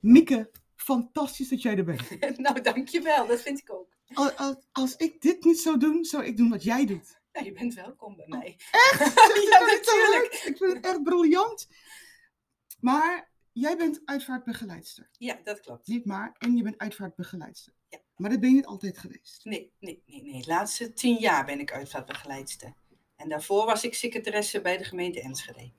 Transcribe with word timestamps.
Mieke, 0.00 0.50
fantastisch 0.74 1.48
dat 1.48 1.62
jij 1.62 1.76
er 1.76 1.84
bent. 1.84 2.20
nou, 2.38 2.60
dankjewel. 2.60 3.26
Dat 3.26 3.40
vind 3.40 3.58
ik 3.58 3.72
ook. 3.72 3.96
Als, 4.14 4.36
als, 4.36 4.56
als 4.72 4.96
ik 4.96 5.20
dit 5.20 5.44
niet 5.44 5.60
zou 5.60 5.78
doen, 5.78 6.04
zou 6.04 6.24
ik 6.24 6.36
doen 6.36 6.50
wat 6.50 6.62
jij 6.62 6.86
doet. 6.86 7.20
Nou, 7.32 7.46
je 7.46 7.52
bent 7.52 7.74
welkom 7.74 8.16
bij 8.16 8.26
mij. 8.28 8.56
Echt? 8.70 8.98
ja, 9.50 9.58
natuurlijk. 9.58 10.42
Ik 10.44 10.56
vind 10.56 10.72
het 10.72 10.84
echt 10.84 11.02
briljant. 11.02 11.68
Maar 12.80 13.30
jij 13.52 13.76
bent 13.76 14.00
uitvaartbegeleidster. 14.04 15.08
Ja, 15.18 15.40
dat 15.44 15.60
klopt. 15.60 15.86
Niet 15.86 16.04
maar, 16.04 16.34
en 16.38 16.56
je 16.56 16.62
bent 16.62 16.78
uitvaartbegeleidster. 16.78 17.72
Ja. 17.88 17.98
Maar 18.16 18.30
dat 18.30 18.40
ben 18.40 18.48
je 18.48 18.54
niet 18.54 18.66
altijd 18.66 18.98
geweest. 18.98 19.44
Nee, 19.44 19.72
nee, 19.80 20.02
nee, 20.06 20.22
nee. 20.22 20.42
De 20.42 20.48
laatste 20.48 20.92
tien 20.92 21.16
jaar 21.16 21.44
ben 21.44 21.60
ik 21.60 21.72
uitvaartbegeleidster. 21.72 22.74
En 23.16 23.28
daarvoor 23.28 23.64
was 23.64 23.84
ik 23.84 23.94
secretaresse 23.94 24.60
bij 24.60 24.76
de 24.76 24.84
gemeente 24.84 25.20
Enschede. 25.20 25.72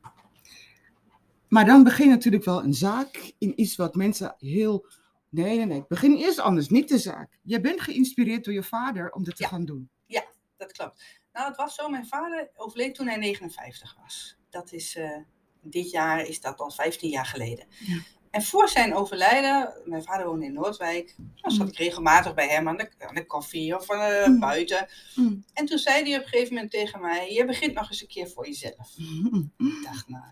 Maar 1.52 1.66
dan 1.66 1.84
begin 1.84 2.06
je 2.08 2.12
natuurlijk 2.12 2.44
wel 2.46 2.64
een 2.64 2.74
zaak 2.74 3.34
in 3.38 3.62
iets 3.62 3.76
wat 3.76 3.96
mensen 3.96 4.36
heel... 4.38 4.86
Nee, 5.30 5.58
nee, 5.58 5.66
nee. 5.66 5.84
Begin 5.88 6.16
eerst 6.16 6.40
anders, 6.40 6.70
niet 6.70 6.90
de 6.90 6.98
zaak. 6.98 7.40
Jij 7.44 7.62
bent 7.62 7.82
geïnspireerd 7.82 8.44
door 8.44 8.54
je 8.54 8.64
vader 8.64 9.12
om 9.12 9.24
dit 9.24 9.36
te 9.36 9.44
Ja. 9.44 9.50
gaan 9.50 9.66
doen. 9.66 9.90
Dat 10.58 10.72
klopt. 10.72 11.04
Nou, 11.34 11.48
het 11.48 11.58
was 11.58 11.76
zo. 11.76 11.90
Mijn 11.90 12.08
vader 12.08 12.50
overleed 12.56 12.96
toen 12.96 13.08
hij 13.08 13.18
59 13.18 13.96
was. 14.02 14.36
Dat 14.50 14.72
is, 14.72 14.96
eh, 14.96 15.18
dit 15.62 15.92
jaar 15.92 16.26
is 16.26 16.42
dat 16.42 16.60
al 16.60 16.72
15 16.72 17.10
jaar 17.10 17.26
geleden. 17.26 17.66
Ja. 17.80 17.98
En 18.32 18.42
voor 18.42 18.70
zijn 18.70 18.96
overlijden, 18.96 19.74
mijn 19.86 20.04
vader 20.04 20.26
woonde 20.26 20.46
in 20.46 20.54
Noordwijk, 20.54 21.16
dan 21.36 21.52
zat 21.52 21.66
Mm. 21.66 21.72
ik 21.72 21.78
regelmatig 21.78 22.34
bij 22.34 22.48
hem 22.48 22.68
aan 22.68 22.78
de, 22.78 22.90
aan 23.00 23.16
de 23.16 23.26
koffie 23.26 23.76
of 23.76 23.90
eh, 23.90 24.28
Mm. 24.28 24.40
buiten. 24.40 24.88
Mm. 25.16 25.44
En 25.54 25.66
toen 25.66 25.78
zei 25.78 26.04
hij 26.04 26.18
op 26.18 26.24
een 26.24 26.30
gegeven 26.30 26.54
moment 26.54 26.72
tegen 26.72 27.02
mij, 27.02 27.34
je 27.34 27.46
begint 27.46 27.74
nog 27.74 27.90
eens 27.90 28.02
een 28.02 28.08
keer 28.08 28.28
voor 28.30 28.46
jezelf. 28.48 28.96
Ik 29.58 29.84
dacht, 29.84 30.08
nou, 30.08 30.24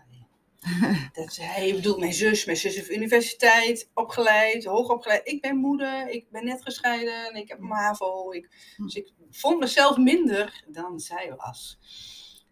dat, 1.12 1.36
hij 1.36 1.74
bedoelt 1.74 1.98
mijn 1.98 2.12
zus. 2.12 2.44
Mijn 2.44 2.56
zus 2.58 2.74
heeft 2.74 2.90
universiteit, 2.90 3.90
opgeleid, 3.94 4.64
hoog 4.64 4.88
opgeleid. 4.88 5.28
Ik 5.28 5.40
ben 5.40 5.56
moeder, 5.56 6.08
ik 6.08 6.30
ben 6.30 6.44
net 6.44 6.62
gescheiden, 6.62 7.34
ik 7.34 7.48
heb 7.48 7.58
MAVO. 7.58 8.32
Ik, 8.32 8.48
dus 8.76 8.94
ik 8.94 9.12
vond 9.30 9.58
mezelf 9.58 9.96
minder 9.96 10.64
dan 10.68 11.00
zij 11.00 11.34
was. 11.36 11.78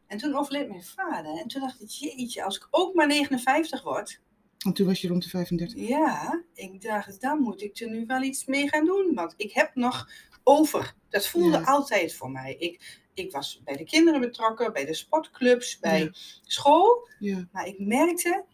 En 0.06 0.18
toen 0.18 0.34
overleed 0.36 0.68
mijn 0.68 0.84
vader. 0.84 1.38
En 1.38 1.48
toen 1.48 1.60
dacht 1.60 1.80
ik, 1.80 1.88
jeetje, 1.88 2.44
als 2.44 2.56
ik 2.56 2.68
ook 2.70 2.94
maar 2.94 3.06
59 3.06 3.82
word. 3.82 4.20
Want 4.58 4.76
toen 4.76 4.86
was 4.86 5.00
je 5.00 5.08
rond 5.08 5.22
de 5.22 5.28
35. 5.28 5.88
Ja, 5.88 6.42
ik 6.54 6.82
dacht, 6.82 7.20
dan 7.20 7.38
moet 7.40 7.62
ik 7.62 7.78
er 7.80 7.90
nu 7.90 8.06
wel 8.06 8.22
iets 8.22 8.44
mee 8.44 8.68
gaan 8.68 8.84
doen. 8.84 9.14
Want 9.14 9.34
ik 9.36 9.52
heb 9.52 9.74
nog 9.74 10.08
over. 10.44 10.94
Dat 11.08 11.26
voelde 11.26 11.58
Ja. 11.58 11.64
altijd 11.64 12.14
voor 12.14 12.30
mij. 12.30 12.54
Ik, 12.58 13.00
ik 13.18 13.32
was 13.32 13.60
bij 13.64 13.76
de 13.76 13.84
kinderen 13.84 14.20
betrokken, 14.20 14.72
bij 14.72 14.84
de 14.84 14.94
sportclubs, 14.94 15.78
bij 15.78 16.00
Ja. 16.00 16.10
school. 16.42 17.08
Ja. 17.18 17.48
Maar 17.52 17.66
ik 17.66 17.78
merkte, 17.78 18.44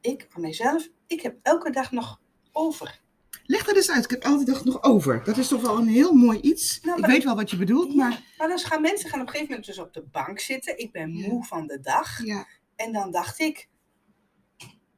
ik 0.00 0.26
van 0.28 0.40
mijzelf, 0.40 0.88
ik 1.06 1.20
heb 1.20 1.36
elke 1.42 1.70
dag 1.70 1.90
nog 1.92 2.20
over. 2.52 3.00
Leg 3.44 3.64
dat 3.64 3.76
eens 3.76 3.90
uit. 3.90 4.04
Ik 4.04 4.10
heb 4.10 4.24
altijd 4.24 4.44
gedacht 4.48 4.64
nog 4.64 4.82
over. 4.82 5.24
Dat 5.24 5.36
is 5.36 5.48
toch 5.48 5.60
wel 5.62 5.78
een 5.78 5.86
heel 5.88 6.12
mooi 6.12 6.40
iets. 6.40 6.80
Nou, 6.80 6.98
ik 6.98 7.06
weet 7.06 7.24
wel 7.24 7.36
wat 7.36 7.50
je 7.50 7.56
bedoelt, 7.56 7.94
maar... 7.94 8.10
Ja, 8.10 8.18
maar 8.38 8.48
dan 8.48 8.58
gaan 8.58 8.80
mensen 8.80 9.10
gaan 9.10 9.20
op 9.20 9.26
een 9.26 9.32
gegeven 9.32 9.50
moment 9.54 9.66
dus 9.76 9.78
op 9.84 9.92
de 9.94 10.02
bank 10.02 10.38
zitten. 10.40 10.78
Ik 10.78 10.92
ben 10.92 11.10
moe 11.10 11.44
van 11.44 11.66
de 11.66 11.80
dag. 11.80 12.24
Ja, 12.24 12.46
En 12.76 12.92
dan 12.92 13.10
dacht 13.10 13.38
ik, 13.40 13.68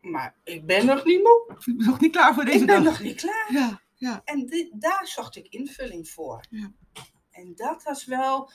maar 0.00 0.36
ik 0.44 0.66
ben 0.66 0.86
nog 0.86 1.04
niet 1.04 1.22
moe. 1.22 1.44
ik 1.66 1.76
ben 1.76 1.86
nog 1.86 2.00
niet 2.00 2.12
klaar 2.12 2.34
voor 2.34 2.44
deze 2.44 2.58
Ik 2.58 2.66
ben 2.66 2.82
dag. 2.84 2.92
nog 2.92 3.00
niet 3.02 3.20
klaar. 3.20 3.46
Ja, 3.52 3.82
ja. 3.94 4.20
En 4.24 4.68
daar 4.74 5.06
zocht 5.06 5.36
ik 5.36 5.46
invulling 5.48 6.08
voor. 6.08 6.44
Ja. 6.50 6.72
En 7.30 7.52
dat 7.54 7.82
was 7.82 8.04
wel, 8.04 8.50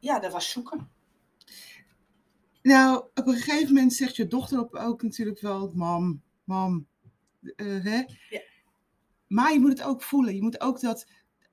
ja, 0.00 0.18
dat 0.18 0.32
was 0.32 0.50
zoeken. 0.50 0.88
Nou, 2.62 3.04
op 3.14 3.26
een 3.26 3.34
gegeven 3.34 3.74
moment 3.74 3.92
zegt 3.94 4.16
je 4.16 4.26
dochter 4.26 4.68
ook 4.80 5.02
natuurlijk 5.02 5.40
wel, 5.40 5.72
mam, 5.74 6.22
mam, 6.44 6.86
eh, 7.56 7.84
hè? 7.84 8.02
Ja. 8.28 8.40
Maar 9.26 9.52
je 9.52 9.60
moet 9.60 9.70
het 9.78 9.82
ook 9.82 10.02
voelen. 10.02 10.34
Je 10.34 10.42
moet 10.42 10.60
ook 10.60 10.80
dat, 10.80 11.06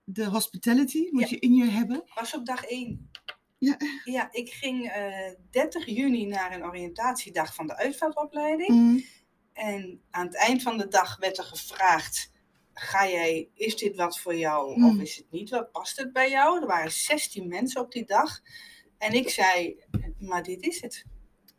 de 0.03 0.25
hospitality 0.25 1.07
moet 1.11 1.21
Ja. 1.21 1.27
je 1.29 1.39
in 1.39 1.53
je 1.53 1.65
hebben. 1.65 2.03
Was 2.15 2.35
op 2.35 2.45
dag 2.45 2.63
één. 2.63 3.09
Ja. 3.57 3.77
Ja, 4.03 4.29
ik 4.31 4.49
ging 4.49 4.87
eh 4.89 5.33
30 5.51 5.85
juni 5.85 6.25
naar 6.25 6.55
een 6.55 6.63
oriëntatiedag 6.65 7.55
van 7.55 7.67
de 7.67 7.75
uitvaartopleiding. 7.75 8.69
Mm, 8.69 9.03
En 9.53 10.01
aan 10.11 10.25
het 10.25 10.35
eind 10.35 10.61
van 10.61 10.77
de 10.77 10.87
dag 10.87 11.17
werd 11.17 11.37
er 11.37 11.43
gevraagd: 11.43 12.30
ga 12.83 13.07
jij, 13.09 13.49
is 13.53 13.75
dit 13.75 13.95
wat 13.95 14.19
voor 14.19 14.35
jou 14.35 14.73
Hmm. 14.73 14.89
of 14.89 15.01
is 15.03 15.15
het 15.15 15.31
niet? 15.31 15.49
Wat 15.49 15.71
past 15.71 15.97
het 15.97 16.13
bij 16.13 16.29
jou? 16.29 16.61
Er 16.61 16.67
waren 16.67 16.91
16 16.91 17.47
mensen 17.47 17.81
op 17.81 17.91
die 17.91 18.05
dag. 18.05 18.39
En 18.97 19.13
ik 19.13 19.29
zei: 19.29 19.83
maar 20.19 20.43
dit 20.43 20.61
is 20.61 20.81
het. 20.81 21.05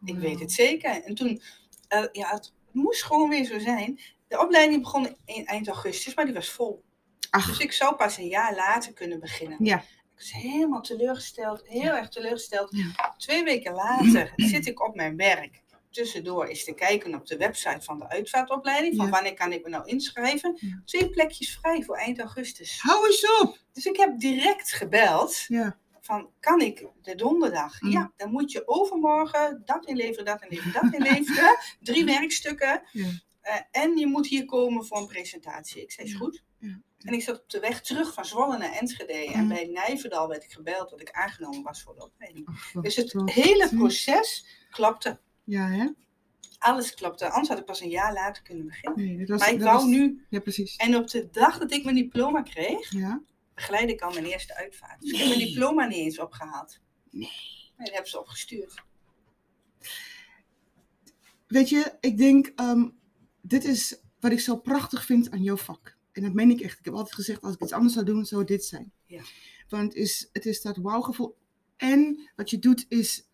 Ik 0.05 0.19
weet 0.19 0.41
het 0.41 0.53
zeker. 0.53 1.03
En 1.03 1.15
toen, 1.15 1.43
eh, 1.89 2.05
ja, 2.13 2.31
het 2.31 2.53
moest 2.73 3.03
gewoon 3.05 3.29
weer 3.29 3.45
zo 3.45 3.59
zijn. 3.59 4.01
De 4.29 4.41
opleiding 4.41 4.83
begon 4.83 5.17
in 5.25 5.47
eind 5.47 5.69
augustus, 5.69 6.15
maar 6.15 6.25
die 6.25 6.35
was 6.35 6.49
vol. 6.51 6.85
Ach, 7.31 7.47
Dus 7.47 7.59
ik 7.59 7.73
zou 7.73 7.95
pas 7.97 8.17
een 8.17 8.27
jaar 8.29 8.55
later 8.55 8.93
kunnen 8.93 9.21
beginnen. 9.21 9.59
ja. 9.65 9.79
Ik 10.15 10.29
was 10.31 10.43
helemaal 10.43 10.81
teleurgesteld, 10.81 11.63
heel 11.67 11.93
erg 11.97 12.09
teleurgesteld. 12.09 12.69
Ja. 12.77 13.15
Twee 13.17 13.45
weken 13.45 13.73
later 13.75 14.33
zit 14.53 14.67
ik 14.67 14.87
op 14.89 14.95
mijn 14.95 15.17
werk. 15.17 15.62
Tussendoor 15.93 16.49
is 16.49 16.65
te 16.65 16.73
kijken 16.75 17.15
op 17.15 17.27
de 17.27 17.37
website 17.37 17.81
van 17.81 17.99
de 17.99 18.09
uitvaartopleiding. 18.09 18.97
Van 18.97 19.05
Ja. 19.05 19.11
wanneer 19.11 19.35
kan 19.35 19.53
ik 19.53 19.63
me 19.63 19.69
nou 19.69 19.87
inschrijven? 19.87 20.57
Ja. 20.61 20.83
Twee 20.85 21.11
plekjes 21.11 21.59
vrij 21.61 21.83
voor 21.83 21.97
eind 21.97 22.19
augustus. 22.21 22.81
Hou 22.81 23.07
eens 23.07 23.41
op! 23.41 23.59
Dus 23.73 23.87
ik 23.87 23.97
heb 23.97 24.19
direct 24.21 24.73
gebeld. 24.73 25.45
Ja. 25.49 25.79
Van, 26.01 26.31
kan 26.41 26.61
ik 26.61 26.87
de 27.03 27.15
donderdag? 27.15 27.81
Mm. 27.81 27.91
Ja, 27.91 28.13
dan 28.17 28.31
moet 28.31 28.53
je 28.53 28.63
overmorgen 28.69 29.63
dat 29.65 29.87
inleveren, 29.87 30.25
dat 30.25 30.43
inleveren, 30.43 30.73
dat 30.83 30.93
inleveren. 31.01 31.59
Drie 31.81 32.05
werkstukken. 32.05 32.83
Ja. 32.93 33.09
Eh, 33.41 33.57
en 33.71 33.97
je 33.97 34.07
moet 34.07 34.27
hier 34.27 34.45
komen 34.45 34.87
voor 34.87 34.99
een 34.99 35.07
presentatie. 35.07 35.83
Ik 35.83 35.93
zei, 35.93 36.07
is 36.07 36.15
goed. 36.15 36.43
Ja. 36.59 36.81
En 36.99 37.13
ik 37.13 37.23
zat 37.23 37.41
op 37.43 37.51
de 37.51 37.61
weg 37.61 37.81
terug 37.81 38.15
van 38.15 38.25
Zwolle 38.25 38.59
naar 38.59 38.73
Enschede. 38.73 39.13
En 39.33 39.43
Mm. 39.43 39.49
bij 39.49 39.65
Nijverdal 39.67 40.29
werd 40.29 40.45
ik 40.45 40.53
gebeld 40.53 40.91
dat 40.91 41.01
ik 41.01 41.11
aangenomen 41.11 41.63
was 41.63 41.83
voor 41.83 41.95
de 41.95 42.05
opleiding. 42.05 42.49
Dus 42.83 42.97
het 42.97 43.13
hele 43.25 43.69
proces 43.77 44.47
klopte. 44.71 45.21
Ja, 45.45 45.69
hè? 45.69 45.89
Alles 46.59 46.95
klopte. 46.95 47.29
Anders 47.31 47.49
had 47.49 47.59
ik 47.59 47.65
pas 47.65 47.81
een 47.81 47.89
jaar 47.89 48.13
later 48.13 48.43
kunnen 48.43 48.67
beginnen. 48.67 49.05
Nee, 49.07 49.19
dat 49.19 49.29
was, 49.29 49.39
Maar 49.41 49.53
ik 49.53 49.61
wou 49.61 49.77
was- 49.77 49.85
nu. 49.85 50.25
Ja, 50.31 50.41
precies. 50.41 50.77
En 50.77 50.97
op 50.97 51.09
de 51.11 51.29
dag 51.31 51.59
dat 51.59 51.73
ik 51.73 51.85
mijn 51.85 51.97
diploma 51.97 52.43
kreeg, 52.43 52.91
Ja. 52.93 53.23
begeleidde 53.55 53.93
ik 53.93 54.01
al 54.01 54.13
mijn 54.13 54.25
eerste 54.25 54.57
uitvaart. 54.57 55.01
Dus 55.01 55.11
ik 55.11 55.17
heb 55.19 55.27
mijn 55.29 55.39
diploma 55.49 55.87
niet 55.87 55.99
eens 55.99 56.19
opgehaald. 56.19 56.79
Nee. 57.11 57.21
Nee, 57.77 57.87
dat 57.87 57.91
hebben 57.93 58.11
ze 58.11 58.19
opgestuurd. 58.21 58.83
Weet 61.47 61.69
je, 61.69 61.93
ik 62.01 62.17
denk, 62.19 62.47
ehm, 62.57 62.89
dit 63.41 63.65
is 63.65 64.01
wat 64.21 64.33
ik 64.33 64.41
zo 64.41 64.57
prachtig 64.57 65.05
vind 65.05 65.31
aan 65.31 65.43
jouw 65.43 65.57
vak. 65.57 65.97
En 66.13 66.23
dat 66.23 66.33
meen 66.33 66.51
ik 66.51 66.61
echt. 66.61 66.79
Ik 66.79 66.85
heb 66.85 66.95
altijd 66.95 67.15
gezegd, 67.15 67.43
als 67.43 67.55
ik 67.55 67.63
iets 67.63 67.73
anders 67.73 67.95
zou 67.95 68.05
doen, 68.07 68.25
zou 68.25 68.45
dit 68.45 68.65
zijn. 68.65 68.93
Ja. 69.07 69.23
Want 69.69 69.83
het 69.83 69.95
is, 69.95 70.29
het 70.33 70.47
is 70.47 70.63
dat 70.63 70.77
wauwgevoel. 70.77 71.37
En 71.77 72.31
wat 72.37 72.51
je 72.51 72.59
doet 72.59 72.85
is, 72.89 73.29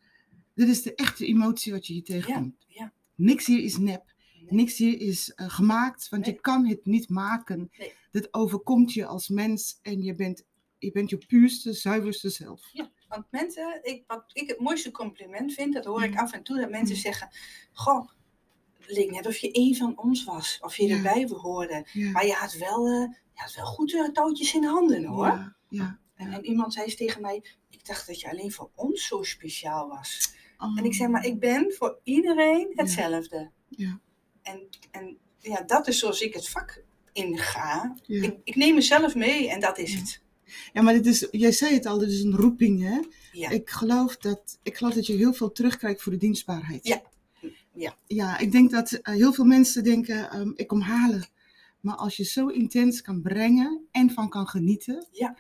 dit 0.59 0.69
is 0.69 0.83
de 0.83 0.95
echte 0.95 1.27
emotie 1.27 1.73
wat 1.73 1.87
je 1.87 1.93
hier 1.93 2.05
tegenkomt. 2.05 2.65
ja. 2.69 2.93
Niks 3.15 3.47
hier 3.47 3.63
is 3.63 3.77
nep. 3.79 4.13
Niks 4.49 4.77
hier 4.79 5.01
is 5.01 5.33
eh, 5.35 5.51
gemaakt, 5.51 6.09
want 6.09 6.25
Nee. 6.25 6.35
je 6.35 6.41
kan 6.41 6.67
het 6.67 6.87
niet 6.87 7.09
maken. 7.09 7.71
Nee. 7.79 7.93
Dit 8.11 8.35
overkomt 8.35 8.93
je 8.93 9.07
als 9.07 9.29
mens 9.29 9.79
en 9.83 10.03
je 10.03 10.15
bent, 10.15 10.45
je 10.79 10.91
bent 10.93 11.11
je 11.11 11.19
puurste, 11.27 11.73
zuiverste 11.73 12.31
zelf. 12.31 12.69
Ja, 12.73 12.91
want 13.09 13.25
mensen, 13.31 13.81
ik, 13.83 14.05
wat 14.07 14.25
ik 14.33 14.49
het 14.49 14.61
mooiste 14.61 14.91
compliment 14.91 15.53
vind, 15.55 15.75
dat 15.75 15.85
hoor 15.85 16.03
ik 16.03 16.11
Mm. 16.11 16.17
af 16.19 16.33
en 16.33 16.43
toe, 16.43 16.61
dat 16.61 16.71
mensen 16.71 16.95
Mm. 16.97 17.03
zeggen, 17.03 17.29
goh, 17.73 18.09
het 18.79 18.91
leek 18.97 19.11
net 19.11 19.27
of 19.27 19.37
je 19.37 19.49
een 19.53 19.77
van 19.77 19.99
ons 19.99 20.25
was, 20.25 20.59
of 20.61 20.77
je 20.77 20.87
Ja. 20.87 20.97
erbij 20.97 21.27
hoorde. 21.29 21.87
Ja. 21.93 22.11
Maar 22.11 22.27
je 22.27 22.33
had 22.33 22.53
wel, 22.53 22.87
eh, 22.87 23.09
je 23.35 23.41
had 23.41 23.55
wel 23.55 23.67
goed 23.67 23.95
eh, 23.95 24.09
touwtjes 24.09 24.55
in 24.55 24.65
handen 24.65 25.05
hoor. 25.05 25.27
Ja, 25.27 25.57
ja. 25.69 25.99
En, 26.15 26.33
en 26.33 26.45
iemand 26.45 26.73
zei 26.73 26.85
eens 26.85 26.97
tegen 26.97 27.21
mij, 27.21 27.45
ik 27.71 27.87
dacht 27.87 28.07
dat 28.07 28.21
je 28.21 28.31
alleen 28.31 28.53
voor 28.53 28.71
ons 28.75 29.07
zo 29.07 29.23
speciaal 29.23 29.89
was. 29.89 30.37
Oh. 30.59 30.79
En 30.79 30.85
ik 30.85 30.95
zeg, 30.95 31.09
maar 31.09 31.25
ik 31.27 31.39
ben 31.39 31.75
voor 31.79 31.99
iedereen 32.03 32.73
hetzelfde. 32.75 33.51
Ja. 33.69 34.01
En, 34.43 34.69
en 34.91 35.17
ja, 35.39 35.63
dat 35.63 35.89
is 35.89 35.99
zoals 35.99 36.21
ik 36.21 36.35
het 36.35 36.49
vak 36.49 36.83
inga. 37.13 37.95
Ja. 38.03 38.23
Ik, 38.23 38.37
ik 38.45 38.57
neem 38.57 38.75
mezelf 38.75 39.15
mee 39.15 39.51
en 39.51 39.61
dat 39.61 39.79
is 39.79 39.93
Ja. 39.93 39.99
het. 39.99 40.21
Ja, 40.73 40.83
maar 40.83 40.93
dit 40.95 41.07
is, 41.07 41.29
jij 41.31 41.53
zei 41.53 41.75
het 41.75 41.87
al, 41.87 41.99
dit 41.99 42.09
is 42.09 42.23
een 42.23 42.37
roeping, 42.37 42.83
hè? 42.83 43.01
Ja. 43.33 43.51
Ik, 43.51 43.71
geloof 43.71 44.17
dat, 44.17 44.59
ik 44.63 44.77
geloof 44.77 44.95
dat 44.95 45.07
je 45.07 45.17
heel 45.17 45.33
veel 45.33 45.53
terugkrijgt 45.53 46.03
voor 46.03 46.13
de 46.13 46.19
dienstbaarheid. 46.19 46.87
Ja. 46.87 47.03
Ja. 47.75 47.97
Ja, 48.07 48.39
ik 48.39 48.53
denk 48.53 48.71
dat 48.71 48.93
eh, 48.93 49.15
heel 49.15 49.33
veel 49.33 49.45
mensen 49.45 49.85
denken, 49.85 50.31
ehm, 50.31 50.51
ik 50.55 50.67
kom 50.67 50.81
halen. 50.81 51.27
Maar 51.81 51.95
als 51.97 52.17
je 52.17 52.25
zo 52.25 52.47
intens 52.47 53.03
kan 53.03 53.23
brengen 53.23 53.87
en 53.91 54.11
van 54.11 54.29
kan 54.29 54.47
genieten. 54.49 55.07
Ja. 55.13 55.37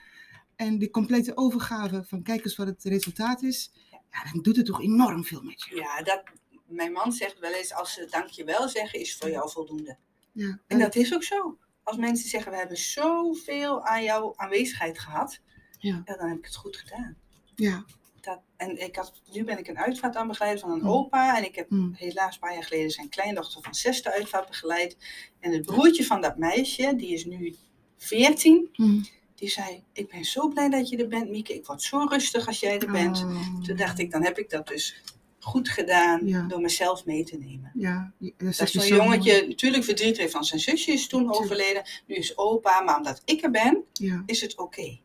En 0.57 0.79
die 0.79 0.91
complete 0.91 1.37
overgave 1.37 2.05
van 2.05 2.23
kijk 2.23 2.45
eens 2.45 2.57
wat 2.57 2.67
het 2.67 2.85
resultaat 2.85 3.43
is. 3.43 3.73
Ja, 4.11 4.33
dan 4.33 4.43
doet 4.43 4.57
het 4.57 4.67
toch 4.67 4.83
enorm 4.83 5.25
veel 5.25 5.43
met 5.43 5.63
je. 5.63 5.77
Ja, 5.77 6.03
dat, 6.03 6.23
mijn 6.67 6.93
man 6.93 7.13
zegt 7.13 7.39
wel 7.39 7.53
eens, 7.53 7.73
als 7.75 7.93
ze 7.93 8.07
dankjewel 8.11 8.69
zeggen, 8.69 9.01
is 9.01 9.17
voor 9.17 9.31
jou 9.31 9.51
voldoende. 9.51 9.97
Ja, 10.33 10.59
En 10.67 10.79
dat 10.79 10.95
is 10.95 11.15
ook 11.15 11.23
zo. 11.23 11.59
Als 11.83 11.97
mensen 11.97 12.29
zeggen, 12.29 12.53
we 12.53 12.59
hebben 12.59 12.77
zoveel 12.77 13.85
aan 13.85 14.03
jouw 14.03 14.33
aanwezigheid 14.37 14.99
gehad, 14.99 15.41
Ja. 15.79 16.03
ja, 16.05 16.17
dan 16.17 16.29
heb 16.29 16.39
ik 16.39 16.45
het 16.45 16.57
goed 16.57 16.77
gedaan. 16.77 17.17
ja. 17.55 17.85
Dat, 18.21 18.41
en 18.57 18.83
ik 18.83 18.97
had, 18.97 19.23
nu 19.33 19.45
ben 19.45 19.59
ik 19.59 19.69
een 19.69 19.79
uitvaart 19.79 20.17
aan 20.17 20.29
begeleid 20.29 20.61
van 20.61 20.71
een 20.71 20.79
Mm. 20.79 20.89
opa. 20.89 21.37
En 21.37 21.45
ik 21.45 21.55
heb 21.55 21.71
Mm. 21.71 21.93
helaas 21.97 22.35
een 22.35 22.41
paar 22.41 22.53
jaar 22.53 22.65
geleden 22.65 22.91
zijn 22.91 23.09
kleindochter 23.09 23.63
van 23.63 23.75
zesde 23.75 24.13
uitvaart 24.13 24.47
begeleid. 24.49 24.97
En 25.41 25.53
het 25.53 25.67
broertje 25.67 26.05
van 26.05 26.21
dat 26.21 26.37
meisje, 26.39 26.95
die 26.97 27.13
is 27.13 27.25
nu 27.25 27.57
14, 27.97 28.69
Mm. 28.77 29.05
Die 29.39 29.49
zei: 29.49 29.83
Ik 29.93 30.09
ben 30.09 30.25
zo 30.25 30.49
blij 30.49 30.69
dat 30.69 30.89
je 30.89 30.97
er 30.97 31.09
bent, 31.09 31.31
Mieke. 31.31 31.55
Ik 31.55 31.67
word 31.67 31.83
zo 31.83 32.07
rustig 32.09 32.47
als 32.47 32.61
jij 32.61 32.79
er 32.79 32.93
bent. 32.93 33.19
Oh. 33.19 33.63
Toen 33.63 33.77
dacht 33.77 33.99
ik, 33.99 34.11
dan 34.11 34.25
heb 34.25 34.39
ik 34.39 34.51
dat 34.51 34.67
dus 34.69 35.03
goed 35.39 35.69
gedaan 35.69 36.27
Ja. 36.27 36.47
door 36.47 36.61
mezelf 36.61 37.05
mee 37.05 37.25
te 37.25 37.37
nemen. 37.37 37.71
Ja, 37.75 38.13
dat 38.19 38.57
Dat 38.57 38.69
zo'n 38.71 38.83
mooi. 38.89 38.95
jongetje 38.95 39.47
natuurlijk 39.49 39.85
verdriet 39.85 40.17
heeft 40.17 40.33
van 40.33 40.45
zijn 40.45 40.61
zusje 40.61 40.93
is 40.93 41.07
toen 41.09 41.33
overleden. 41.35 41.83
Nu 42.07 42.15
is 42.15 42.39
opa, 42.39 42.81
maar 42.81 42.97
omdat 42.97 43.23
ik 43.25 43.43
er 43.43 43.51
ben, 43.51 43.85
Ja. 43.93 44.23
is 44.27 44.41
het 44.41 44.57
oké. 44.57 44.99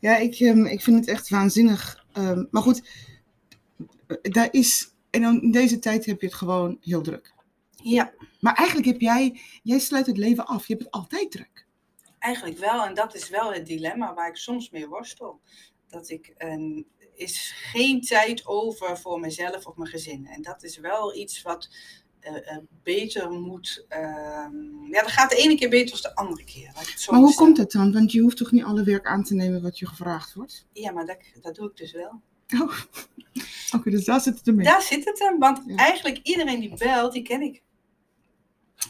Ja, 0.00 0.16
ik, 0.16 0.34
ehm, 0.40 0.64
ik 0.64 0.82
vind 0.82 0.96
het 0.96 1.08
echt 1.08 1.28
waanzinnig. 1.28 2.04
Ehm, 2.12 2.44
maar 2.50 2.62
goed, 2.62 2.82
daar 4.22 4.48
is, 4.50 4.90
en 5.10 5.22
dan 5.22 5.42
in 5.42 5.50
deze 5.50 5.78
tijd 5.78 6.06
heb 6.06 6.20
je 6.20 6.26
het 6.26 6.34
gewoon 6.36 6.78
heel 6.80 7.02
druk. 7.02 7.34
Ja, 7.82 8.12
Maar 8.40 8.54
eigenlijk 8.54 8.88
heb 8.88 9.00
jij, 9.00 9.40
jij 9.62 9.78
sluit 9.78 10.06
het 10.06 10.16
leven 10.16 10.46
af. 10.46 10.66
Je 10.66 10.72
hebt 10.72 10.84
het 10.84 10.94
altijd 10.94 11.30
druk. 11.30 11.65
Eigenlijk 12.18 12.58
wel. 12.58 12.84
En 12.84 12.94
dat 12.94 13.14
is 13.14 13.28
wel 13.28 13.52
het 13.52 13.66
dilemma 13.66 14.14
waar 14.14 14.28
ik 14.28 14.36
soms 14.36 14.70
mee 14.70 14.86
worstel. 14.88 15.40
Dat 15.88 16.08
ik 16.10 16.34
een 16.38 16.86
is 17.14 17.52
geen 17.72 18.00
tijd 18.00 18.46
over 18.46 18.98
voor 18.98 19.20
mezelf 19.20 19.66
of 19.66 19.76
mijn 19.76 19.90
gezin. 19.90 20.26
En 20.26 20.42
dat 20.42 20.62
is 20.62 20.78
wel 20.78 21.16
iets 21.16 21.42
wat 21.42 21.68
eh, 22.20 22.50
eh, 22.50 22.58
beter 22.82 23.30
moet. 23.30 23.84
ehm, 23.88 24.84
ja, 24.90 25.00
dat 25.02 25.10
gaat 25.10 25.30
de 25.30 25.36
ene 25.36 25.54
keer 25.56 25.68
beter 25.68 26.02
dan 26.02 26.10
de 26.10 26.16
andere 26.16 26.44
keer. 26.44 26.72
Maar 27.10 27.20
hoe 27.20 27.34
komt 27.34 27.56
het 27.56 27.72
dan? 27.72 27.92
Want 27.92 28.12
je 28.12 28.20
hoeft 28.20 28.36
toch 28.36 28.50
niet 28.52 28.64
alle 28.64 28.82
werk 28.84 29.06
aan 29.06 29.24
te 29.24 29.34
nemen 29.34 29.62
wat 29.62 29.78
je 29.78 29.86
gevraagd 29.86 30.34
wordt? 30.34 30.66
Ja, 30.72 30.92
maar 30.92 31.06
dat, 31.06 31.16
dat 31.40 31.54
doe 31.54 31.68
ik 31.70 31.76
dus 31.76 31.92
wel. 31.92 32.20
Oh. 32.60 32.78
Oké, 33.76 33.90
dus 33.90 34.04
daar 34.04 34.20
zit 34.20 34.38
het 34.38 34.46
ermee. 34.46 34.64
Daar 34.64 34.82
zit 34.82 35.04
het 35.04 35.18
hem. 35.18 35.38
Want 35.38 35.62
Ja. 35.66 35.76
eigenlijk 35.76 36.18
iedereen 36.22 36.60
die 36.60 36.74
belt, 36.76 37.12
die 37.12 37.22
ken 37.22 37.42
ik. 37.42 37.62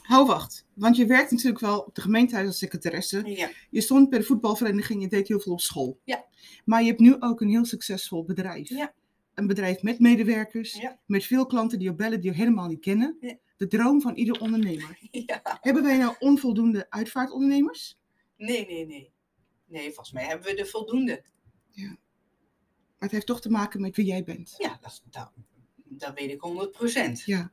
Hou 0.03 0.27
wacht. 0.27 0.65
Want 0.75 0.97
je 0.97 1.07
werkt 1.07 1.31
natuurlijk 1.31 1.61
wel 1.61 1.79
op 1.81 1.95
de 1.95 2.01
gemeentehuis 2.01 2.47
als 2.47 2.59
secretaresse. 2.59 3.23
Ja, 3.25 3.51
Je 3.71 3.81
stond 3.81 4.11
bij 4.11 4.19
de 4.19 4.25
voetbalvereniging, 4.25 5.03
je 5.03 5.09
deed 5.09 5.29
heel 5.29 5.41
veel 5.41 5.53
op 5.53 5.61
school. 5.61 6.01
Ja. 6.05 6.25
Maar 6.65 6.81
je 6.83 6.87
hebt 6.89 7.01
nu 7.01 7.17
ook 7.21 7.41
een 7.41 7.49
heel 7.49 7.65
succesvol 7.65 8.25
bedrijf. 8.25 8.69
Ja. 8.69 8.95
Een 9.35 9.47
bedrijf 9.47 9.83
met 9.83 9.99
medewerkers, 9.99 10.73
Ja. 10.75 10.99
met 11.07 11.25
veel 11.25 11.47
klanten 11.47 11.79
die 11.79 11.89
je 11.89 11.95
bellen 11.95 12.21
die 12.21 12.31
je 12.31 12.37
helemaal 12.37 12.69
niet 12.69 12.81
kennen. 12.81 13.17
Ja. 13.21 13.37
De 13.57 13.67
droom 13.67 14.01
van 14.01 14.15
ieder 14.15 14.41
ondernemer. 14.41 14.99
ja. 15.11 15.41
Hebben 15.61 15.83
wij 15.83 15.97
nou 15.99 16.15
onvoldoende 16.19 16.87
uitvaartondernemers? 16.91 17.99
Nee, 18.37 18.67
nee, 18.67 18.87
nee. 18.87 19.11
Nee, 19.67 19.85
volgens 19.87 20.13
mij 20.13 20.25
hebben 20.25 20.47
we 20.55 20.61
er 20.61 20.67
voldoende. 20.67 21.25
Maar 21.75 21.97
het 22.99 23.11
heeft 23.11 23.27
toch 23.27 23.41
te 23.41 23.51
maken 23.51 23.81
met 23.81 23.97
wie 23.97 24.05
jij 24.07 24.25
bent. 24.25 24.55
Ja, 24.59 24.79
dat, 24.81 25.03
dat, 25.11 25.33
dat 25.85 26.15
weet 26.15 26.31
ik 26.31 26.41
100 26.41 26.71
procent. 26.71 27.23
Ja. 27.25 27.53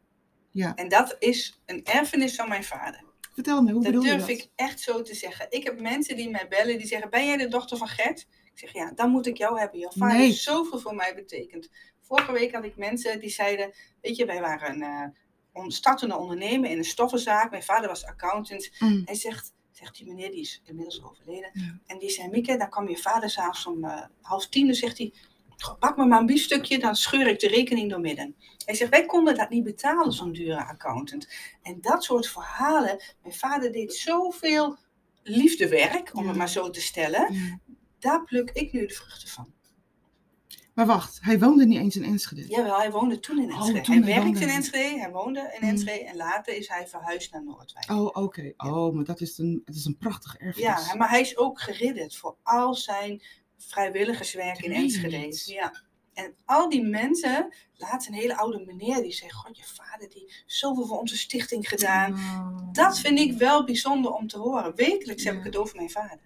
Ja. 0.54 0.76
En 0.76 0.88
dat 0.90 1.16
is 1.20 1.62
een 1.66 1.84
erfenis 1.86 2.36
van 2.36 2.50
mijn 2.50 2.64
vader. 2.64 3.04
Vertel 3.34 3.62
me, 3.62 3.72
hoe 3.72 3.84
Dat 3.84 3.92
bedoel 3.92 4.06
je 4.06 4.10
durf 4.18 4.22
dat? 4.22 4.30
ik 4.30 4.50
echt 4.56 4.80
zo 4.80 5.02
te 5.02 5.14
zeggen. 5.16 5.46
Ik 5.50 5.64
heb 5.64 5.80
mensen 5.82 6.16
die 6.16 6.30
mij 6.30 6.48
bellen, 6.48 6.78
die 6.78 6.88
zeggen, 6.88 7.10
ben 7.10 7.26
jij 7.26 7.38
de 7.38 7.48
dochter 7.48 7.78
van 7.78 7.88
Gert? 7.88 8.20
Ik 8.54 8.60
zeg, 8.60 8.74
ja, 8.74 8.92
dan 8.96 9.10
moet 9.10 9.28
ik 9.28 9.38
jou 9.38 9.60
hebben. 9.60 9.80
Jouw 9.80 9.92
vader 9.98 10.18
Nee. 10.18 10.26
heeft 10.26 10.42
zoveel 10.42 10.80
voor 10.80 10.96
mij 10.96 11.16
betekend. 11.16 11.70
Vorige 12.02 12.32
week 12.32 12.54
had 12.54 12.64
ik 12.64 12.76
mensen 12.78 13.20
die 13.20 13.30
zeiden, 13.30 13.72
weet 14.02 14.16
je, 14.16 14.26
wij 14.26 14.42
waren 14.42 14.82
een 14.82 15.14
eh, 15.54 15.64
startende 15.68 16.18
ondernemer 16.18 16.70
in 16.70 16.78
een 16.78 16.84
stoffenzaak. 16.84 17.50
Mijn 17.52 17.64
vader 17.64 17.88
was 17.90 18.06
accountant. 18.06 18.70
Mm. 18.80 19.02
Hij 19.06 19.16
zegt, 19.16 19.54
zegt 19.72 19.96
die 19.98 20.08
meneer, 20.08 20.32
die 20.32 20.40
is 20.42 20.62
inmiddels 20.66 21.04
overleden. 21.04 21.50
Ja. 21.54 21.80
En 21.86 21.98
die 22.00 22.10
zei, 22.10 22.30
Mieke, 22.30 22.58
dan 22.58 22.70
kwam 22.70 22.90
je 22.90 22.98
vader 22.98 23.30
s'avonds 23.30 23.66
om 23.66 23.84
eh, 23.84 24.02
half 24.22 24.48
tien. 24.48 24.66
Dan 24.66 24.76
zegt 24.76 24.98
hij, 24.98 25.14
"Goh, 25.14 25.22
pak 25.80 25.98
me 25.98 26.06
maar 26.06 26.20
een 26.20 26.26
biefstukje, 26.26 26.80
dan 26.80 26.96
scheur 26.96 27.28
ik 27.28 27.40
de 27.40 27.48
rekening 27.48 27.90
door 27.90 28.00
midden. 28.00 28.36
Hij 28.66 28.76
zegt, 28.76 28.92
wij 28.92 29.06
konden 29.06 29.36
dat 29.36 29.50
niet 29.50 29.64
betalen, 29.64 30.12
zo'n 30.14 30.32
dure 30.34 30.66
accountant. 30.66 31.28
En 31.62 31.78
dat 31.82 32.04
soort 32.04 32.28
verhalen. 32.28 33.02
Mijn 33.22 33.36
vader 33.36 33.72
deed 33.72 33.94
zoveel 33.94 34.78
liefdewerk, 35.24 36.10
om 36.16 36.22
Ja. 36.22 36.28
het 36.28 36.38
maar 36.38 36.50
zo 36.50 36.70
te 36.70 36.82
stellen. 36.82 37.34
Ja. 37.34 37.60
Daar 38.00 38.24
pluk 38.24 38.50
ik 38.50 38.74
nu 38.74 38.86
de 38.88 38.94
vruchten 38.94 39.30
van. 39.30 39.54
Maar 40.74 40.86
wacht, 40.86 41.20
hij 41.22 41.40
woonde 41.40 41.66
niet 41.66 41.78
eens 41.80 41.96
in 41.96 42.04
Enschede. 42.04 42.48
Jawel, 42.48 42.78
hij 42.78 42.92
woonde 42.92 43.20
toen 43.20 43.40
in 43.42 43.52
Oh, 43.52 43.58
Enschede. 43.58 43.82
toen 43.82 44.02
hij 44.04 44.14
hij 44.14 44.24
werkte 44.24 44.42
in 44.42 44.50
Enschede, 44.50 45.00
hij 45.00 45.12
woonde 45.12 45.40
in 45.40 45.62
Mm. 45.62 45.70
Enschede. 45.70 46.04
En 46.06 46.16
later 46.16 46.56
is 46.58 46.68
hij 46.68 46.88
verhuisd 46.88 47.32
naar 47.32 47.44
Noordwijk. 47.44 47.92
Oh, 47.92 48.06
oké. 48.24 48.54
Oh, 48.58 48.94
maar 48.96 49.04
dat 49.04 49.22
is 49.22 49.38
een, 49.38 49.62
het 49.66 49.76
is 49.76 49.86
een 49.86 49.98
prachtig 49.98 50.38
erfenis. 50.38 50.88
Ja, 50.88 50.96
maar 50.96 51.10
hij 51.10 51.22
is 51.22 51.38
ook 51.38 51.62
geridderd 51.62 52.16
voor 52.16 52.36
al 52.44 52.74
zijn 52.76 53.22
vrijwilligerswerk 53.68 54.62
in 54.62 54.72
Enschede. 54.72 55.42
Ja. 55.46 55.82
En 56.14 56.36
al 56.46 56.70
die 56.70 56.84
mensen, 56.84 57.54
laatst 57.76 58.08
een 58.08 58.14
hele 58.14 58.38
oude 58.38 58.64
meneer 58.66 59.02
die 59.02 59.12
zegt, 59.12 59.34
god 59.34 59.58
je 59.58 59.64
vader 59.64 60.10
die 60.10 60.34
zoveel 60.46 60.86
voor 60.86 61.00
onze 61.00 61.18
stichting 61.18 61.70
gedaan. 61.70 62.14
Oh. 62.14 62.72
Dat 62.72 63.00
vind 63.00 63.20
ik 63.20 63.38
wel 63.38 63.64
bijzonder 63.64 64.12
om 64.12 64.28
te 64.28 64.38
horen. 64.38 64.76
Wekelijks 64.76 65.24
heb 65.24 65.36
ik 65.36 65.44
het 65.44 65.56
over 65.56 65.76
mijn 65.76 65.90
vader. 65.90 66.20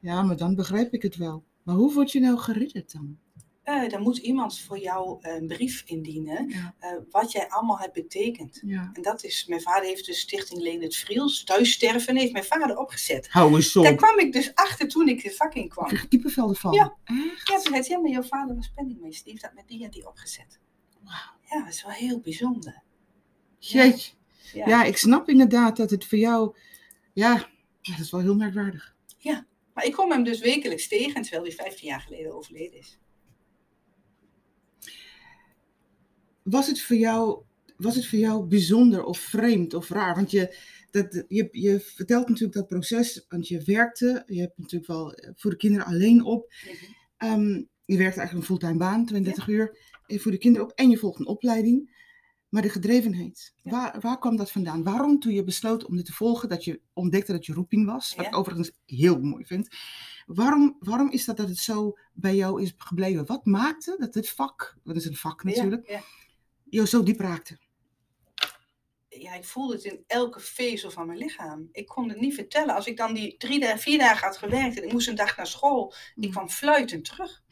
Ja, 0.00 0.22
maar 0.22 0.36
dan 0.36 0.54
begrijp 0.54 0.92
ik 0.92 1.02
het 1.02 1.16
wel. 1.16 1.44
Maar 1.62 1.74
hoe 1.74 1.92
word 1.92 2.12
je 2.12 2.20
nou 2.20 2.38
geridderd 2.38 2.92
dan? 2.92 3.18
Eh, 3.64 3.88
dan 3.88 4.02
moet 4.02 4.18
iemand 4.18 4.58
voor 4.60 4.78
jou 4.78 5.18
een 5.20 5.46
brief 5.46 5.82
indienen 5.86 6.48
Ja. 6.48 6.74
eh, 6.78 6.90
wat 7.10 7.32
jij 7.32 7.48
allemaal 7.48 7.78
hebt 7.78 7.92
betekend. 7.92 8.60
ja. 8.66 8.90
En 8.92 9.02
dat 9.02 9.24
is, 9.24 9.46
mijn 9.46 9.60
vader 9.60 9.84
heeft 9.84 10.06
de 10.06 10.12
stichting 10.14 10.60
Leen 10.60 10.82
het 10.82 10.96
Vriels, 10.96 11.44
thuissterven, 11.44 12.16
heeft 12.16 12.32
mijn 12.32 12.44
vader 12.44 12.76
opgezet. 12.78 13.28
Hou 13.30 13.54
eens 13.54 13.72
Daar 13.72 13.92
op. 13.92 13.96
kwam 13.96 14.18
ik 14.18 14.32
dus 14.32 14.54
achter 14.54 14.88
toen 14.88 15.08
ik 15.08 15.22
het 15.22 15.36
vak 15.36 15.54
in 15.54 15.68
kwam. 15.68 15.90
Ik 15.90 16.06
kippenvelden 16.08 16.56
van. 16.56 16.72
Ja. 16.72 16.96
Echt? 17.04 17.48
Ja, 17.48 17.60
zei 17.60 17.84
ja, 17.88 17.98
maar 17.98 18.10
jouw 18.10 18.22
vader 18.22 18.56
was 18.56 18.70
penningmeester, 18.74 19.22
die 19.24 19.32
heeft 19.32 19.44
dat 19.44 19.54
met 19.54 19.68
die 19.68 19.84
en 19.84 19.90
die 19.90 20.08
opgezet. 20.08 20.58
Wauw. 21.04 21.16
Ja, 21.50 21.64
dat 21.64 21.72
is 21.74 21.82
wel 21.82 21.92
heel 21.92 22.20
bijzonder. 22.20 22.82
Jeetje. 23.58 24.12
Ja. 24.52 24.66
Ja, 24.68 24.84
ik 24.84 24.96
snap 24.96 25.28
inderdaad 25.28 25.76
dat 25.76 25.90
het 25.90 26.04
voor 26.04 26.18
jou... 26.18 26.56
Ja, 27.12 27.32
ja, 27.80 27.92
dat 27.92 28.00
is 28.04 28.10
wel 28.10 28.20
heel 28.20 28.34
merkwaardig. 28.36 28.92
Maar 29.74 29.84
ik 29.84 29.92
kom 29.92 30.10
hem 30.10 30.24
dus 30.24 30.40
wekelijks 30.40 30.88
tegen, 30.88 31.22
terwijl 31.22 31.42
hij 31.42 31.52
15 31.52 31.88
jaar 31.88 32.00
geleden 32.00 32.34
overleden 32.34 32.78
is. 32.78 32.98
Was 36.44 36.66
het 36.66 36.80
voor 36.80 36.96
jou, 36.96 37.42
was 37.76 37.94
het 37.96 38.06
voor 38.06 38.18
jou 38.18 38.46
bijzonder 38.46 39.04
of 39.04 39.18
vreemd 39.18 39.74
of 39.74 39.88
raar? 39.88 40.14
Want 40.14 40.30
je, 40.30 40.56
dat, 40.90 41.24
je, 41.28 41.48
je 41.50 41.80
vertelt 41.80 42.28
natuurlijk 42.28 42.54
dat 42.54 42.68
proces, 42.68 43.24
want 43.28 43.48
je 43.48 43.62
werkte, 43.64 44.22
je 44.26 44.40
hebt 44.40 44.58
natuurlijk 44.58 44.90
wel 44.90 45.14
eh, 45.14 45.30
voor 45.34 45.50
de 45.50 45.56
kinderen 45.56 45.86
alleen 45.86 46.24
op. 46.24 46.52
Ehm, 47.16 47.62
je 47.84 47.96
werkte 47.96 48.18
eigenlijk 48.20 48.32
een 48.32 48.42
fulltime 48.42 48.76
baan, 48.78 49.06
32 49.06 49.48
uur. 49.48 49.78
Je 50.06 50.20
voor 50.20 50.30
de 50.30 50.38
kinderen 50.38 50.66
op 50.68 50.72
en 50.76 50.90
je 50.90 50.98
volgt 50.98 51.18
een 51.20 51.26
opleiding. 51.26 52.02
Maar 52.48 52.62
de 52.62 52.68
gedrevenheid, 52.68 53.52
Ja. 53.62 53.70
waar, 53.70 54.00
waar 54.00 54.18
kwam 54.18 54.36
dat 54.36 54.50
vandaan? 54.50 54.82
Waarom 54.82 55.20
toen 55.20 55.32
je 55.32 55.44
besloot 55.44 55.84
om 55.84 55.96
dit 55.96 56.04
te 56.06 56.12
volgen, 56.12 56.48
dat 56.48 56.64
je 56.64 56.80
ontdekte 56.92 57.32
dat 57.32 57.46
je 57.46 57.52
roeping 57.52 57.86
was? 57.86 58.14
Wat 58.14 58.24
Ja. 58.24 58.30
ik 58.30 58.36
overigens 58.38 58.72
heel 58.86 59.20
mooi 59.20 59.44
vind. 59.44 59.68
Waarom, 60.26 60.76
waarom 60.78 61.10
is 61.10 61.24
dat 61.24 61.36
dat 61.36 61.48
het 61.48 61.58
zo 61.58 61.98
bij 62.12 62.36
jou 62.36 62.62
is 62.62 62.74
gebleven? 62.76 63.26
Wat 63.26 63.44
maakte 63.44 63.96
dat 63.98 64.12
dit 64.12 64.28
vak, 64.30 64.76
dat 64.84 64.96
is 64.96 65.04
een 65.04 65.16
vak 65.16 65.44
natuurlijk, 65.44 66.00
Jou 66.74 66.86
zo 66.86 67.02
diep 67.02 67.20
raakte? 67.20 67.58
ja, 69.08 69.34
ik 69.34 69.44
voelde 69.44 69.74
het 69.74 69.84
in 69.84 70.04
elke 70.06 70.40
vezel 70.40 70.90
van 70.90 71.06
mijn 71.06 71.18
lichaam. 71.18 71.68
Ik 71.72 71.86
kon 71.86 72.08
het 72.08 72.20
niet 72.20 72.34
vertellen. 72.34 72.74
Als 72.74 72.86
ik 72.86 72.96
dan 72.96 73.14
die 73.14 73.36
drie, 73.36 73.66
vier 73.76 73.98
dagen 73.98 74.26
had 74.26 74.36
gewerkt 74.36 74.76
en 74.76 74.84
ik 74.84 74.92
moest 74.92 75.08
een 75.08 75.14
dag 75.14 75.36
naar 75.36 75.46
school, 75.46 75.94
ik 76.16 76.30
kwam 76.30 76.48
fluitend 76.48 77.04
terug. 77.04 77.42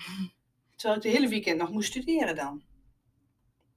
Terwijl 0.76 0.96
ik 0.96 1.02
de 1.02 1.08
hele 1.08 1.28
weekend 1.28 1.58
nog 1.58 1.70
moest 1.70 1.90
studeren 1.90 2.36
dan. 2.36 2.62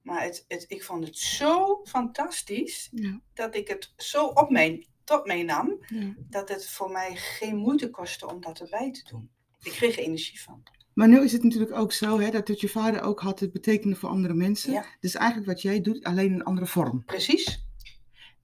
Maar 0.02 0.22
het, 0.22 0.44
het, 0.48 0.64
ik 0.68 0.84
vond 0.84 1.06
het 1.06 1.18
zo 1.18 1.80
fantastisch 1.84 2.88
Ja, 2.92 3.20
dat 3.34 3.54
ik 3.54 3.68
het 3.68 3.92
zo 3.96 4.26
op 4.26 4.50
mij, 4.50 4.86
tot 5.04 5.26
mij 5.26 5.42
nam, 5.42 5.78
ja. 5.88 6.14
dat 6.16 6.48
het 6.48 6.68
voor 6.68 6.90
mij 6.90 7.16
geen 7.16 7.56
moeite 7.56 7.90
kostte 7.90 8.26
om 8.26 8.40
dat 8.40 8.60
erbij 8.60 8.90
te 8.90 9.04
doen. 9.04 9.30
Ik 9.62 9.72
kreeg 9.72 9.96
er 9.96 10.02
energie 10.02 10.40
van. 10.40 10.62
Maar 10.96 11.08
nu 11.08 11.24
is 11.24 11.32
het 11.32 11.42
natuurlijk 11.42 11.72
ook 11.72 11.92
zo 11.92 12.18
hè, 12.20 12.30
dat 12.30 12.48
het 12.48 12.60
je 12.60 12.68
vader 12.68 13.00
ook 13.02 13.20
had 13.20 13.40
het 13.40 13.52
betekenen 13.52 13.96
voor 13.96 14.08
andere 14.08 14.34
mensen. 14.34 14.72
Ja. 14.72 14.84
Dus 15.00 15.14
eigenlijk 15.14 15.46
wat 15.48 15.62
jij 15.62 15.80
doet, 15.80 16.04
alleen 16.04 16.32
een 16.32 16.44
andere 16.44 16.66
vorm. 16.66 17.04
Precies. 17.04 17.64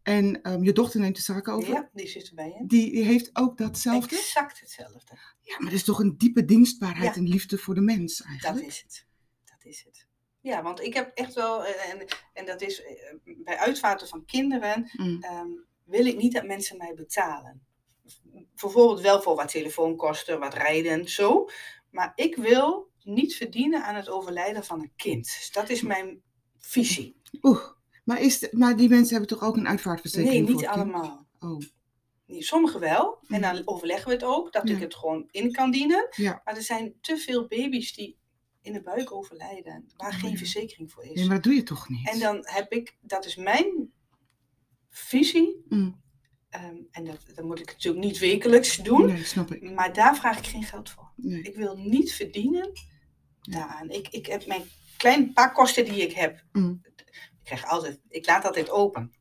En 0.02 0.42
ehm, 0.42 0.62
je 0.62 0.73
dochter 0.73 1.00
neemt 1.00 1.16
de 1.16 1.23
zaak 1.23 1.49
over. 1.49 1.73
Ja, 1.73 1.88
die 1.92 2.06
zit 2.09 2.28
erbij 2.28 2.56
in. 2.59 2.66
Die, 2.66 2.90
die 2.92 3.04
heeft 3.04 3.30
ook 3.32 3.59
datzelfde. 3.59 4.16
Exact 4.16 4.61
hetzelfde. 4.61 5.18
Ja, 5.40 5.54
maar 5.59 5.64
dat 5.71 5.78
is 5.78 5.85
toch 5.85 5.99
een 6.00 6.18
diepe 6.18 6.44
dienstbaarheid 6.44 7.14
Ja. 7.14 7.21
en 7.21 7.28
liefde 7.28 7.59
voor 7.59 7.75
de 7.75 7.80
mens 7.80 8.18
Dat 8.18 8.26
eigenlijk. 8.26 8.66
is 8.66 8.82
het. 8.82 9.06
Dat 9.44 9.64
is 9.64 9.82
het. 9.87 10.06
Ja, 10.40 10.62
want 10.62 10.80
ik 10.82 10.94
heb 10.94 11.11
echt 11.14 11.35
wel, 11.35 11.64
eh, 11.64 11.90
en, 11.92 12.04
en 12.32 12.47
dat 12.47 12.61
is 12.62 12.82
eh, 12.82 12.94
bij 13.25 13.56
uitvaarten 13.56 14.09
van 14.09 14.25
kinderen, 14.25 14.90
Mm. 14.97 15.23
ehm, 15.23 15.49
wil 15.85 16.06
ik 16.06 16.16
niet 16.16 16.32
dat 16.32 16.44
mensen 16.47 16.76
mij 16.76 16.94
betalen. 16.94 17.62
Bijvoorbeeld 18.54 19.00
wel 19.00 19.23
voor 19.23 19.37
wat 19.37 19.49
telefoonkosten, 19.50 20.40
wat 20.40 20.54
rijden, 20.54 21.09
zo. 21.09 21.49
Maar 21.93 22.13
ik 22.15 22.37
wil 22.37 22.91
niet 23.03 23.35
verdienen 23.35 23.85
aan 23.85 23.95
het 23.95 24.09
overlijden 24.09 24.65
van 24.65 24.81
een 24.81 24.93
kind. 24.97 25.25
Dus 25.25 25.51
dat 25.53 25.71
is 25.71 25.83
mijn 25.83 26.23
visie. 26.59 27.21
Oeh, 27.43 27.63
maar, 28.05 28.21
is 28.21 28.39
de- 28.39 28.49
maar 28.53 28.77
die 28.77 28.89
mensen 28.89 29.11
hebben 29.17 29.39
toch 29.39 29.49
ook 29.49 29.57
een 29.57 29.69
uitvaartverzekering? 29.69 30.47
Nee, 30.47 30.55
niet 30.57 30.67
allemaal. 30.67 31.27
Oh, 31.39 31.61
Nee, 32.27 32.43
Sommigen 32.43 32.81
wel. 32.81 33.19
En 33.29 33.41
dan 33.41 33.63
overleggen 33.65 34.07
we 34.09 34.13
het 34.15 34.25
ook, 34.25 34.53
dat 34.53 34.69
Ja. 34.69 34.75
ik 34.75 34.81
het 34.81 34.95
gewoon 34.95 35.29
in 35.31 35.53
kan 35.53 35.71
dienen. 35.71 36.09
Ja. 36.17 36.41
Maar 36.45 36.57
er 36.57 36.63
zijn 36.63 36.95
te 37.01 37.17
veel 37.17 37.47
baby's 37.47 37.95
die 37.95 38.19
in 38.63 38.73
de 38.73 38.83
buik 38.83 39.13
overlijden, 39.13 39.93
waar 39.97 40.13
Oh, 40.13 40.19
geen 40.21 40.37
verzekering 40.39 40.93
voor 40.93 41.05
is. 41.05 41.15
Nee, 41.15 41.27
maar 41.27 41.35
dat 41.35 41.45
doe 41.45 41.55
je 41.55 41.63
toch 41.63 41.89
niet? 41.89 42.09
En 42.09 42.19
dan 42.19 42.39
heb 42.41 42.73
ik, 42.73 42.97
dat 43.01 43.25
is 43.25 43.37
mijn 43.37 43.93
visie, 44.89 45.65
Mm. 45.69 46.01
Ehm, 46.52 46.76
en 46.90 47.04
dat, 47.04 47.18
dat 47.35 47.44
moet 47.44 47.61
ik 47.61 47.66
natuurlijk 47.66 48.04
niet 48.04 48.18
wekelijks 48.18 48.76
doen, 48.76 49.06
Nee, 49.06 49.25
snap 49.25 49.52
ik. 49.54 49.71
maar 49.71 49.92
daar 49.92 50.16
vraag 50.16 50.38
ik 50.38 50.47
geen 50.47 50.62
geld 50.64 50.90
voor. 50.90 51.12
Nee. 51.16 51.42
Ik 51.42 51.56
wil 51.56 51.76
niet 51.76 52.12
verdienen 52.12 52.71
Ja. 53.40 53.59
daaraan. 53.59 53.90
Ik, 53.90 54.09
ik 54.09 54.26
heb 54.26 54.47
mijn 54.47 54.62
kleine 54.97 55.32
paar 55.32 55.52
kosten 55.52 55.85
die 55.85 56.02
ik 56.02 56.12
heb, 56.12 56.44
Mm. 56.52 56.80
ik 56.85 57.38
krijg 57.42 57.64
altijd, 57.66 58.00
ik 58.09 58.26
laat 58.26 58.44
altijd 58.44 58.71
open. 58.71 59.12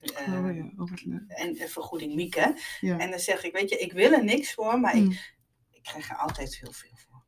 Oh 0.00 0.20
Ehm, 0.20 0.54
ja, 0.54 0.64
oh, 0.76 0.90
wat 0.90 1.04
leuk. 1.04 1.20
en, 1.28 1.56
en 1.56 1.68
vergoeding 1.68 2.14
Mieke. 2.14 2.58
Ja. 2.80 2.98
En 2.98 3.10
dan 3.10 3.18
zeg 3.20 3.44
ik, 3.44 3.52
weet 3.52 3.70
je, 3.70 3.76
ik 3.78 3.92
wil 3.92 4.12
er 4.12 4.24
niks 4.24 4.54
voor, 4.54 4.80
maar 4.80 4.96
Mm. 4.96 5.10
ik, 5.10 5.34
ik 5.70 5.82
krijg 5.82 6.10
er 6.10 6.16
altijd 6.16 6.56
heel 6.60 6.72
veel 6.72 6.90
voor. 6.94 7.24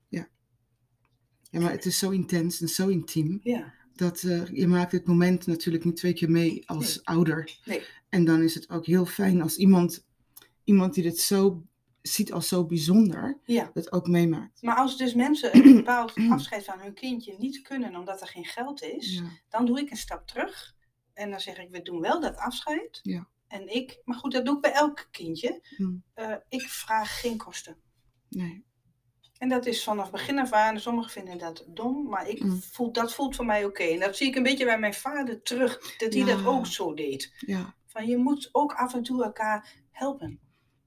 ja, 1.50 1.60
maar 1.60 1.70
het 1.70 1.84
is 1.86 1.98
zo 1.98 2.10
intens 2.10 2.60
en 2.60 2.68
zo 2.68 2.88
intiem. 2.88 3.40
Ja, 3.42 3.74
Dat 3.94 4.22
eh, 4.22 4.46
je 4.46 4.66
maakt 4.66 4.92
het 4.92 5.06
moment 5.06 5.46
natuurlijk 5.46 5.84
niet 5.84 5.96
twee 5.96 6.12
keer 6.12 6.30
mee 6.30 6.68
als 6.68 6.94
Nee. 6.96 7.04
ouder. 7.06 7.58
Nee. 7.64 7.82
En 8.08 8.24
dan 8.24 8.42
is 8.42 8.54
het 8.54 8.70
ook 8.70 8.86
heel 8.86 9.06
fijn 9.06 9.42
als 9.42 9.56
iemand, 9.56 10.06
iemand 10.64 10.94
die 10.94 11.02
dit 11.02 11.18
zo 11.18 11.62
ziet 12.02 12.32
als 12.32 12.48
zo 12.48 12.66
bijzonder, 12.66 13.40
ja. 13.44 13.70
dat 13.74 13.92
ook 13.92 14.06
meemaakt. 14.06 14.62
Maar 14.62 14.76
als 14.76 14.96
dus 14.96 15.14
mensen 15.14 15.56
een 15.56 15.74
bepaald 15.76 16.12
afscheid 16.30 16.64
van 16.64 16.80
hun 16.80 16.94
kindje 16.94 17.34
niet 17.38 17.62
kunnen 17.62 17.96
omdat 17.96 18.20
er 18.20 18.26
geen 18.28 18.44
geld 18.44 18.82
is, 18.82 19.14
Ja. 19.14 19.28
dan 19.48 19.66
doe 19.66 19.80
ik 19.80 19.90
een 19.90 19.96
stap 19.96 20.26
terug. 20.26 20.76
En 21.14 21.30
dan 21.30 21.40
zeg 21.40 21.58
ik, 21.58 21.68
we 21.70 21.82
doen 21.82 22.00
wel 22.00 22.20
dat 22.20 22.36
afscheid. 22.36 23.00
Ja. 23.02 23.28
En 23.48 23.74
ik, 23.74 24.00
maar 24.04 24.18
goed, 24.18 24.32
dat 24.32 24.44
doe 24.44 24.54
ik 24.54 24.60
bij 24.60 24.72
elk 24.72 25.08
kindje. 25.10 25.60
Mm. 25.76 26.02
Eh, 26.14 26.34
ik 26.48 26.62
vraag 26.62 27.20
geen 27.20 27.36
kosten. 27.36 27.76
Nee. 28.28 28.64
En 29.38 29.48
dat 29.48 29.66
is 29.66 29.84
vanaf 29.84 30.10
begin 30.10 30.38
af 30.38 30.52
aan. 30.52 30.80
Sommigen 30.80 31.10
vinden 31.10 31.38
dat 31.38 31.64
dom, 31.68 32.08
maar 32.08 32.28
ik 32.28 32.42
Mm. 32.42 32.62
voel, 32.62 32.92
dat 32.92 33.14
voelt 33.14 33.36
voor 33.36 33.44
mij 33.46 33.64
oké. 33.64 33.82
En 33.82 33.98
dat 34.00 34.16
zie 34.16 34.26
ik 34.26 34.34
een 34.36 34.42
beetje 34.42 34.64
bij 34.64 34.78
mijn 34.78 34.94
vader 34.94 35.42
terug, 35.42 35.96
dat 35.98 36.12
hij 36.12 36.22
Ja. 36.22 36.36
dat 36.36 36.46
ook 36.46 36.66
zo 36.66 36.94
deed. 36.94 37.32
Ja. 37.38 37.76
Van 37.98 38.06
je 38.06 38.16
moet 38.16 38.48
ook 38.52 38.72
af 38.72 38.94
en 38.94 39.02
toe 39.02 39.24
elkaar 39.24 39.74
helpen. 39.90 40.40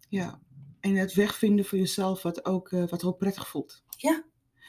ja. 0.10 0.42
En 0.80 0.96
het 0.96 1.14
wegvinden 1.14 1.66
voor 1.66 1.78
jezelf 1.78 2.22
wat 2.22 2.46
ook, 2.46 2.72
eh, 2.72 2.88
wat 2.88 3.04
ook 3.04 3.18
prettig 3.18 3.48
voelt. 3.48 3.84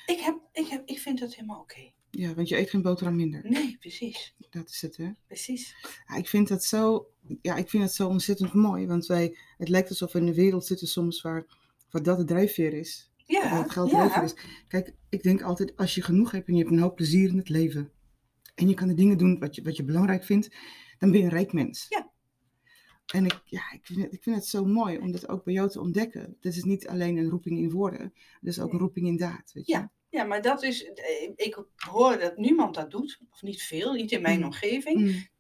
Ik, 0.07 0.21
heb, 0.21 0.39
ik, 0.53 0.67
heb, 0.67 0.83
ik 0.89 0.99
vind 0.99 1.19
dat 1.19 1.35
helemaal 1.35 1.61
oké. 1.61 1.93
Ja, 2.11 2.35
want 2.35 2.49
je 2.49 2.59
eet 2.59 2.71
geen 2.71 2.83
boterham 2.83 3.17
minder. 3.17 3.51
Nee, 3.51 3.77
precies. 3.79 4.35
Dat 4.51 4.69
is 4.69 4.83
het, 4.83 4.97
hè? 4.97 5.11
Precies. 5.27 5.77
Ja, 6.07 6.15
ik 6.15 6.29
vind 6.29 6.49
dat 6.49 6.65
zo, 6.65 7.11
ja, 7.43 7.57
ik 7.57 7.71
vind 7.71 7.83
dat 7.83 7.95
zo 7.95 8.09
ontzettend 8.09 8.53
mooi. 8.53 8.87
Want 8.87 9.07
wij, 9.07 9.39
het 9.57 9.69
lijkt 9.69 9.89
alsof 9.89 10.13
we 10.13 10.19
in 10.19 10.27
een 10.27 10.35
wereld 10.35 10.67
zitten 10.67 10.87
soms 10.87 11.21
waar, 11.21 11.47
waar 11.91 12.03
dat 12.03 12.19
de 12.19 12.25
drijfveer 12.25 12.73
is. 12.73 13.11
Ja, 13.17 13.51
waar 13.51 13.63
het 13.63 13.73
geld 13.73 13.91
ja. 13.91 13.97
drijfveer 13.97 14.23
is. 14.23 14.65
Kijk, 14.69 14.95
ik 15.09 15.23
denk 15.23 15.43
altijd, 15.43 15.77
als 15.77 15.95
je 15.95 16.03
genoeg 16.03 16.31
hebt 16.31 16.49
en 16.49 16.55
je 16.55 16.61
hebt 16.61 16.73
een 16.73 16.83
hoop 16.83 16.97
plezier 16.97 17.29
in 17.29 17.39
het 17.39 17.49
leven. 17.49 17.93
En 18.55 18.69
je 18.69 18.75
kan 18.75 18.89
de 18.89 18.95
dingen 18.95 19.19
doen 19.19 19.39
wat 19.39 19.55
je, 19.55 19.63
wat 19.63 19.77
je 19.77 19.85
belangrijk 19.85 20.25
vindt, 20.25 20.57
dan 20.99 21.11
ben 21.11 21.21
je 21.21 21.25
een 21.25 21.33
rijk 21.33 21.53
mens. 21.53 21.87
Ja. 21.89 22.12
En 23.07 23.25
ik, 23.25 23.41
ja, 23.45 23.73
ik, 23.73 23.81
vind 23.87 24.03
het, 24.03 24.13
ik 24.13 24.23
vind 24.23 24.37
het 24.37 24.47
zo 24.47 24.65
mooi 24.65 24.99
om 24.99 25.13
dat 25.13 25.29
ook 25.29 25.45
bij 25.45 25.55
jou 25.55 25.69
te 25.71 25.81
ontdekken. 25.81 26.37
Dit 26.41 26.57
is 26.57 26.65
niet 26.65 26.89
alleen 26.89 27.17
een 27.17 27.29
roeping 27.29 27.59
in 27.59 27.71
woorden, 27.71 28.01
het 28.41 28.49
is 28.49 28.61
ook 28.61 28.73
een 28.73 28.79
roeping 28.79 29.07
in 29.07 29.17
daad. 29.17 29.51
Weet 29.53 29.67
je? 29.67 29.73
Ja. 29.73 29.93
Ja, 30.09 30.25
maar 30.25 30.43
dat 30.43 30.63
is, 30.63 30.85
eh, 30.85 31.31
ik 31.37 31.65
hoor 31.77 32.19
dat 32.19 32.37
niemand 32.37 32.75
dat 32.75 32.91
doet, 32.91 33.21
of 33.31 33.43
niet 33.43 33.63
veel, 33.63 33.93
niet 33.93 34.13
in 34.13 34.23
mijn 34.23 34.39
Mm. 34.39 34.45
omgeving. 34.45 35.01
Mm, 35.01 35.31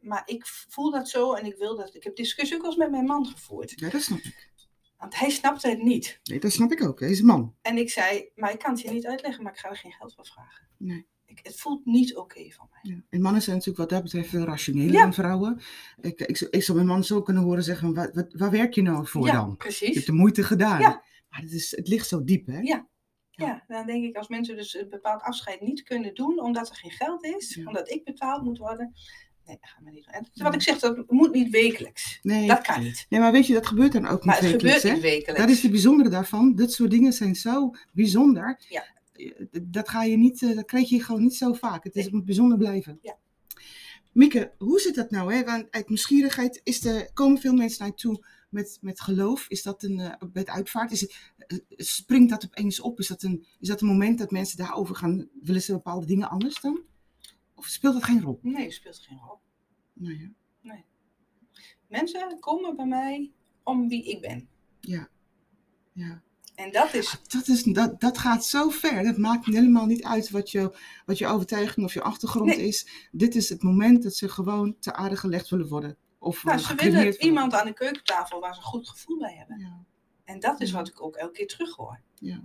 Maar 0.00 0.22
ik 0.24 0.46
voel 0.46 0.90
dat 0.90 1.08
zo 1.08 1.32
en 1.34 1.44
ik 1.46 1.56
wil 1.56 1.76
dat. 1.76 1.94
Ik 1.94 2.04
heb 2.04 2.16
discussie 2.16 2.56
ook 2.56 2.62
wel 2.62 2.70
eens 2.70 2.80
met 2.80 2.90
mijn 2.90 3.04
man 3.04 3.26
gevoerd. 3.26 3.72
ja, 3.80 3.90
dat 3.90 4.02
snap 4.02 4.18
ik. 4.18 4.52
Want 4.98 5.18
hij 5.18 5.30
snapte 5.30 5.68
het 5.68 5.82
niet. 5.82 6.20
Nee, 6.24 6.40
dat 6.40 6.52
snap 6.52 6.72
ik 6.72 6.82
ook. 6.82 7.00
Hij 7.00 7.10
is 7.10 7.18
een 7.20 7.26
man. 7.26 7.54
En 7.62 7.76
ik 7.78 7.90
zei, 7.90 8.30
maar 8.34 8.52
ik 8.52 8.58
kan 8.58 8.70
het 8.72 8.80
je 8.80 8.90
niet 8.90 9.06
uitleggen, 9.06 9.42
maar 9.42 9.52
ik 9.52 9.58
ga 9.58 9.68
er 9.70 9.76
geen 9.76 9.92
geld 9.92 10.14
voor 10.14 10.26
vragen. 10.26 10.68
Nee. 10.76 11.06
Ik, 11.26 11.40
het 11.42 11.60
voelt 11.60 11.84
niet 11.86 12.16
oké 12.16 12.50
van 12.50 12.68
mij. 12.70 12.92
Ja. 12.94 13.02
En 13.10 13.20
mannen 13.20 13.42
zijn 13.42 13.56
natuurlijk 13.56 13.78
wat 13.78 13.90
dat 13.90 14.02
betreft 14.02 14.28
veel 14.28 14.44
rationeler 14.44 14.92
Ja. 14.92 15.02
dan 15.02 15.14
vrouwen. 15.14 15.60
Ik, 16.00 16.20
ik, 16.20 16.36
zou- 16.36 16.50
ik 16.50 16.62
zou 16.62 16.76
mijn 16.76 16.88
man 16.90 17.04
zo 17.04 17.22
kunnen 17.22 17.42
horen 17.42 17.62
zeggen, 17.62 17.94
waar, 17.94 18.10
wat, 18.14 18.32
waar 18.32 18.50
werk 18.50 18.74
je 18.74 18.82
nou 18.82 19.06
voor 19.06 19.26
ja, 19.26 19.32
dan? 19.32 19.50
Je 19.50 19.56
precies. 19.56 19.94
hebt 19.94 20.06
de 20.06 20.12
moeite 20.12 20.42
gedaan. 20.42 20.80
Maar 20.80 21.40
het, 21.42 21.52
is, 21.52 21.76
het 21.76 21.88
ligt 21.88 22.08
zo 22.08 22.24
diep, 22.24 22.46
hè? 22.46 22.58
Ja. 22.58 22.88
Ja, 23.30 23.64
dan 23.66 23.86
denk 23.86 24.04
ik 24.04 24.16
als 24.16 24.28
mensen 24.28 24.56
dus 24.56 24.74
een 24.74 24.88
bepaald 24.88 25.22
afscheid 25.22 25.60
niet 25.60 25.82
kunnen 25.82 26.14
doen 26.14 26.40
omdat 26.40 26.68
er 26.68 26.76
geen 26.76 26.90
geld 26.90 27.24
is, 27.24 27.60
omdat 27.64 27.90
ik 27.90 28.04
betaald 28.04 28.42
moet 28.42 28.58
worden. 28.58 28.92
Nee, 29.46 29.56
dat 29.60 29.70
gaan 29.70 29.84
we 29.84 29.90
niet 29.90 30.04
doen. 30.04 30.12
En 30.14 30.28
Ja. 30.32 30.44
wat 30.44 30.54
ik 30.54 30.62
zeg, 30.62 30.78
dat 30.78 31.10
moet 31.10 31.32
niet 31.32 31.50
wekelijks. 31.50 32.18
Nee. 32.22 32.46
Dat 32.46 32.60
kan 32.60 32.82
niet. 32.82 33.06
nee, 33.08 33.20
maar 33.20 33.32
weet 33.32 33.46
je, 33.46 33.52
dat 33.52 33.66
gebeurt 33.66 33.92
dan 33.92 34.06
ook 34.06 34.24
Maar 34.24 34.42
niet 34.42 34.52
het 34.52 34.62
wekelijks, 34.62 34.80
gebeurt 34.80 35.02
hè? 35.02 35.08
niet 35.08 35.12
wekelijks. 35.16 35.40
Dat 35.40 35.50
is 35.50 35.62
het 35.62 35.70
bijzondere 35.70 36.08
daarvan. 36.08 36.54
Dit 36.54 36.72
soort 36.72 36.90
dingen 36.90 37.12
zijn 37.12 37.34
zo 37.34 37.70
bijzonder. 37.92 38.60
Ja. 38.68 38.84
Dat, 39.62 39.88
ga 39.88 40.02
je 40.02 40.16
niet, 40.16 40.42
eh, 40.42 40.54
dat 40.54 40.64
krijg 40.64 40.88
je 40.88 41.02
gewoon 41.02 41.22
niet 41.22 41.34
zo 41.34 41.52
vaak. 41.52 41.84
Het, 41.84 41.94
is, 41.94 41.94
Nee. 41.94 42.04
het 42.04 42.12
moet 42.14 42.24
bijzonder 42.24 42.58
blijven. 42.58 42.98
Ja. 43.02 43.18
Mieke, 44.12 44.52
hoe 44.58 44.80
zit 44.80 44.94
dat 44.94 45.10
nou? 45.10 45.34
Hè? 45.34 45.44
Want 45.44 45.70
uit 45.70 45.88
nieuwsgierigheid 45.88 46.60
is 46.64 46.84
er, 46.84 47.12
komen 47.12 47.40
veel 47.40 47.54
mensen 47.54 47.78
naar 47.78 47.88
je 47.88 47.94
toe 47.94 48.24
met, 48.50 48.78
met 48.80 49.00
geloof. 49.00 49.48
Is 49.48 49.62
dat 49.62 49.82
een, 49.82 50.00
eh, 50.00 50.28
met 50.32 50.48
uitvaart? 50.48 50.90
Is 50.92 51.00
het, 51.00 51.32
eh, 51.36 51.58
springt 51.68 52.30
dat 52.30 52.44
opeens 52.44 52.80
op? 52.80 52.98
Is 52.98 53.06
dat, 53.06 53.22
een, 53.22 53.46
is 53.60 53.68
dat 53.68 53.80
een 53.80 53.86
moment 53.86 54.18
dat 54.18 54.30
mensen 54.30 54.58
daarover 54.58 54.94
gaan? 54.96 55.28
Willen 55.42 55.62
ze 55.62 55.72
bepaalde 55.72 56.06
dingen 56.06 56.30
anders 56.30 56.60
dan? 56.60 56.82
Of 57.54 57.66
speelt 57.66 57.94
dat 57.94 58.04
geen 58.04 58.22
rol? 58.22 58.38
Nee, 58.42 58.64
het 58.64 58.72
speelt 58.72 58.98
geen 58.98 59.18
rol. 59.18 59.38
Nou 59.92 60.18
ja. 60.18 60.30
Mensen 61.88 62.38
komen 62.40 62.76
bij 62.76 62.86
mij 62.86 63.32
om 63.62 63.88
wie 63.88 64.04
ik 64.04 64.20
ben. 64.20 64.48
Ja. 64.80 65.08
ja. 65.92 66.22
En 66.54 66.72
dat 66.72 66.94
is, 66.94 67.16
Dat, 67.28 67.48
is, 67.48 67.62
dat, 67.62 68.00
dat 68.00 68.18
gaat 68.18 68.44
zo 68.44 68.68
ver. 68.70 69.02
Dat 69.04 69.16
maakt 69.16 69.44
helemaal 69.46 69.86
niet 69.86 70.02
uit 70.04 70.30
wat 70.30 70.50
je, 70.50 70.76
wat 71.06 71.18
je 71.18 71.26
overtuiging 71.26 71.86
of 71.86 71.94
je 71.94 72.02
achtergrond 72.02 72.46
Nee. 72.56 72.66
is. 72.66 73.08
Dit 73.12 73.34
is 73.34 73.48
het 73.48 73.62
moment 73.62 74.02
dat 74.02 74.14
ze 74.14 74.28
gewoon 74.28 74.76
te 74.80 74.92
aarde 74.92 75.16
gelegd 75.16 75.48
willen 75.48 75.68
worden. 75.68 75.96
Of 76.18 76.44
nou, 76.44 76.58
eh, 76.58 76.64
ze 76.64 76.74
willen 76.74 77.22
iemand 77.24 77.52
aan 77.54 77.66
de 77.66 77.72
keukentafel 77.72 78.40
waar 78.40 78.54
ze 78.54 78.60
een 78.60 78.66
goed 78.66 78.88
gevoel 78.88 79.18
bij 79.18 79.34
hebben. 79.38 79.58
Ja, 79.58 79.84
En 80.24 80.40
dat 80.40 80.60
is 80.60 80.70
wat 80.70 80.88
ik 80.88 81.02
ook 81.02 81.16
elke 81.16 81.32
keer 81.32 81.46
terug 81.46 81.76
hoor. 81.76 82.00
ja. 82.18 82.40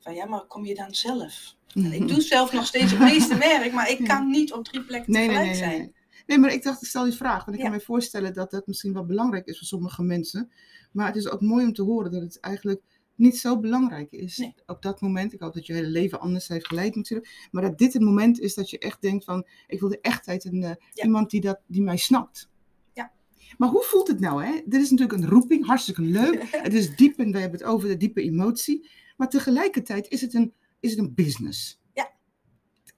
Van 0.00 0.14
ja, 0.14 0.26
maar 0.26 0.46
kom 0.46 0.64
je 0.64 0.74
dan 0.74 0.94
zelf? 0.94 1.54
Ik 1.74 2.08
doe 2.08 2.20
zelf 2.20 2.52
nog 2.52 2.66
steeds 2.66 2.90
het 2.90 3.00
meeste 3.00 3.36
werk, 3.48 3.72
maar 3.72 3.90
ik 3.90 4.04
kan 4.04 4.30
niet 4.30 4.52
op 4.52 4.64
drie 4.64 4.84
plekken 4.84 5.12
nee, 5.12 5.26
tegelijk 5.28 5.50
nee, 5.50 5.60
nee, 5.60 5.68
zijn. 5.70 5.80
nee. 5.80 5.94
Nee, 6.26 6.38
maar 6.38 6.52
ik 6.52 6.62
dacht, 6.62 6.82
ik 6.82 6.88
stel 6.88 7.04
die 7.04 7.12
vraag. 7.12 7.44
Want 7.44 7.56
ik 7.56 7.62
Ja. 7.62 7.68
kan 7.68 7.78
me 7.78 7.84
voorstellen 7.84 8.32
dat 8.34 8.50
dat 8.50 8.66
misschien 8.66 8.92
wel 8.92 9.04
belangrijk 9.06 9.46
is 9.46 9.58
voor 9.58 9.66
sommige 9.66 10.02
mensen. 10.02 10.50
Maar 10.92 11.06
het 11.06 11.16
is 11.16 11.28
ook 11.28 11.40
mooi 11.40 11.64
om 11.64 11.72
te 11.72 11.82
horen 11.82 12.10
dat 12.10 12.20
het 12.20 12.40
eigenlijk 12.40 12.82
niet 13.18 13.38
zo 13.38 13.58
belangrijk 13.60 14.12
is. 14.12 14.36
Nee. 14.36 14.54
Op 14.66 14.82
dat 14.82 15.00
moment, 15.00 15.32
ik 15.32 15.40
hoop 15.40 15.54
dat 15.54 15.66
je 15.66 15.72
hele 15.72 15.88
leven 15.88 16.20
anders 16.20 16.48
heeft 16.48 16.66
geleid 16.66 16.94
natuurlijk. 16.94 17.48
Maar 17.50 17.62
dat 17.62 17.78
dit 17.78 17.92
het 17.92 18.02
moment 18.02 18.40
is 18.40 18.54
dat 18.54 18.70
je 18.70 18.78
echt 18.78 19.00
denkt 19.02 19.24
van, 19.24 19.46
ik 19.66 19.80
wil 19.80 19.88
de 19.88 20.00
echtheid 20.00 20.44
en 20.44 20.62
eh, 20.62 20.70
Ja. 20.92 21.04
iemand 21.04 21.30
die, 21.30 21.40
dat, 21.40 21.60
die 21.66 21.82
mij 21.82 21.96
snapt. 21.96 22.48
Ja. 22.92 23.12
Maar 23.58 23.68
hoe 23.68 23.82
voelt 23.82 24.08
het 24.08 24.20
nou? 24.20 24.44
Hè? 24.44 24.52
Dit 24.66 24.82
is 24.82 24.90
natuurlijk 24.90 25.18
een 25.22 25.28
roeping, 25.28 25.66
hartstikke 25.66 26.02
leuk. 26.02 26.42
Het 26.62 26.74
is 26.74 26.96
diep 26.96 27.18
en 27.18 27.32
we 27.32 27.38
hebben 27.38 27.58
het 27.60 27.68
over 27.68 27.88
de 27.88 27.96
diepe 27.96 28.22
emotie. 28.22 28.88
Maar 29.16 29.28
tegelijkertijd 29.28 30.08
is 30.08 30.20
het 30.20 30.34
een, 30.34 30.52
is 30.80 30.90
het 30.90 30.98
een 30.98 31.14
business. 31.14 31.77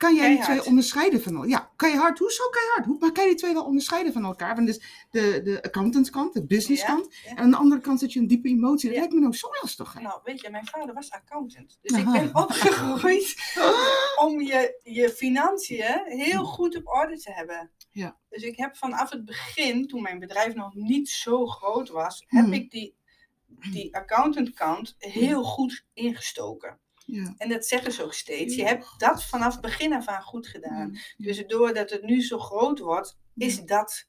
Kan 0.01 0.15
jij 0.15 0.29
die 0.29 0.43
twee 0.43 0.65
onderscheiden 0.65 1.23
van 1.23 1.35
elkaar? 1.35 1.49
Ja, 1.49 1.71
keihard. 1.77 2.19
Hoezo 2.19 2.49
keihard? 2.49 2.85
Hoe, 2.87 2.97
maar 2.99 3.13
kan 3.13 3.25
je 3.25 3.31
die 3.31 3.39
twee 3.39 3.53
wel 3.53 3.65
onderscheiden 3.65 4.13
van 4.13 4.25
elkaar? 4.25 4.55
Want 4.55 4.67
dus 4.67 5.07
de, 5.11 5.41
de 5.45 5.63
accountantskant, 5.63 6.33
de 6.33 6.47
businesskant. 6.47 7.15
Ja, 7.15 7.31
ja. 7.31 7.37
En 7.37 7.43
aan 7.43 7.51
de 7.51 7.57
andere 7.57 7.81
kant 7.81 7.99
zit 7.99 8.13
je 8.13 8.21
een 8.21 8.27
diepe 8.27 8.49
emotie. 8.49 8.89
Dat 8.89 8.99
lijkt 8.99 9.13
me 9.13 9.21
nou 9.21 9.35
zo 9.35 9.49
lastig. 9.61 9.93
Hè? 9.93 10.01
Nou, 10.01 10.21
weet 10.25 10.41
je, 10.41 10.51
mijn 10.51 10.67
vader 10.67 10.95
was 10.95 11.11
accountant. 11.11 11.79
Dus 11.83 11.99
ik 11.99 12.05
ben 12.05 12.35
opgegroeid 12.35 13.37
om 14.27 14.41
je, 14.41 14.81
je 14.83 15.11
financiën 15.11 16.03
heel 16.05 16.45
goed 16.45 16.77
op 16.77 16.87
orde 16.87 17.19
te 17.19 17.33
hebben. 17.33 17.71
Ja. 17.91 18.17
Dus 18.29 18.43
ik 18.43 18.57
heb 18.57 18.77
vanaf 18.77 19.11
het 19.11 19.25
begin, 19.25 19.87
toen 19.87 20.03
mijn 20.03 20.19
bedrijf 20.19 20.55
nog 20.55 20.75
niet 20.75 21.09
zo 21.09 21.47
groot 21.47 21.89
was, 21.89 22.25
heb 22.27 22.45
Hmm. 22.45 22.53
ik 22.53 22.71
die, 22.71 22.95
die 23.73 23.97
accountantkant 23.97 24.95
heel 24.99 25.43
goed 25.43 25.85
ingestoken. 25.93 26.79
Ja. 27.11 27.35
En 27.37 27.49
dat 27.49 27.67
zeggen 27.67 27.93
ze 27.93 28.05
ook 28.05 28.15
steeds. 28.15 28.55
Je 28.55 28.65
hebt 28.65 28.87
dat 28.97 29.25
vanaf 29.25 29.61
begin 29.61 29.93
af 29.93 30.07
aan 30.07 30.23
goed 30.23 30.47
gedaan. 30.47 30.99
Dus 31.17 31.47
doordat 31.47 31.91
het 31.91 32.03
nu 32.03 32.23
zo 32.23 32.39
groot 32.39 32.79
wordt, 32.79 33.19
is 33.37 33.61
dat 33.65 34.09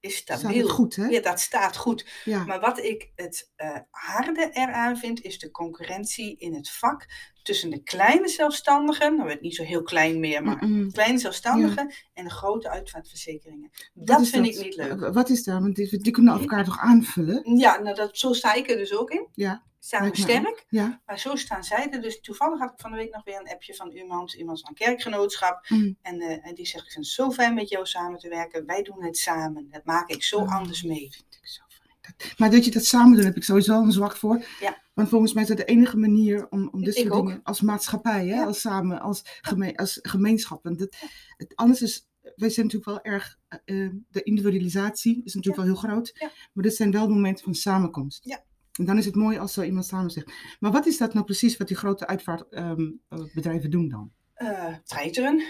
is 0.00 0.16
stabiel. 0.16 0.68
goed, 0.68 0.96
hè? 0.96 1.06
Ja, 1.06 1.20
dat 1.20 1.40
staat 1.40 1.76
goed. 1.76 2.06
Ja. 2.24 2.44
Maar 2.44 2.60
wat 2.60 2.78
ik 2.78 3.12
het 3.14 3.50
eh, 3.56 3.76
harde 3.90 4.50
eraan 4.52 4.96
vind, 4.96 5.20
is 5.20 5.38
de 5.38 5.50
concurrentie 5.50 6.36
in 6.36 6.54
het 6.54 6.70
vak 6.70 7.06
tussen 7.42 7.70
de 7.70 7.82
kleine 7.82 8.28
zelfstandigen, 8.28 9.16
nou 9.16 9.30
het 9.30 9.40
niet 9.40 9.54
zo 9.54 9.62
heel 9.62 9.82
klein 9.82 10.20
meer, 10.20 10.42
maar 10.42 10.58
kleine 10.92 11.18
zelfstandigen 11.18 11.92
en 12.12 12.24
de 12.24 12.30
grote 12.30 12.68
uitvaartverzekeringen. 12.68 13.70
Wat 13.94 14.06
Dat 14.06 14.28
vind 14.28 14.44
dat? 14.44 14.54
ik 14.54 14.64
niet 14.64 14.76
leuk. 14.76 15.12
Wat 15.12 15.28
is 15.28 15.44
daar? 15.44 15.60
Want 15.60 15.76
die, 15.76 15.98
die 15.98 16.12
kunnen 16.12 16.38
elkaar 16.40 16.64
toch 16.64 16.78
aanvullen? 16.78 17.56
Ja, 17.58 17.78
nou 17.78 17.96
dat, 17.96 18.18
zo 18.18 18.32
sta 18.32 18.54
ik 18.54 18.70
er 18.70 18.76
dus 18.76 18.94
ook 18.94 19.10
in. 19.10 19.28
Ja. 19.32 19.62
Samen 19.82 20.08
me 20.08 20.16
sterk. 20.16 20.64
Ja. 20.68 21.00
Maar 21.06 21.18
zo 21.18 21.36
staan 21.36 21.64
zij 21.64 21.90
er. 21.90 22.00
Dus 22.00 22.20
toevallig 22.20 22.58
had 22.58 22.72
ik 22.72 22.80
van 22.80 22.90
de 22.90 22.96
week 22.96 23.14
nog 23.14 23.24
weer 23.24 23.40
een 23.40 23.48
appje 23.48 23.74
van 23.74 23.90
iemand, 23.90 24.32
iemand 24.32 24.60
van 24.60 24.68
een 24.68 24.74
kerkgenootschap. 24.74 25.64
Mm. 25.68 25.96
En, 26.02 26.20
eh, 26.20 26.46
en 26.46 26.54
die 26.54 26.66
zegt, 26.66 26.84
ik 26.84 26.90
vind 26.92 27.04
het 27.04 27.14
zo 27.14 27.30
fijn 27.30 27.54
met 27.54 27.68
jou 27.68 27.86
samen 27.86 28.18
te 28.18 28.28
werken. 28.28 28.66
Wij 28.66 28.82
doen 28.82 29.04
het 29.04 29.16
samen. 29.18 29.68
Dat 29.70 29.84
maak 29.84 30.08
ik 30.08 30.22
zo 30.22 30.36
Oh. 30.38 30.54
anders 30.54 30.82
mee. 30.82 31.10
Vind 31.10 31.38
ik 31.40 31.46
zo 31.48 31.62
fijn. 31.68 32.34
Maar 32.36 32.50
dat 32.50 32.64
je 32.64 32.70
dat 32.70 32.84
samen 32.84 33.14
doet, 33.16 33.24
heb 33.24 33.36
ik 33.36 33.44
sowieso 33.44 33.82
een 33.82 33.92
zwak 33.92 34.16
voor. 34.16 34.44
Ja. 34.60 34.82
Want 34.94 35.08
volgens 35.08 35.32
mij 35.32 35.42
is 35.42 35.48
dat 35.48 35.56
de 35.58 35.64
enige 35.64 35.96
manier 35.96 36.46
om, 36.50 36.68
om 36.72 36.84
dit 36.84 36.96
Ik 36.96 37.02
soort 37.02 37.14
ook. 37.14 37.26
dingen 37.26 37.40
als 37.42 37.60
maatschappij, 37.60 38.26
hè, 38.26 38.34
Ja. 38.34 38.44
als 38.44 38.60
samen, 38.60 39.00
als, 39.00 39.22
geme 39.40 39.76
als 39.76 39.98
gemeenschap. 40.02 40.62
Want 40.64 40.80
het, 40.80 40.96
het, 41.36 41.56
anders 41.56 41.82
is, 41.82 42.08
wij 42.36 42.48
zijn 42.50 42.66
natuurlijk 42.66 42.84
wel 42.84 43.12
erg, 43.12 43.38
eh, 43.48 43.84
eh, 43.84 43.92
de 44.08 44.22
individualisatie 44.22 45.20
is 45.24 45.34
natuurlijk 45.34 45.64
wel 45.64 45.72
heel 45.74 45.82
groot. 45.90 46.10
Ja. 46.14 46.30
Maar 46.52 46.64
dit 46.64 46.74
zijn 46.74 46.90
wel 46.90 47.08
momenten 47.08 47.44
van 47.44 47.54
samenkomst. 47.54 48.24
Ja. 48.24 48.44
En 48.80 48.86
dan 48.86 48.98
is 48.98 49.04
het 49.04 49.14
mooi 49.14 49.38
als 49.38 49.52
zo 49.52 49.62
iemand 49.62 49.86
samen 49.86 50.10
zegt. 50.10 50.32
Maar 50.60 50.70
wat 50.72 50.86
is 50.86 50.98
dat 50.98 51.12
nou 51.14 51.24
precies 51.26 51.56
wat 51.56 51.68
die 51.68 51.76
grote 51.76 52.06
uitvaartbedrijven 52.06 53.70
doen 53.70 53.88
dan? 53.88 54.12
eh 54.34 54.74
treiteren. 54.84 55.42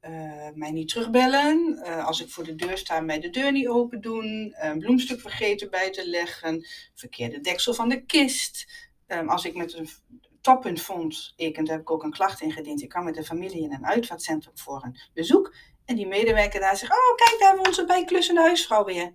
eh, 0.00 0.48
mij 0.54 0.70
niet 0.70 0.88
terugbellen. 0.88 1.78
eh, 1.82 2.06
als 2.06 2.20
ik 2.20 2.30
voor 2.30 2.44
de 2.44 2.54
deur 2.54 2.78
sta, 2.78 3.00
mij 3.00 3.20
de 3.20 3.30
deur 3.30 3.52
niet 3.52 3.68
open 3.68 4.00
doen. 4.00 4.54
een 4.58 4.78
bloemstuk 4.78 5.20
vergeten 5.20 5.70
bij 5.70 5.90
te 5.90 6.08
leggen. 6.08 6.66
Verkeerde 6.94 7.40
deksel 7.40 7.74
van 7.74 7.88
de 7.88 8.04
kist. 8.04 8.66
Ehm, 9.06 9.28
als 9.28 9.44
ik 9.44 9.54
met 9.54 9.72
een 9.74 9.88
v- 9.88 9.96
toppunt 10.40 10.80
vond, 10.80 11.32
ik, 11.36 11.56
en 11.56 11.64
daar 11.64 11.72
heb 11.74 11.82
ik 11.82 11.90
ook 11.90 12.02
een 12.02 12.10
klacht 12.10 12.40
ingediend. 12.40 12.82
Ik 12.82 12.88
kwam 12.88 13.04
met 13.04 13.14
de 13.14 13.24
familie 13.24 13.62
in 13.62 13.72
een 13.72 13.86
uitvaartcentrum 13.86 14.58
voor 14.58 14.84
een 14.84 14.98
bezoek. 15.14 15.54
En 15.84 15.96
die 15.96 16.06
medewerker 16.06 16.60
daar 16.60 16.76
zegt, 16.76 16.92
oh 16.92 17.16
kijk, 17.16 17.30
daar 17.38 17.48
hebben 17.48 17.62
we 17.62 17.68
onze 17.68 17.84
bijklussende 17.84 18.40
huisvrouw 18.40 18.84
weer. 18.84 19.14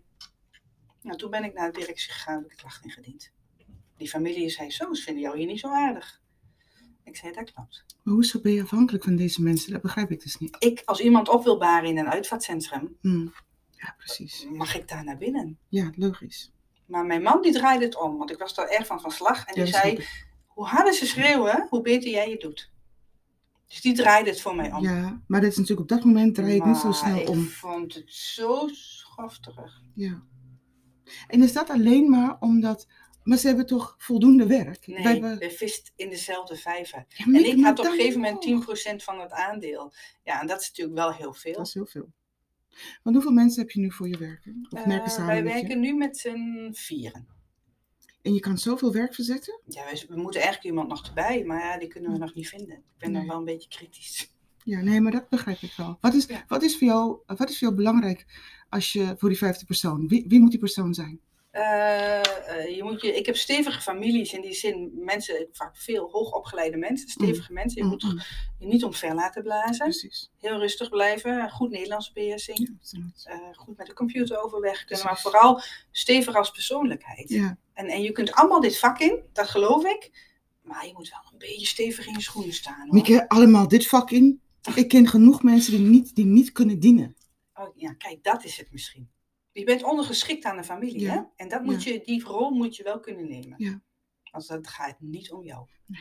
Nou, 1.02 1.18
toen 1.18 1.30
ben 1.30 1.44
ik 1.44 1.54
naar 1.54 1.72
de 1.72 1.80
directie 1.80 2.12
gegaan 2.12 2.42
heb 2.42 2.52
ik 2.52 2.58
klacht 2.58 2.84
ingediend. 2.84 3.32
Die 4.00 4.10
familie 4.10 4.50
zei, 4.50 4.72
zo, 4.72 4.94
ze 4.94 5.04
vinden 5.04 5.24
jou 5.24 5.38
hier 5.38 5.48
niet 5.48 5.60
zo 5.60 5.68
aardig. 5.68 6.22
Ik 7.04 7.16
zei, 7.16 7.34
dat 7.34 7.54
klopt. 7.54 7.86
Maar 8.04 8.14
hoezo 8.14 8.40
ben 8.42 8.52
je 8.54 8.62
afhankelijk 8.62 9.04
van 9.04 9.16
deze 9.16 9.42
mensen? 9.42 9.72
Dat 9.72 9.82
begrijp 9.82 10.12
ik 10.12 10.22
dus 10.24 10.38
niet. 10.38 10.56
ik, 10.60 10.82
als 10.86 11.00
iemand 11.00 11.30
op 11.30 11.44
wil 11.44 11.58
baren 11.58 11.90
in 11.90 11.98
een 11.98 12.10
uitvaartcentrum, 12.10 12.98
Hm. 13.02 13.28
Ja, 13.72 13.94
precies. 13.98 14.46
mag 14.52 14.76
ik 14.76 14.88
daar 14.88 15.04
naar 15.04 15.18
binnen. 15.18 15.58
Ja, 15.70 15.92
logisch. 15.96 16.52
Maar 16.86 17.06
mijn 17.06 17.22
man 17.22 17.42
die 17.42 17.52
draaide 17.54 17.86
het 17.86 17.98
om, 18.02 18.18
want 18.18 18.32
ik 18.32 18.38
was 18.38 18.54
daar 18.54 18.68
erg 18.68 18.86
van 18.86 19.02
van 19.02 19.12
slag. 19.12 19.46
En 19.46 19.54
Ja, 19.60 19.64
die 19.64 19.72
dat 19.74 19.82
zei, 19.82 20.06
hoe 20.48 20.66
harder 20.66 20.94
ze 20.94 21.06
schreeuwen, 21.06 21.68
hoe 21.70 21.82
beter 21.82 22.10
jij 22.10 22.30
het 22.32 22.42
doet. 22.42 22.72
Dus 23.68 23.82
die 23.82 23.94
draaide 23.94 24.30
het 24.30 24.42
voor 24.42 24.56
mij 24.56 24.74
om. 24.74 24.84
Ja, 24.84 25.22
maar 25.28 25.42
dit 25.42 25.52
is 25.52 25.58
natuurlijk 25.58 25.92
op 25.92 25.98
dat 25.98 26.06
moment 26.06 26.36
draai 26.36 26.52
je 26.54 26.58
het 26.58 26.66
niet 26.66 26.78
zo 26.78 26.92
snel 26.92 27.26
om. 27.26 27.44
ik 27.44 27.50
vond 27.50 27.94
het 27.94 28.14
zo 28.14 28.68
schofterig. 28.72 29.82
Ja. 29.96 30.24
En 31.28 31.42
is 31.42 31.54
dat 31.54 31.70
alleen 31.70 32.10
maar 32.10 32.38
omdat. 32.40 32.88
Maar 33.30 33.38
ze 33.38 33.48
hebben 33.48 33.66
toch 33.66 33.96
voldoende 33.98 34.46
werk? 34.48 34.88
Nee, 34.88 35.04
Wij 35.04 35.12
hebben- 35.12 35.38
we 35.38 35.50
vist 35.52 35.92
in 35.96 36.10
dezelfde 36.10 36.56
vijver. 36.56 37.06
Ja, 37.08 37.26
En 37.26 37.46
ik 37.46 37.64
had 37.64 37.80
op 37.80 37.86
een 37.86 37.92
gegeven 37.92 38.20
moment 38.22 38.46
nog. 38.46 38.66
10% 38.66 39.04
van 39.04 39.20
het 39.20 39.32
aandeel. 39.32 39.94
Ja, 40.24 40.42
en 40.42 40.48
dat 40.48 40.62
is 40.62 40.68
natuurlijk 40.68 40.98
wel 40.98 41.14
heel 41.14 41.34
veel. 41.34 41.54
Dat 41.54 41.68
is 41.68 41.74
heel 41.74 41.86
veel. 41.86 42.12
Want 43.04 43.16
hoeveel 43.16 43.34
mensen 43.34 43.62
heb 43.62 43.72
je 43.72 43.80
nu 43.80 43.92
voor 43.92 44.08
je 44.08 44.18
werken? 44.18 44.68
Of 44.70 44.86
merken 44.86 45.06
Eh, 45.08 45.12
samen 45.12 45.28
wij 45.28 45.44
werken 45.44 45.80
nu 45.80 45.94
met 45.94 46.18
z'n 46.18 46.70
vieren. 46.72 47.28
En 48.22 48.34
je 48.34 48.40
kan 48.40 48.58
zoveel 48.58 48.94
werk 48.94 49.14
verzetten? 49.14 49.62
Ja, 49.68 49.84
wij- 49.84 50.06
we 50.10 50.16
moeten 50.22 50.42
eigenlijk 50.42 50.70
iemand 50.70 50.88
nog 50.90 51.08
erbij, 51.08 51.44
maar 51.44 51.60
ja, 51.60 51.78
die 51.78 51.88
kunnen 51.88 52.12
we 52.12 52.18
nog 52.18 52.34
niet 52.34 52.48
vinden. 52.50 52.76
Ik 52.76 52.84
ben 52.98 53.12
dan 53.12 53.22
Nee. 53.22 53.30
wel 53.30 53.38
een 53.40 53.46
beetje 53.46 53.70
kritisch. 53.70 54.34
Ja, 54.64 54.82
nee, 54.82 55.02
maar 55.02 55.12
dat 55.12 55.30
begrijp 55.30 55.60
ik 55.62 55.74
wel. 55.78 55.98
Wat 56.02 56.14
is, 56.14 56.26
Ja. 56.26 56.44
wat 56.48 56.64
is, 56.64 56.78
voor, 56.78 56.88
jou, 56.88 57.18
wat 57.26 57.50
is 57.50 57.58
voor 57.58 57.68
jou 57.68 57.76
belangrijk 57.76 58.26
als 58.70 58.94
je 58.94 59.16
voor 59.18 59.30
die 59.30 59.38
vijfde 59.38 59.66
persoon? 59.66 60.08
Wie, 60.08 60.26
wie 60.28 60.40
moet 60.40 60.52
die 60.52 60.60
persoon 60.60 60.94
zijn? 60.94 61.20
Eh, 61.52 62.20
eh, 62.20 62.76
je 62.76 62.84
moet 62.84 63.02
je, 63.02 63.16
ik 63.16 63.26
heb 63.26 63.36
stevige 63.36 63.82
families 63.82 64.34
in 64.34 64.42
die 64.42 64.54
zin, 64.54 64.92
mensen, 64.96 65.48
vaak 65.52 65.78
veel 65.78 66.10
hoogopgeleide 66.12 66.78
mensen, 66.78 67.10
stevige 67.10 67.54
mensen. 67.54 67.82
Je 67.82 67.88
moet 67.88 68.04
Mm, 68.04 68.10
mm, 68.10 68.20
je 68.60 68.66
niet 68.66 68.84
omver 68.84 69.16
laten 69.16 69.44
blazen. 69.44 69.78
Precies. 69.86 70.32
Heel 70.38 70.58
rustig 70.60 70.90
blijven, 70.90 71.50
goed 71.50 71.70
Nederlands 71.70 72.12
beheersing, 72.12 72.78
Ja, 72.82 73.00
eh, 73.24 73.38
goed 73.52 73.78
met 73.78 73.88
de 73.88 73.94
computer 73.94 74.44
overweg 74.44 74.86
kunnen, 74.86 75.06
maar 75.06 75.20
vooral 75.20 75.62
stevig 75.92 76.36
als 76.36 76.52
persoonlijkheid. 76.52 77.30
ja. 77.30 77.58
En, 77.74 77.88
en 77.88 78.02
je 78.02 78.12
kunt 78.12 78.32
allemaal 78.32 78.60
dit 78.62 78.78
vak 78.80 79.00
in, 79.00 79.24
dat 79.34 79.48
geloof 79.50 79.86
ik, 79.86 80.12
maar 80.62 80.86
je 80.88 80.94
moet 80.94 81.10
wel 81.10 81.32
een 81.32 81.38
beetje 81.38 81.66
stevig 81.68 82.08
in 82.08 82.14
je 82.14 82.22
schoenen 82.22 82.54
staan. 82.54 82.82
Hoor. 82.86 82.94
Mieke, 82.94 83.30
allemaal 83.30 83.68
dit 83.68 83.88
vak 83.88 84.12
in. 84.12 84.42
Ik 84.76 84.88
ken 84.88 85.08
genoeg 85.08 85.44
mensen 85.44 85.72
die 85.72 85.86
niet, 85.88 86.16
die 86.16 86.26
niet 86.26 86.52
kunnen 86.52 86.80
dienen. 86.80 87.16
Oh, 87.54 87.70
ja, 87.76 87.94
kijk, 87.94 88.24
dat 88.24 88.44
is 88.44 88.58
het 88.58 88.72
misschien. 88.72 89.10
Je 89.60 89.66
bent 89.66 89.84
ondergeschikt 89.84 90.46
aan 90.46 90.58
de 90.58 90.64
familie, 90.64 91.00
Ja. 91.02 91.14
hè? 91.14 91.22
En 91.44 91.50
dat 91.50 91.64
moet 91.64 91.84
je, 91.84 92.02
die 92.04 92.24
rol 92.24 92.50
moet 92.50 92.76
je 92.76 92.84
wel 92.84 93.00
kunnen 93.00 93.28
nemen. 93.28 93.54
Ja. 93.58 93.82
Want 94.32 94.48
dat 94.48 94.68
gaat 94.68 94.96
niet 95.00 95.32
om 95.32 95.44
jou. 95.44 95.68
Ja, 95.86 96.00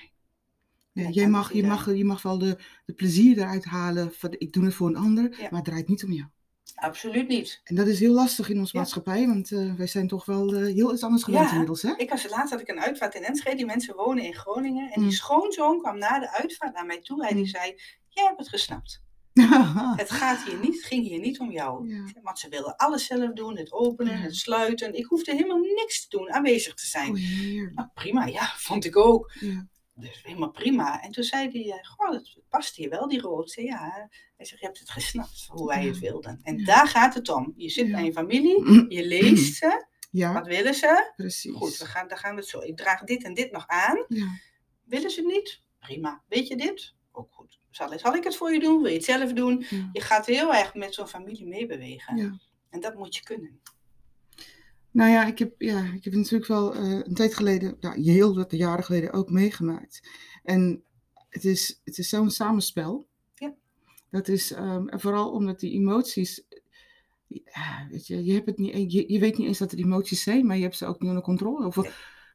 Ja, 0.92 1.08
jij 1.08 1.28
mag, 1.28 1.52
je, 1.52 1.62
mag, 1.66 1.94
je 1.94 2.04
mag 2.04 2.22
wel 2.22 2.38
de, 2.38 2.58
de 2.86 2.92
plezier 2.92 3.38
eruit 3.38 3.64
halen 3.64 4.14
van 4.14 4.34
ik 4.38 4.52
doe 4.52 4.64
het 4.64 4.74
voor 4.74 4.88
een 4.88 4.96
ander, 4.96 5.28
maar 5.40 5.50
het 5.50 5.64
draait 5.64 5.88
niet 5.88 6.04
om 6.04 6.12
jou. 6.12 6.28
Absoluut 6.74 7.28
niet. 7.28 7.60
En 7.64 7.74
dat 7.74 7.86
is 7.86 8.00
heel 8.00 8.12
lastig 8.12 8.48
in 8.48 8.58
onze 8.58 8.70
Ja. 8.76 8.78
maatschappij, 8.82 9.26
want 9.26 9.52
eh, 9.52 9.74
wij 9.74 9.86
zijn 9.86 10.08
toch 10.08 10.24
wel 10.24 10.54
eh, 10.54 10.62
heel 10.74 10.92
iets 10.92 11.02
anders 11.02 11.22
gewend 11.22 11.44
Ja. 11.44 11.50
inmiddels. 11.50 11.82
Hè? 11.82 11.94
Ik 11.96 12.10
was 12.10 12.28
laatst 12.30 12.50
had 12.52 12.60
ik 12.60 12.68
een 12.68 12.80
uitvaart 12.80 13.14
in 13.14 13.22
Enschede. 13.24 13.56
Die 13.56 13.66
mensen 13.66 13.94
wonen 13.96 14.24
in 14.24 14.34
Groningen. 14.34 14.90
En 14.92 15.00
Mm. 15.00 15.08
die 15.08 15.16
schoonzoon 15.16 15.78
kwam 15.78 15.98
na 15.98 16.18
de 16.18 16.30
uitvaart 16.32 16.74
naar 16.74 16.86
mij 16.86 17.00
toe 17.00 17.26
en 17.26 17.34
die 17.34 17.44
Mm. 17.44 17.50
zei: 17.50 17.80
Jij 18.08 18.24
hebt 18.24 18.38
het 18.38 18.48
gesnapt. 18.48 19.02
Het 20.02 20.10
gaat 20.10 20.44
hier 20.44 20.58
niet, 20.58 20.84
ging 20.84 21.06
hier 21.06 21.20
niet 21.20 21.40
om 21.40 21.50
jou. 21.50 21.88
Ja. 21.88 22.04
Want 22.22 22.38
ze 22.38 22.48
wilden 22.48 22.76
alles 22.76 23.06
zelf 23.06 23.32
doen: 23.32 23.56
het 23.56 23.72
openen, 23.72 24.12
Ja. 24.16 24.18
het 24.22 24.36
sluiten. 24.36 24.94
Ik 24.94 25.04
hoefde 25.04 25.32
helemaal 25.32 25.58
niks 25.58 26.08
te 26.08 26.16
doen, 26.16 26.32
aanwezig 26.32 26.74
te 26.74 26.86
zijn. 26.86 27.10
Oh. 27.10 27.74
Nou, 27.74 27.88
prima, 27.94 28.26
ja, 28.26 28.52
vond 28.68 28.84
ik 28.84 28.96
ook. 28.96 29.32
Ja. 29.40 29.66
Dus 29.94 30.20
helemaal 30.22 30.50
prima. 30.50 31.02
En 31.02 31.10
toen 31.10 31.24
zei 31.24 31.50
hij: 31.50 31.78
eh, 31.78 31.88
Goh, 31.88 32.10
dat 32.10 32.36
past 32.48 32.76
hier 32.76 32.88
wel, 32.90 33.08
die 33.08 33.20
rood. 33.20 33.50
Zei, 33.50 33.66
ja. 33.66 34.08
Hij 34.36 34.46
zegt: 34.46 34.60
Je 34.60 34.66
hebt 34.66 34.78
het 34.78 34.90
gesnapt, 34.90 35.46
hoe 35.48 35.66
wij 35.66 35.84
het 35.86 35.98
wilden. 35.98 36.40
En 36.42 36.64
daar 36.64 36.88
gaat 36.88 37.14
het 37.14 37.28
om. 37.28 37.52
Je 37.56 37.68
zit 37.68 37.90
bij 37.90 38.04
je 38.04 38.12
familie, 38.12 38.84
je 38.98 39.06
leest 39.06 39.54
ze. 39.56 39.86
Wat 40.32 40.46
willen 40.46 40.74
ze? 40.74 41.12
precies. 41.16 41.54
Goed, 41.56 41.76
we 41.78 41.84
gaan, 41.86 42.08
dan 42.08 42.18
gaan 42.18 42.34
we 42.34 42.40
het 42.40 42.48
zo. 42.48 42.60
Ik 42.60 42.76
draag 42.76 43.02
dit 43.04 43.24
en 43.24 43.34
dit 43.34 43.52
nog 43.52 43.66
aan. 43.66 44.04
Ja. 44.08 44.26
Willen 44.84 45.10
ze 45.10 45.20
het 45.20 45.30
niet? 45.30 45.62
Prima. 45.78 46.22
Weet 46.28 46.48
je 46.48 46.56
dit? 46.56 46.94
Ook 47.12 47.28
goed. 47.32 47.57
Zal, 47.78 47.98
zal 47.98 48.14
ik 48.14 48.24
het 48.24 48.36
voor 48.36 48.52
je 48.52 48.60
doen? 48.60 48.82
Wil 48.82 48.90
je 48.90 48.96
het 48.96 49.04
zelf 49.04 49.32
doen? 49.32 49.64
Ja. 49.70 49.88
Je 49.92 50.00
gaat 50.00 50.26
heel 50.26 50.54
erg 50.54 50.74
met 50.74 50.94
zo'n 50.94 51.06
familie 51.06 51.46
meebewegen. 51.46 52.16
Ja. 52.16 52.38
En 52.70 52.80
dat 52.80 52.94
moet 52.94 53.16
je 53.16 53.22
kunnen. 53.22 53.60
Nou 54.90 55.10
ja, 55.10 55.26
ik 55.26 55.38
heb, 55.38 55.54
ja, 55.58 55.92
ik 55.94 56.04
heb 56.04 56.14
natuurlijk 56.14 56.46
wel 56.46 56.74
eh, 56.74 56.90
een 56.90 57.14
tijd 57.14 57.34
geleden, 57.34 57.76
nou, 57.80 58.00
heel 58.00 58.34
wat 58.34 58.52
jaren 58.52 58.84
geleden 58.84 59.12
ook 59.12 59.30
meegemaakt. 59.30 60.08
En 60.42 60.82
het 61.28 61.44
is, 61.44 61.80
het 61.84 61.98
is 61.98 62.08
zo'n 62.08 62.30
samenspel. 62.30 63.08
Ja. 63.34 63.54
Dat 64.10 64.28
is, 64.28 64.52
ehm, 64.52 64.88
en 64.88 65.00
vooral 65.00 65.30
omdat 65.30 65.60
die 65.60 65.72
emoties, 65.72 66.46
ja, 67.26 67.86
weet 67.90 68.06
je, 68.06 68.24
je, 68.24 68.32
hebt 68.32 68.46
het 68.46 68.58
niet, 68.58 68.74
e- 68.74 68.86
je, 68.88 69.12
je 69.12 69.18
weet 69.18 69.38
niet 69.38 69.46
eens 69.46 69.58
dat 69.58 69.72
er 69.72 69.78
emoties 69.78 70.22
zijn, 70.22 70.46
maar 70.46 70.56
je 70.56 70.62
hebt 70.62 70.76
ze 70.76 70.86
ook 70.86 71.00
niet 71.00 71.08
onder 71.08 71.24
controle. 71.24 71.66
Of 71.66 71.76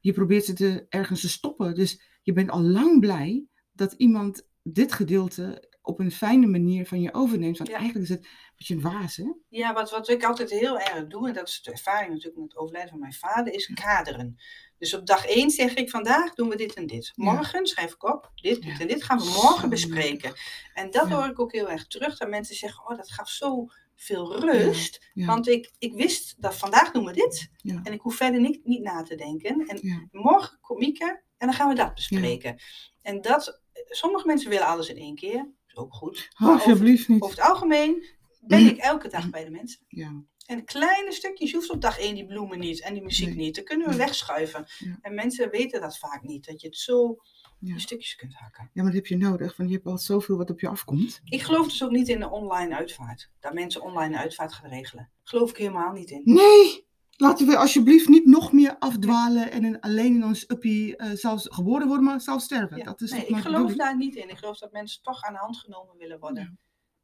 je 0.01 0.13
probeert 0.13 0.45
ze 0.45 0.53
te, 0.53 0.85
ergens 0.89 1.21
te 1.21 1.29
stoppen. 1.29 1.75
Dus 1.75 2.01
je 2.21 2.33
bent 2.33 2.49
al 2.49 2.61
lang 2.61 2.99
blij 2.99 3.45
dat 3.71 3.93
iemand 3.97 4.47
dit 4.63 4.93
gedeelte 4.93 5.71
op 5.81 5.99
een 5.99 6.11
fijne 6.11 6.47
manier 6.47 6.87
van 6.87 7.01
je 7.01 7.13
overneemt. 7.13 7.57
Want 7.57 7.69
Ja. 7.69 7.75
eigenlijk 7.77 8.05
is 8.09 8.15
het 8.15 8.25
een 8.25 8.31
beetje 8.57 8.73
een 8.75 8.81
waas, 8.81 9.15
hè? 9.15 9.31
Ja, 9.49 9.73
wat, 9.73 9.91
wat 9.91 10.09
ik 10.09 10.23
altijd 10.23 10.49
heel 10.49 10.79
erg 10.79 11.07
doe, 11.07 11.27
en 11.27 11.33
dat 11.33 11.47
is 11.47 11.61
de 11.61 11.71
ervaring 11.71 12.09
natuurlijk 12.11 12.37
met 12.41 12.51
het 12.51 12.57
overlijden 12.57 12.89
van 12.91 12.99
mijn 12.99 13.13
vader, 13.13 13.53
is 13.53 13.71
kaderen. 13.73 14.37
Dus 14.77 14.93
op 14.93 15.05
dag 15.05 15.25
één 15.25 15.49
zeg 15.49 15.73
ik, 15.73 15.89
vandaag 15.89 16.33
doen 16.33 16.49
we 16.49 16.55
dit 16.55 16.73
en 16.73 16.87
dit. 16.87 17.11
Ja. 17.15 17.31
Morgen 17.33 17.67
schrijf 17.67 17.93
ik 17.93 18.03
op, 18.03 18.31
dit, 18.35 18.61
dit 18.61 18.63
Ja. 18.63 18.79
en 18.79 18.87
dit 18.87 19.03
gaan 19.03 19.17
we 19.17 19.23
morgen 19.25 19.69
bespreken. 19.69 20.33
En 20.73 20.91
dat 20.91 21.09
hoor 21.09 21.25
ik 21.25 21.39
ook 21.39 21.51
heel 21.51 21.69
erg 21.69 21.87
terug, 21.87 22.17
dat 22.17 22.29
mensen 22.29 22.55
zeggen, 22.55 22.89
oh 22.89 22.97
dat 22.97 23.11
gaf 23.11 23.29
zo 23.29 23.67
veel 23.95 24.39
rust. 24.39 25.05
Ja. 25.13 25.25
Want 25.25 25.47
ik, 25.47 25.71
ik 25.77 25.93
wist 25.93 26.41
dat 26.41 26.55
vandaag 26.55 26.91
doen 26.91 27.05
we 27.05 27.11
dit. 27.13 27.49
Ja. 27.57 27.79
En 27.83 27.93
ik 27.93 28.01
hoef 28.01 28.15
verder 28.15 28.39
niet, 28.41 28.65
niet 28.65 28.81
na 28.81 29.01
te 29.03 29.15
denken. 29.15 29.67
En 29.67 29.77
Ja. 29.81 30.07
morgen 30.11 30.57
komt 30.61 30.79
Mieke 30.79 31.21
en 31.37 31.47
dan 31.47 31.53
gaan 31.55 31.69
we 31.69 31.75
dat 31.75 31.93
bespreken. 31.93 32.61
En 33.01 33.21
dat, 33.21 33.61
sommige 33.89 34.27
mensen 34.27 34.49
willen 34.49 34.67
alles 34.67 34.89
in 34.89 34.97
één 34.97 35.15
keer. 35.15 35.49
is 35.67 35.75
ook 35.75 35.93
goed. 35.93 36.29
Oh, 36.41 36.47
alsjeblieft 36.49 37.07
niet. 37.07 37.21
over 37.21 37.35
het 37.37 37.45
algemeen 37.45 38.05
ben 38.41 38.67
ik 38.67 38.77
elke 38.77 39.07
dag 39.07 39.29
bij 39.29 39.43
de 39.43 39.49
mensen. 39.51 39.85
Ja. 39.87 40.23
En 40.45 40.65
kleine 40.65 41.11
stukjes, 41.11 41.49
je 41.51 41.55
hoeft 41.55 41.69
op 41.69 41.81
dag 41.81 41.99
één 41.99 42.15
die 42.15 42.25
bloemen 42.25 42.59
niet 42.59 42.81
en 42.81 42.93
die 42.93 43.03
muziek 43.03 43.27
Nee. 43.27 43.35
niet. 43.35 43.55
Dat 43.55 43.63
kunnen 43.65 43.89
we 43.89 43.95
wegschuiven. 43.95 44.65
Ja. 44.79 44.97
En 45.01 45.13
mensen 45.15 45.49
weten 45.49 45.81
dat 45.81 45.97
vaak 45.97 46.23
niet, 46.23 46.45
dat 46.45 46.61
je 46.61 46.67
het 46.67 46.77
zo 46.77 47.17
Ja. 47.59 47.73
in 47.73 47.79
stukjes 47.79 48.15
kunt 48.15 48.33
hakken. 48.33 48.63
ja, 48.63 48.69
maar 48.83 48.85
dat 48.91 48.93
heb 48.93 49.05
je 49.05 49.17
nodig, 49.17 49.57
want 49.57 49.69
je 49.69 49.75
hebt 49.75 49.87
al 49.87 49.97
zoveel 49.97 50.37
wat 50.37 50.49
op 50.49 50.59
je 50.59 50.67
afkomt. 50.67 51.21
Ik 51.23 51.41
geloof 51.41 51.65
dus 51.67 51.83
ook 51.83 51.91
niet 51.91 52.07
in 52.09 52.19
de 52.19 52.29
online 52.29 52.75
uitvaart. 52.75 53.29
Dat 53.39 53.53
mensen 53.53 53.81
online 53.81 54.17
uitvaart 54.17 54.53
gaan 54.53 54.69
regelen. 54.69 55.09
Geloof 55.23 55.49
ik 55.49 55.57
helemaal 55.57 55.91
niet 55.91 56.09
in. 56.09 56.21
Nee! 56.23 56.87
Laten 57.23 57.47
we 57.47 57.57
alsjeblieft 57.57 58.07
niet 58.07 58.25
nog 58.25 58.51
meer 58.51 58.77
afdwalen 58.79 59.51
en 59.51 59.63
in- 59.63 59.79
alleen 59.79 60.15
in 60.15 60.23
ons 60.23 60.49
uppie 60.49 60.95
eh, 60.95 61.11
zelfs 61.11 61.47
geboren 61.51 61.87
worden, 61.87 62.05
maar 62.05 62.21
zelfs 62.21 62.43
sterven. 62.45 62.77
Ja. 62.77 62.83
Dat 62.83 63.01
is 63.01 63.11
nee, 63.11 63.19
ik 63.19 63.27
geloof 63.27 63.43
bedoeling? 63.43 63.77
daar 63.77 63.97
niet 63.97 64.15
in. 64.15 64.29
Ik 64.29 64.37
geloof 64.37 64.57
dat 64.57 64.71
mensen 64.71 65.01
toch 65.01 65.21
aan 65.23 65.33
de 65.33 65.39
hand 65.39 65.57
genomen 65.57 65.97
willen 65.97 66.19
worden. 66.19 66.43
Ja. 66.43 66.55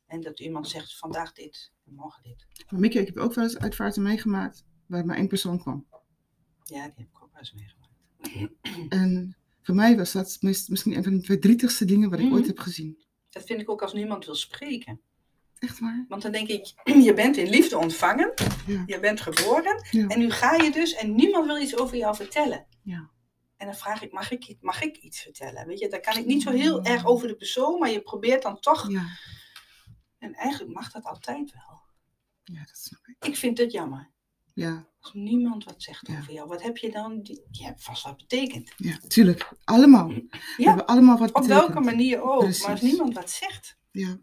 En 0.05 0.21
dat 0.21 0.39
iemand 0.39 0.67
zegt 0.67 0.97
vandaag 0.97 1.33
dit 1.33 1.71
en 1.85 1.93
morgen 1.95 2.23
dit. 2.23 2.45
Maar 2.69 2.79
Mieke, 2.79 2.99
ik 2.99 3.05
heb 3.07 3.17
ook 3.17 3.33
wel 3.33 3.43
eens 3.43 3.57
uitvaarten 3.57 4.01
meegemaakt 4.01 4.63
waar 4.87 5.05
maar 5.05 5.17
één 5.17 5.27
persoon 5.27 5.59
kwam. 5.59 5.87
Ja, 5.91 5.99
die 6.63 6.79
heb 6.81 6.99
ik 6.99 7.23
ook 7.23 7.29
wel 7.31 7.39
eens 7.41 7.53
meegemaakt. 7.53 7.87
En 9.01 9.37
voor 9.61 9.75
mij 9.75 9.97
was 9.97 10.11
dat 10.11 10.37
mis- 10.41 10.67
misschien 10.67 10.95
een 10.97 11.03
van 11.03 11.17
de 11.17 11.23
verdrietigste 11.23 11.85
dingen 11.85 12.09
wat 12.09 12.19
ik 12.19 12.25
Mhm. 12.25 12.33
ooit 12.33 12.47
heb 12.47 12.59
gezien. 12.59 13.03
Dat 13.29 13.43
vind 13.43 13.61
ik 13.61 13.69
ook 13.69 13.81
als 13.81 13.93
niemand 13.93 14.25
wil 14.25 14.35
spreken. 14.35 15.01
Echt 15.59 15.79
waar? 15.79 16.05
Want 16.07 16.21
dan 16.21 16.31
denk 16.31 16.47
ik, 16.47 16.73
je 17.07 17.13
bent 17.13 17.37
in 17.37 17.49
liefde 17.49 17.77
ontvangen, 17.77 18.33
Ja. 18.67 18.83
je 18.85 18.99
bent 18.99 19.21
geboren 19.21 19.85
Ja. 19.91 20.07
en 20.07 20.19
nu 20.19 20.31
ga 20.31 20.53
je 20.55 20.71
dus 20.71 20.93
en 20.93 21.15
niemand 21.15 21.45
wil 21.45 21.57
iets 21.61 21.77
over 21.77 21.97
jou 21.97 22.15
vertellen. 22.15 22.67
Ja. 22.83 23.09
En 23.57 23.65
dan 23.65 23.75
vraag 23.75 24.01
ik, 24.01 24.11
mag 24.11 24.31
ik, 24.31 24.57
mag 24.61 24.81
ik 24.81 24.97
iets 24.97 25.21
vertellen? 25.21 25.67
Weet 25.67 25.79
je, 25.79 25.87
dan 25.89 26.01
kan 26.01 26.17
ik 26.17 26.25
niet 26.25 26.41
zo 26.41 26.51
heel 26.51 26.83
erg 26.83 27.05
over 27.05 27.27
de 27.27 27.35
persoon, 27.35 27.79
maar 27.79 27.89
je 27.89 28.01
probeert 28.01 28.41
dan 28.41 28.59
toch. 28.59 28.89
Ja. 28.91 29.05
En 30.17 30.33
eigenlijk 30.33 30.73
mag 30.73 30.91
dat 30.91 31.03
altijd 31.03 31.51
wel. 31.53 31.81
ja, 32.43 32.59
dat 32.65 32.77
snap 32.77 33.07
ik. 33.07 33.25
Ik 33.25 33.37
vind 33.37 33.57
het 33.57 33.71
jammer. 33.71 34.11
Ja, 34.53 34.87
Als 34.99 35.13
niemand 35.13 35.63
wat 35.63 35.83
zegt 35.83 36.07
Ja. 36.07 36.17
over 36.17 36.33
jou, 36.33 36.47
wat 36.47 36.61
heb 36.61 36.77
je 36.77 36.91
dan? 36.91 37.19
Je 37.51 37.63
hebt 37.63 37.83
vast 37.83 38.03
wat 38.03 38.17
betekend. 38.17 38.73
ja, 38.77 38.97
tuurlijk. 39.07 39.49
Allemaal. 39.63 40.07
We 40.07 40.27
Ja, 40.57 40.67
hebben 40.67 40.85
allemaal 40.85 41.17
wat 41.17 41.31
Op 41.31 41.43
welke 41.45 41.79
manier 41.79 42.21
ook, 42.21 42.39
Precies. 42.39 42.61
maar 42.61 42.71
als 42.71 42.81
niemand 42.81 43.13
wat 43.13 43.31
zegt. 43.31 43.77
Ja. 43.91 44.17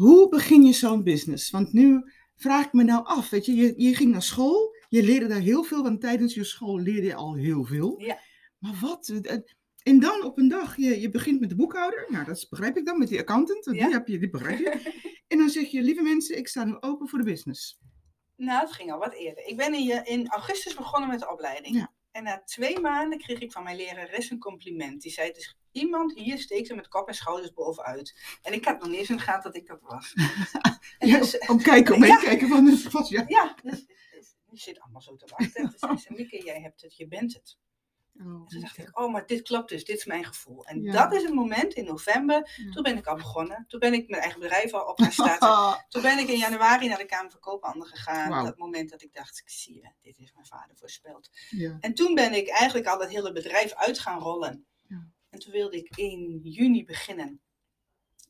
Hoe 0.00 0.28
begin 0.28 0.62
je 0.62 0.72
zo'n 0.72 1.02
business? 1.02 1.50
Want 1.50 1.72
nu 1.72 2.10
vraag 2.36 2.66
ik 2.66 2.72
me 2.72 2.82
nou 2.82 3.04
af, 3.04 3.30
weet 3.30 3.46
je, 3.46 3.54
je, 3.54 3.74
je 3.76 3.94
ging 3.94 4.12
naar 4.12 4.22
school, 4.22 4.74
je 4.88 5.02
leerde 5.02 5.26
daar 5.26 5.40
heel 5.40 5.62
veel, 5.64 5.82
want 5.82 6.00
tijdens 6.00 6.34
je 6.34 6.44
school 6.44 6.78
leerde 6.78 7.06
je 7.06 7.14
al 7.14 7.34
heel 7.34 7.64
veel. 7.64 8.00
Ja. 8.00 8.18
Maar 8.58 8.74
wat? 8.80 9.12
En 9.82 10.00
dan 10.00 10.24
op 10.24 10.38
een 10.38 10.48
dag, 10.48 10.76
je, 10.76 11.00
je 11.00 11.10
begint 11.10 11.40
met 11.40 11.48
de 11.48 11.54
boekhouder, 11.54 12.06
nou 12.08 12.24
dat 12.24 12.46
begrijp 12.50 12.76
ik 12.76 12.84
dan, 12.84 12.98
met 12.98 13.08
die 13.08 13.18
accountant, 13.18 13.64
want 13.64 13.76
Ja. 13.76 13.84
die, 13.84 13.92
heb 13.94 14.06
je, 14.08 14.18
die 14.18 14.30
begrijp 14.30 14.58
je. 14.58 14.98
En 15.28 15.38
dan 15.38 15.48
zeg 15.48 15.66
je, 15.70 15.82
lieve 15.82 16.02
mensen, 16.02 16.36
ik 16.36 16.48
sta 16.48 16.64
nu 16.64 16.76
open 16.80 17.08
voor 17.08 17.18
de 17.18 17.24
business. 17.24 17.78
Nou, 18.36 18.60
het 18.60 18.72
ging 18.72 18.92
al 18.92 18.98
wat 18.98 19.14
eerder. 19.14 19.46
Ik 19.46 19.56
ben 19.56 19.74
in, 19.74 20.04
in 20.04 20.28
augustus 20.28 20.74
begonnen 20.74 21.08
met 21.08 21.20
de 21.20 21.30
opleiding. 21.32 21.76
Ja. 21.76 21.92
En 22.12 22.22
na 22.22 22.42
twee 22.44 22.80
maanden 22.80 23.18
kreeg 23.18 23.38
ik 23.40 23.52
van 23.52 23.62
mijn 23.62 23.76
lerares 23.76 24.30
een 24.30 24.38
compliment. 24.38 25.02
Die 25.02 25.12
zei, 25.12 25.32
dus 25.32 25.56
iemand 25.72 26.14
hier 26.14 26.38
steekt 26.38 26.70
er 26.70 26.76
met 26.76 26.88
kop 26.88 27.08
en 27.08 27.14
schouders 27.14 27.52
bovenuit. 27.52 28.38
En 28.42 28.52
ik 28.52 28.64
had 28.64 28.78
nog 28.78 28.88
niet 28.88 28.98
eens 28.98 29.10
in 29.10 29.16
de 29.16 29.22
gaten 29.22 29.52
dat 29.52 29.60
ik 29.62 29.66
dat 29.66 29.80
was. 29.82 30.14
En 30.98 31.08
Ja, 31.08 31.18
dus, 31.18 31.38
om 31.38 31.62
kijken, 31.62 31.94
om 31.94 32.04
Ja. 32.04 32.16
kijken 32.16 32.48
van 32.48 32.66
het 32.66 32.90
was 32.90 33.08
ja. 33.08 33.24
ja, 33.26 33.56
dus, 33.62 33.86
dus, 33.86 34.34
je 34.50 34.58
zit 34.58 34.80
allemaal 34.80 35.02
zo 35.02 35.16
te 35.16 35.26
wachten. 35.36 35.68
Toen 35.68 35.78
zei 35.78 35.96
ze, 35.96 36.12
Mieke, 36.12 36.44
jij 36.44 36.60
hebt 36.60 36.80
het, 36.80 36.96
je 36.96 37.08
bent 37.08 37.34
het. 37.34 37.58
Oh, 38.20 38.26
En 38.26 38.46
toen 38.46 38.60
dacht 38.60 38.78
ik, 38.78 38.98
oh, 39.00 39.12
maar 39.12 39.26
dit 39.26 39.42
klopt 39.42 39.68
dus, 39.68 39.84
dit 39.84 39.96
is 39.96 40.04
mijn 40.04 40.24
gevoel. 40.24 40.66
En 40.66 40.82
Ja. 40.82 40.92
dat 40.92 41.12
is 41.12 41.22
het 41.22 41.34
moment 41.34 41.72
in 41.74 41.84
november, 41.84 42.52
Ja. 42.56 42.70
toen 42.72 42.82
ben 42.82 42.96
ik 42.96 43.06
al 43.06 43.16
begonnen. 43.16 43.64
Toen 43.68 43.80
ben 43.80 43.92
ik 43.92 44.08
mijn 44.08 44.22
eigen 44.22 44.40
bedrijf 44.40 44.72
al 44.74 44.86
op 44.86 45.00
gaan 45.00 45.12
starten. 45.12 45.84
Toen 45.88 46.02
ben 46.02 46.18
ik 46.18 46.28
in 46.28 46.38
januari 46.38 46.88
naar 46.88 46.98
de 46.98 47.04
Kamer 47.04 47.30
van 47.30 47.40
Koophandel 47.40 47.86
gegaan. 47.86 48.44
Dat 48.44 48.58
moment 48.58 48.90
dat 48.90 49.02
ik 49.02 49.12
dacht, 49.14 49.38
ik 49.38 49.48
zie 49.50 49.74
je, 49.74 49.90
dit 50.02 50.16
heeft 50.16 50.34
mijn 50.34 50.46
vader 50.46 50.76
voorspeld. 50.76 51.28
ja. 51.50 51.76
En 51.80 51.94
toen 51.94 52.14
ben 52.14 52.32
ik 52.34 52.48
eigenlijk 52.48 52.86
al 52.88 53.00
het 53.00 53.10
hele 53.10 53.32
bedrijf 53.32 53.72
uit 53.74 53.98
gaan 53.98 54.18
rollen. 54.20 54.66
Ja. 54.88 55.06
En 55.30 55.38
toen 55.38 55.52
wilde 55.52 55.76
ik 55.76 55.96
in 55.96 56.40
juni 56.42 56.84
beginnen. 56.84 57.40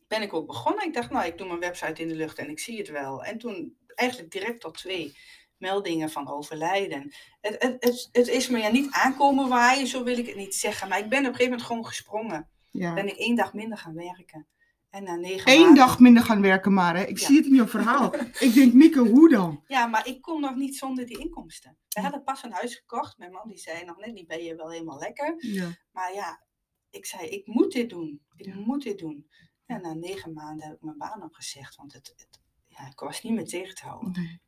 Ben 0.09 0.23
ik 0.23 0.33
ook 0.33 0.47
begonnen. 0.47 0.85
Ik 0.87 0.95
dacht, 0.95 1.11
nou, 1.11 1.27
ik 1.27 1.39
doe 1.39 1.47
mijn 1.47 1.61
website 1.61 2.03
in 2.03 2.09
de 2.09 2.15
lucht 2.15 2.39
en 2.39 2.51
ik 2.51 2.59
zie 2.59 2.79
het 2.79 2.89
wel. 2.89 3.25
En 3.25 3.39
toen 3.39 3.77
eigenlijk 3.95 4.31
direct 4.31 4.61
tot 4.61 4.77
twee 4.77 5.17
meldingen 5.61 6.11
van 6.11 6.29
overlijden. 6.29 7.13
Het, 7.41 7.63
het, 7.63 7.77
het, 7.85 8.09
het 8.13 8.29
is 8.29 8.49
me 8.49 8.59
ja 8.59 8.69
niet 8.71 8.91
aankomen 8.91 9.49
waaien, 9.49 9.87
zo 9.87 10.03
wil 10.05 10.19
ik 10.19 10.27
het 10.27 10.37
niet 10.37 10.55
zeggen. 10.55 10.89
Maar 10.89 10.99
ik 10.99 11.09
ben 11.09 11.19
op 11.19 11.25
een 11.27 11.31
gegeven 11.31 11.51
moment 11.51 11.67
gewoon 11.69 11.87
gesprongen. 11.87 12.49
ja. 12.71 12.95
Ben 12.95 13.09
ik 13.09 13.17
één 13.17 13.37
dag 13.37 13.55
minder 13.55 13.79
gaan 13.79 13.95
werken. 13.95 14.47
En 14.91 15.03
na 15.05 15.15
negen 15.17 15.53
Eén 15.53 15.59
maanden- 15.61 15.77
dag 15.77 15.99
minder 15.99 16.23
gaan 16.23 16.41
werken 16.41 16.73
maar, 16.73 16.97
hè. 16.97 17.03
Ik 17.05 17.19
Ja. 17.19 17.27
zie 17.27 17.37
het 17.37 17.47
in 17.47 17.55
je 17.55 17.67
verhaal. 17.69 18.15
ik 18.39 18.55
denk, 18.55 18.73
Mieke, 18.73 18.99
hoe 18.99 19.29
dan? 19.29 19.65
Ja, 19.67 19.87
maar 19.87 20.07
ik 20.07 20.23
kon 20.23 20.41
nog 20.41 20.55
niet 20.55 20.77
zonder 20.77 21.07
die 21.07 21.19
inkomsten. 21.19 21.79
We 21.89 22.01
hadden 22.01 22.23
pas 22.23 22.43
een 22.43 22.53
huis 22.53 22.75
gekocht. 22.75 23.19
Mijn 23.19 23.33
man 23.33 23.49
die 23.49 23.59
zei 23.59 23.85
nog 23.85 23.97
net 23.99 24.13
niet, 24.13 24.27
ben 24.27 24.43
je 24.43 24.55
wel 24.57 24.71
helemaal 24.71 24.99
lekker? 24.99 25.35
Ja. 25.39 25.69
Maar 25.93 26.15
ja, 26.15 26.43
ik 26.91 27.07
zei, 27.07 27.29
ik 27.29 27.47
moet 27.47 27.73
dit 27.73 27.91
doen. 27.91 28.21
Ik 28.37 28.47
Ja. 28.47 28.55
moet 28.55 28.83
dit 28.83 28.99
doen. 28.99 29.29
En 29.67 29.81
na 29.83 29.95
negen 29.95 30.33
maanden 30.33 30.67
heb 30.67 30.75
ik 30.77 30.83
mijn 30.83 30.99
baan 30.99 31.23
opgezegd, 31.23 31.77
want 31.77 31.93
het, 31.93 32.13
het, 32.17 32.41
ja, 32.67 32.87
ik 32.87 32.99
was 33.01 33.23
niet 33.23 33.33
meer 33.33 33.47
tegen 33.47 33.75
te 33.75 33.85
houden. 33.87 34.13
Nee. 34.13 34.41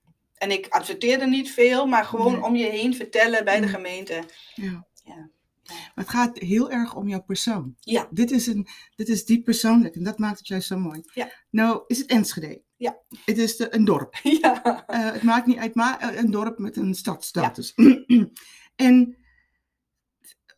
En 0.43 0.51
ik 0.51 0.67
adverteerde 0.69 1.27
niet 1.27 1.51
veel, 1.51 1.87
maar 1.87 2.05
gewoon 2.05 2.33
Nee. 2.33 2.43
om 2.43 2.57
je 2.57 2.67
heen 2.67 2.95
vertellen 2.95 3.45
bij 3.45 3.61
de 3.61 3.67
Ja. 3.67 3.73
gemeente. 3.73 4.25
Ja. 4.55 4.87
Ja. 5.05 5.31
Maar 5.65 5.91
het 5.95 6.09
gaat 6.09 6.39
heel 6.39 6.71
erg 6.71 6.95
om 6.95 7.09
jouw 7.09 7.23
persoon. 7.23 7.75
Ja. 7.81 8.09
Dit 8.11 8.31
is, 8.31 8.47
een, 8.47 8.67
dit 8.97 9.09
is 9.09 9.25
diep 9.25 9.45
persoonlijk 9.45 9.95
en 9.95 10.03
dat 10.03 10.19
maakt 10.19 10.39
het 10.39 10.47
juist 10.49 10.67
zo 10.67 10.79
mooi. 10.79 11.01
Ja. 11.15 11.33
Nou, 11.51 11.83
is 11.87 11.99
het 11.99 12.07
Enschede? 12.07 12.63
Ja. 12.77 12.99
Het 13.25 13.39
is 13.39 13.57
de, 13.57 13.75
een 13.75 13.85
dorp. 13.85 14.15
Ja. 14.41 14.87
Eh, 14.87 15.13
het 15.13 15.23
maakt 15.23 15.47
niet 15.47 15.59
uit, 15.59 15.75
maar 15.75 15.99
eh, 15.99 16.17
een 16.19 16.31
dorp 16.31 16.59
met 16.59 16.77
een 16.77 16.95
stadstatus. 16.95 17.75
en 18.77 19.17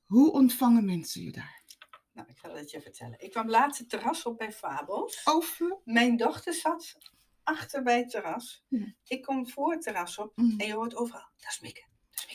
hoe 0.07 0.33
ontvangen 0.33 0.85
mensen 0.85 1.23
je 1.23 1.33
daar? 1.33 1.63
Nou, 2.13 2.29
ik 2.29 2.39
zal 2.43 2.57
het 2.57 2.71
je 2.71 2.81
vertellen. 2.81 3.21
Ik 3.21 3.31
kwam 3.31 3.51
laatst 3.51 3.79
het 3.81 3.89
terras 3.89 4.23
op 4.23 4.39
bij 4.39 4.53
Fabels. 4.53 5.21
Over? 5.25 5.77
Mijn 5.85 6.17
dochter 6.17 6.53
zat 6.55 6.97
achter 7.45 7.83
bij 7.83 7.99
het 7.99 8.11
terras. 8.11 8.65
Ja. 8.69 8.95
Ik 9.05 9.23
kom 9.23 9.49
voor 9.49 9.73
het 9.73 9.83
terras 9.83 10.19
op 10.19 10.33
Mm. 10.37 10.55
en 10.61 10.67
je 10.67 10.73
hoort 10.75 10.97
overal, 10.97 11.29
dat 11.37 11.51
is 11.51 11.61
Mieke. 11.61 11.85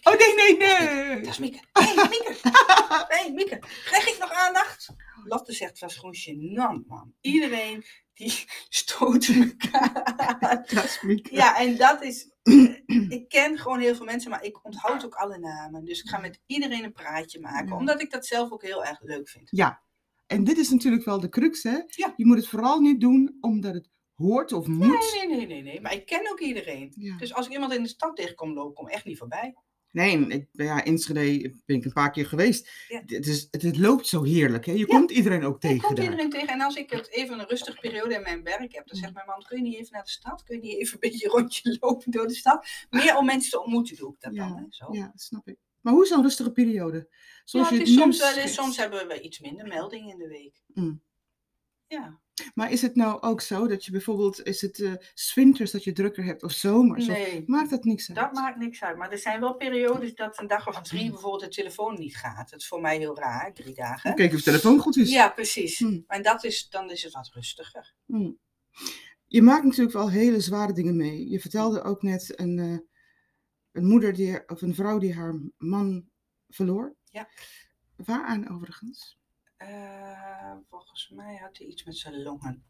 Dat. 0.02 0.14
Oh 0.14 0.20
nee, 0.20 0.36
nee, 0.36 0.58
Dat 0.60 0.80
nee! 0.90 1.22
is 1.22 1.38
Mieke. 1.38 1.60
Hey, 1.72 1.96
Mieke. 1.96 2.36
hey, 3.08 3.32
Mieke. 3.36 3.60
Krijg 3.86 4.08
ik 4.08 4.18
nog 4.20 4.32
aandacht? 4.32 4.90
Lotte 5.24 5.54
zegt, 5.54 5.80
was 5.80 5.96
gewoon 5.96 6.16
gênant, 6.16 6.88
man. 6.88 7.14
Iedereen 7.22 7.86
die 8.14 8.34
stoot 8.70 9.26
elkaar 9.28 10.04
aan. 10.40 10.64
Dat 10.68 10.84
is 10.84 11.02
Mieke. 11.02 11.36
Ja, 11.36 11.58
en 11.60 11.78
dat 11.78 12.02
is... 12.04 12.32
Ik 13.10 13.30
ken 13.30 13.58
gewoon 13.58 13.80
heel 13.80 13.96
veel 13.96 14.06
mensen, 14.06 14.30
maar 14.30 14.44
ik 14.44 14.66
onthoud 14.66 15.06
ook 15.06 15.16
alle 15.16 15.38
namen. 15.38 15.86
Dus 15.86 16.02
ik 16.02 16.10
ga 16.10 16.18
met 16.20 16.40
iedereen 16.46 16.84
een 16.84 16.92
praatje 16.94 17.40
maken. 17.40 17.76
Omdat 17.76 18.02
ik 18.02 18.12
dat 18.12 18.26
zelf 18.26 18.52
ook 18.52 18.62
heel 18.64 18.86
erg 18.86 19.02
leuk 19.02 19.30
vind. 19.30 19.48
Ja. 19.52 19.82
En 20.28 20.44
dit 20.44 20.58
is 20.58 20.70
natuurlijk 20.70 21.06
wel 21.06 21.20
de 21.20 21.30
crux, 21.30 21.64
hè? 21.64 21.78
Ja. 21.88 22.14
Je 22.16 22.26
moet 22.26 22.38
het 22.38 22.48
vooral 22.48 22.80
niet 22.80 23.00
doen 23.02 23.38
omdat 23.42 23.74
het 23.74 23.90
hoort 24.20 24.52
of 24.52 24.68
moet. 24.68 25.14
Nee, 25.14 25.28
nee, 25.28 25.38
nee, 25.38 25.48
nee, 25.48 25.62
nee. 25.62 25.82
Maar 25.82 25.94
ik 25.94 26.06
ken 26.06 26.32
ook 26.32 26.40
iedereen. 26.40 26.94
Ja. 26.96 27.18
Dus 27.18 27.34
als 27.34 27.46
ik 27.46 27.52
iemand 27.52 27.74
in 27.74 27.84
de 27.84 27.90
stad 27.90 28.16
tegenkom 28.16 28.54
lopen, 28.54 28.74
kom 28.74 28.88
echt 28.88 29.06
niet 29.06 29.18
voorbij. 29.18 29.56
Nee, 29.92 30.28
ik, 30.28 30.48
ja, 30.52 30.84
ben 31.66 31.76
ik 31.76 31.86
een 31.86 31.94
paar 31.94 32.12
keer 32.12 32.26
geweest. 32.26 32.70
Ja. 32.88 33.02
Het, 33.06 33.28
is, 33.28 33.48
het, 33.52 33.62
het 33.62 33.78
loopt 33.78 34.08
zo 34.08 34.24
heerlijk, 34.24 34.66
hè? 34.66 34.72
Je 34.72 34.86
komt 34.86 35.12
iedereen 35.12 35.44
ook 35.44 35.60
tegen 35.60 35.82
kom 35.82 35.96
daar. 35.96 36.04
iedereen 36.04 36.30
tegen. 36.30 36.48
En 36.48 36.62
als 36.62 36.76
ik 36.76 36.90
het 36.90 37.10
even 37.10 37.40
een 37.40 37.48
rustige 37.48 37.80
periode 37.80 38.14
in 38.14 38.22
mijn 38.22 38.44
werk 38.44 38.74
heb, 38.74 38.88
dan 38.88 38.98
zegt 38.98 39.14
mijn 39.14 39.26
man, 39.26 39.44
kun 39.48 39.58
je 39.58 39.64
niet 39.64 39.78
even 39.78 39.92
naar 39.92 40.04
de 40.04 40.10
stad? 40.10 40.44
Kun 40.44 40.56
je 40.56 40.62
niet 40.62 40.78
even 40.78 40.94
een 40.94 41.10
beetje 41.10 41.26
een 41.26 41.32
rondje 41.40 41.78
lopen 41.80 42.12
door 42.12 42.28
de 42.28 42.36
stad? 42.36 42.68
Meer 42.90 43.18
om 43.18 43.26
mensen 43.26 43.52
te 43.52 43.62
ontmoeten 43.62 43.96
doe 43.96 44.14
ik 44.14 44.20
dat 44.20 44.34
Ja, 44.34 44.48
dan. 44.48 44.58
Hè? 44.58 44.64
Zo. 44.70 44.88
Ja, 44.92 45.12
snap 45.16 45.48
ik. 45.48 45.58
Maar 45.82 45.94
hoe 45.94 46.04
is 46.04 46.10
zo'n 46.10 46.22
rustige 46.22 46.52
periode? 46.52 47.10
Ja, 47.44 47.60
het 47.60 47.70
je 47.70 47.82
is 47.82 47.94
soms, 47.94 48.54
soms 48.56 48.78
hebben 48.78 49.08
we 49.08 49.22
iets 49.22 49.40
minder 49.40 49.68
meldingen 49.68 50.10
in 50.10 50.18
de 50.18 50.28
week. 50.28 50.62
Mm. 50.68 51.02
Ja. 51.90 52.20
Maar 52.54 52.72
is 52.72 52.82
het 52.82 52.96
nou 52.96 53.22
ook 53.22 53.42
zo 53.42 53.68
dat 53.68 53.86
je 53.86 53.92
bijvoorbeeld, 53.92 54.46
is 54.46 54.62
het 54.62 55.00
winters 55.36 55.72
dat 55.72 55.84
je 55.84 55.92
drukker 55.92 56.24
hebt 56.24 56.44
of 56.44 56.52
zomers? 56.52 57.08
Of, 57.08 57.14
Nee, 57.14 57.44
maakt 57.46 57.70
dat 57.70 57.84
niks 57.84 58.10
uit? 58.10 58.18
dat 58.18 58.34
maakt 58.34 58.58
niks 58.58 58.84
uit. 58.84 58.98
Maar 58.98 59.12
er 59.12 59.18
zijn 59.18 59.40
wel 59.40 59.56
periodes 59.56 60.16
dat 60.16 60.40
een 60.40 60.48
dag 60.48 60.68
of 60.68 60.82
drie 60.82 61.10
bijvoorbeeld 61.10 61.42
de 61.44 61.48
telefoon 61.48 62.00
niet 62.00 62.18
gaat. 62.18 62.50
Dat 62.50 62.60
is 62.60 62.68
voor 62.68 62.82
mij 62.82 62.98
heel 62.98 63.18
raar, 63.18 63.54
drie 63.54 63.74
dagen. 63.74 64.16
Kijk 64.16 64.32
of 64.32 64.38
je 64.38 64.44
telefoon 64.44 64.80
goed 64.80 64.98
is. 64.98 65.10
Ja, 65.10 65.30
precies. 65.30 65.80
Hmm. 65.80 66.04
En 66.08 66.22
dat 66.22 66.44
is, 66.44 66.70
dan 66.70 66.92
is 66.92 67.04
het 67.04 67.14
wat 67.14 67.30
rustiger. 67.34 67.94
Mm. 68.06 68.40
Je 69.26 69.42
maakt 69.42 69.64
natuurlijk 69.64 69.94
wel 69.94 70.10
hele 70.10 70.40
zware 70.40 70.74
dingen 70.74 70.98
mee. 70.98 71.30
Je 71.30 71.40
vertelde 71.40 71.82
ook 71.82 72.02
net 72.02 72.40
een, 72.40 72.60
eh, 72.60 72.78
een 73.72 73.86
moeder 73.86 74.14
die, 74.14 74.50
of 74.50 74.62
een 74.62 74.76
vrouw 74.76 74.98
die 74.98 75.14
haar 75.14 75.40
man 75.58 76.10
verloor. 76.48 76.96
Ja. 77.04 77.30
Waaraan 77.96 78.50
overigens? 78.50 79.19
Eh, 79.60 80.56
volgens 80.70 81.10
mij 81.10 81.38
had 81.38 81.58
hij 81.58 81.68
iets 81.68 81.84
met 81.84 81.98
zijn 81.98 82.22
longen. 82.22 82.64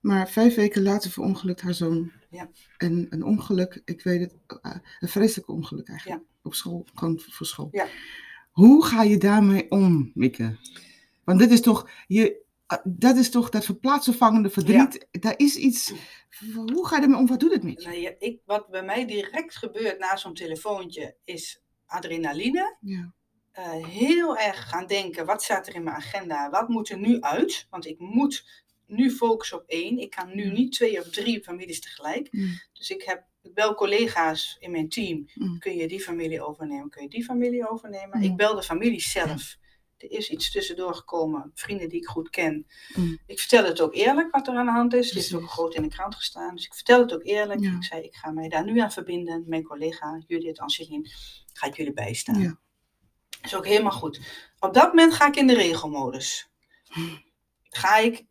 Maar 0.00 0.28
vijf 0.28 0.54
weken 0.54 0.82
later 0.82 1.10
verongelukt 1.10 1.60
haar 1.60 1.74
zoon. 1.74 2.12
Ja. 2.30 2.50
En 2.76 3.06
een 3.10 3.22
ongeluk, 3.22 3.82
ik 3.84 4.02
weet 4.02 4.20
het, 4.20 4.60
eh, 4.62 4.76
een 5.00 5.08
vreselijk 5.08 5.48
ongeluk 5.48 5.88
eigenlijk. 5.88 6.22
Op 6.42 6.54
school, 6.54 6.86
gewoon 6.94 7.20
voor 7.20 7.46
school. 7.46 7.68
Ja. 7.72 7.86
Hoe 8.50 8.84
ga 8.84 9.02
je 9.02 9.18
daarmee 9.18 9.70
om, 9.70 10.10
Mieke? 10.14 10.58
Want 11.24 11.38
dit 11.38 11.50
is 11.50 11.60
toch, 11.60 11.90
je, 12.06 12.44
eh, 12.66 12.78
dat 12.84 13.16
is 13.16 13.30
toch 13.30 13.48
dat 13.48 13.64
verplaatsvervangende 13.64 14.50
verdriet. 14.50 15.06
Daar 15.10 15.38
is 15.38 15.56
iets, 15.56 15.92
hoe 16.54 16.86
ga 16.86 16.96
je 16.96 17.02
ermee 17.02 17.18
om? 17.18 17.26
Wat 17.26 17.40
doet 17.40 17.52
het 17.52 17.62
met 17.62 17.82
je? 17.82 17.88
Nou 17.88 18.00
ja, 18.00 18.14
ik, 18.18 18.40
wat 18.44 18.68
bij 18.68 18.84
mij 18.84 19.06
direct 19.06 19.56
gebeurt 19.56 19.98
na 19.98 20.16
zo'n 20.16 20.34
telefoontje 20.34 21.16
is 21.24 21.62
adrenaline. 21.86 22.76
Ja. 22.80 23.14
Eh, 23.56 23.84
heel 23.86 24.36
erg 24.36 24.68
gaan 24.68 24.86
denken, 24.86 25.26
wat 25.26 25.42
staat 25.42 25.66
er 25.66 25.74
in 25.74 25.82
mijn 25.82 25.96
agenda? 25.96 26.50
Wat 26.50 26.68
moet 26.68 26.88
er 26.88 26.98
nu 26.98 27.20
uit? 27.20 27.66
Want 27.70 27.86
ik 27.86 27.98
moet 27.98 28.64
nu 28.86 29.10
focussen 29.10 29.58
op 29.58 29.64
één. 29.66 29.98
Ik 29.98 30.10
kan 30.10 30.34
nu 30.34 30.44
Ja. 30.44 30.52
niet 30.52 30.72
twee 30.72 31.00
of 31.00 31.08
drie 31.10 31.42
families 31.42 31.80
tegelijk. 31.80 32.32
Mm. 32.32 32.60
Dus 32.72 32.90
ik 32.90 33.02
heb 33.02 33.24
bel 33.42 33.74
collega's 33.74 34.56
in 34.60 34.70
mijn 34.70 34.88
team. 34.88 35.28
Mm. 35.34 35.58
Kun 35.58 35.76
je 35.76 35.88
die 35.88 36.00
familie 36.00 36.42
overnemen? 36.42 36.90
Kun 36.90 37.02
je 37.02 37.08
die 37.08 37.24
familie 37.24 37.68
overnemen? 37.70 38.22
Ik 38.22 38.36
bel 38.36 38.54
de 38.54 38.62
familie 38.62 39.00
zelf. 39.00 39.56
Er 39.96 40.10
is 40.10 40.30
iets 40.30 40.50
tussendoor 40.50 40.94
gekomen. 40.94 41.50
Vrienden 41.54 41.88
die 41.88 42.00
ik 42.00 42.06
goed 42.06 42.30
ken. 42.30 42.66
Mm. 42.94 43.18
Ik 43.26 43.38
vertel 43.38 43.64
het 43.64 43.80
ook 43.80 43.94
eerlijk 43.94 44.30
wat 44.30 44.48
er 44.48 44.54
aan 44.54 44.66
de 44.66 44.72
hand 44.72 44.94
is. 44.94 45.08
Het 45.08 45.18
is 45.18 45.34
ook 45.34 45.48
groot 45.50 45.74
in 45.74 45.82
de 45.82 45.88
krant 45.88 46.14
gestaan. 46.14 46.54
Dus 46.54 46.64
ik 46.64 46.74
vertel 46.74 47.00
het 47.00 47.14
ook 47.14 47.24
eerlijk. 47.24 47.60
Ja. 47.60 47.76
Ik 47.76 47.84
zei, 47.84 48.02
ik 48.02 48.14
ga 48.14 48.30
mij 48.30 48.48
daar 48.48 48.64
nu 48.64 48.78
aan 48.78 48.92
verbinden. 48.92 49.44
Mijn 49.46 49.62
collega 49.62 50.22
Judith 50.26 50.58
Anselin 50.58 51.06
gaat 51.52 51.76
jullie 51.76 51.92
bijstaan. 51.92 52.40
Ja. 52.40 52.58
Dat 53.46 53.54
is 53.54 53.66
ook 53.66 53.72
helemaal 53.72 53.98
goed. 53.98 54.20
Op 54.58 54.74
dat 54.74 54.86
moment 54.86 55.14
ga 55.14 55.26
ik 55.26 55.36
in 55.36 55.46
de 55.46 55.54
regelmodus. 55.54 56.50
Ga 57.62 57.96
ik 57.96 58.24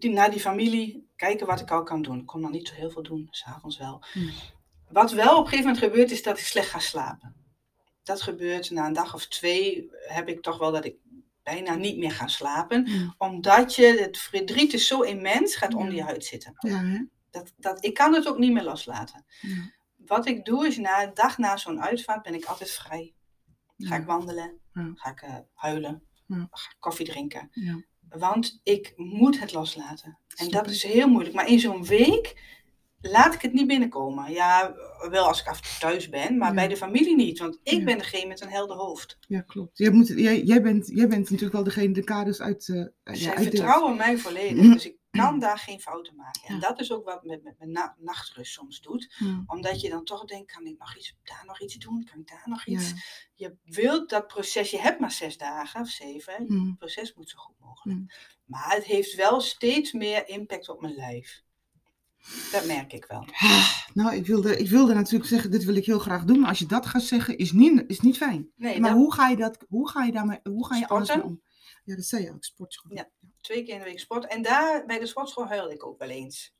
naar 0.00 0.30
die 0.30 0.40
familie, 0.40 1.08
kijken 1.16 1.46
wat 1.46 1.60
ik 1.60 1.70
al 1.70 1.82
kan 1.82 2.02
doen. 2.02 2.18
Ik 2.18 2.26
kon 2.26 2.40
nog 2.40 2.50
niet 2.50 2.68
zo 2.68 2.74
heel 2.74 2.90
veel 2.90 3.02
doen, 3.02 3.28
s'avonds 3.30 3.78
wel. 3.78 4.04
Hmm. 4.12 4.30
Wat 4.88 5.12
wel 5.12 5.36
op 5.36 5.44
een 5.44 5.50
gegeven 5.50 5.64
moment 5.64 5.84
gebeurt, 5.84 6.10
is 6.10 6.22
dat 6.22 6.38
ik 6.38 6.44
slecht 6.44 6.70
ga 6.70 6.78
slapen. 6.78 7.34
Dat 8.02 8.22
gebeurt 8.22 8.70
na 8.70 8.86
een 8.86 8.92
dag 8.92 9.14
of 9.14 9.26
twee, 9.26 9.90
heb 9.90 10.28
ik 10.28 10.42
toch 10.42 10.58
wel 10.58 10.72
dat 10.72 10.84
ik 10.84 10.96
bijna 11.42 11.74
niet 11.74 11.98
meer 11.98 12.12
ga 12.12 12.26
slapen. 12.26 12.86
Ja, 12.86 13.14
Omdat 13.18 13.74
je, 13.74 13.86
het 13.86 14.18
verdriet 14.18 14.72
is 14.72 14.86
zo 14.86 15.00
immens, 15.00 15.56
gaat 15.56 15.74
onder 15.74 15.94
je 15.94 16.02
huid 16.02 16.24
zitten. 16.24 16.54
Dat, 17.30 17.52
dat, 17.56 17.84
ik 17.84 17.94
kan 17.94 18.14
het 18.14 18.28
ook 18.28 18.38
niet 18.38 18.52
meer 18.52 18.64
loslaten. 18.64 19.24
Wat 19.96 20.26
ik 20.26 20.44
doe 20.44 20.66
is, 20.66 20.76
na 20.76 21.02
een 21.02 21.14
dag 21.14 21.38
na 21.38 21.56
zo'n 21.56 21.82
uitvaart 21.82 22.22
ben 22.22 22.34
ik 22.34 22.44
altijd 22.44 22.70
vrij. 22.70 23.14
Ga 23.88 23.96
ik 23.96 24.04
wandelen, 24.06 24.58
ga 24.94 25.10
ik 25.10 25.20
eh, 25.22 25.34
huilen, 25.54 26.02
ga 26.28 26.70
ik 26.70 26.76
koffie 26.78 27.06
drinken. 27.06 27.48
Ja. 27.52 27.82
Want 28.08 28.60
ik 28.62 28.92
moet 28.96 29.40
het 29.40 29.52
loslaten. 29.52 30.18
En 30.36 30.48
dat 30.50 30.70
is 30.70 30.82
heel 30.82 31.08
moeilijk. 31.08 31.34
Maar 31.34 31.48
in 31.48 31.60
zo'n 31.60 31.84
week 31.84 32.48
laat 33.00 33.34
ik 33.34 33.40
het 33.42 33.52
niet 33.52 33.66
binnenkomen. 33.66 34.32
Ja, 34.32 34.74
wel 35.10 35.26
als 35.26 35.40
ik 35.40 35.46
af 35.48 35.56
en 35.56 35.62
toe 35.62 35.78
thuis 35.78 36.08
ben, 36.08 36.36
maar 36.38 36.48
Ja. 36.48 36.54
bij 36.54 36.68
de 36.68 36.76
familie 36.76 37.16
niet. 37.16 37.38
Want 37.38 37.58
ik 37.62 37.78
Ja. 37.78 37.84
ben 37.84 37.98
degene 37.98 38.26
met 38.26 38.40
een 38.40 38.48
helder 38.50 38.76
hoofd. 38.76 39.16
Ja, 39.28 39.40
klopt. 39.40 39.78
Jij, 39.78 39.90
moet, 39.90 40.08
jij, 40.08 40.42
jij, 40.42 40.62
bent, 40.62 40.86
jij 40.86 41.08
bent 41.08 41.22
natuurlijk 41.24 41.52
wel 41.52 41.64
degene 41.64 41.92
de 41.92 42.04
kaders 42.04 42.40
uit. 42.40 42.66
ja, 42.66 42.90
Zij 43.14 43.28
uitdeelt. 43.28 43.48
vertrouwen 43.50 43.96
mij 43.96 44.18
volledig. 44.18 44.72
Dus 44.74 44.86
ik 44.86 44.96
kan 45.10 45.38
daar 45.38 45.58
geen 45.58 45.80
fouten 45.80 46.16
maken. 46.16 46.40
En 46.46 46.54
Ja. 46.54 46.60
dat 46.60 46.80
is 46.80 46.92
ook 46.92 47.04
wat 47.04 47.24
met, 47.24 47.42
met 47.42 47.58
mijn 47.58 47.70
na- 47.70 47.94
nachtrust 47.98 48.52
soms 48.52 48.80
doet. 48.80 49.14
Ja. 49.18 49.42
Omdat 49.46 49.80
je 49.80 49.88
dan 49.88 50.04
toch 50.04 50.24
denkt, 50.24 50.52
kan 50.52 50.66
ik 50.66 50.78
nog 50.78 50.96
iets, 50.96 51.16
daar 51.22 51.42
nog 51.46 51.60
iets 51.60 51.74
doen? 51.74 52.04
Kan 52.10 52.20
ik 52.20 52.28
daar 52.28 52.42
nog 52.44 52.66
iets? 52.66 52.88
Ja. 52.90 52.96
Je 53.34 53.56
wilt 53.64 54.10
dat 54.10 54.26
proces, 54.26 54.70
je 54.70 54.78
hebt 54.80 55.00
maar 55.00 55.10
zes 55.12 55.36
dagen 55.36 55.80
of 55.80 55.88
zeven. 55.88 56.44
Mm. 56.48 56.66
Het 56.66 56.78
proces 56.78 57.14
moet 57.14 57.30
zo 57.30 57.38
goed 57.38 57.58
mogelijk. 57.58 57.98
Mm. 57.98 58.06
Maar 58.44 58.74
het 58.74 58.84
heeft 58.84 59.14
wel 59.14 59.40
steeds 59.40 59.92
meer 59.92 60.28
impact 60.28 60.68
op 60.68 60.80
mijn 60.80 60.94
lijf. 60.94 61.42
Dat 62.52 62.66
merk 62.66 62.92
ik 62.92 63.04
wel. 63.04 63.26
Nou, 63.94 64.14
ik 64.14 64.26
wilde, 64.26 64.56
ik 64.58 64.68
wilde 64.68 64.94
natuurlijk 64.94 65.30
zeggen, 65.30 65.50
dit 65.50 65.64
wil 65.64 65.74
ik 65.76 65.86
heel 65.86 65.98
graag 65.98 66.24
doen. 66.24 66.40
Maar 66.40 66.48
als 66.48 66.58
je 66.58 66.66
dat 66.66 66.86
gaat 66.86 67.02
zeggen, 67.02 67.38
is 67.38 67.52
niet, 67.52 67.84
is 67.86 68.00
niet 68.00 68.16
fijn. 68.16 68.50
Nee, 68.56 68.80
maar 68.80 68.90
dat- 68.90 68.98
hoe 68.98 69.14
ga 69.14 69.28
je 69.28 69.36
dat, 69.36 69.64
hoe 69.68 69.88
ga 69.90 70.04
je 70.04 70.12
daarmee, 70.12 70.38
hoe 70.42 70.66
ga 70.66 70.74
je 70.74 70.86
mee 70.88 70.88
Sporten? 71.04 71.22
om? 71.24 71.42
Ja, 71.90 71.96
dat 71.96 72.04
zei 72.04 72.22
je 72.22 72.32
ook, 72.32 72.44
sportschool. 72.44 72.94
Ja. 72.96 73.10
twee 73.40 73.62
keer 73.64 73.72
in 73.74 73.78
de 73.80 73.84
week 73.84 73.98
sport. 74.00 74.26
En 74.26 74.42
daar 74.42 74.86
bij 74.86 74.98
de 74.98 75.06
sportschool 75.06 75.46
huilde 75.46 75.74
ik 75.74 75.86
ook 75.86 75.98
wel 75.98 76.08
eens. 76.08 76.54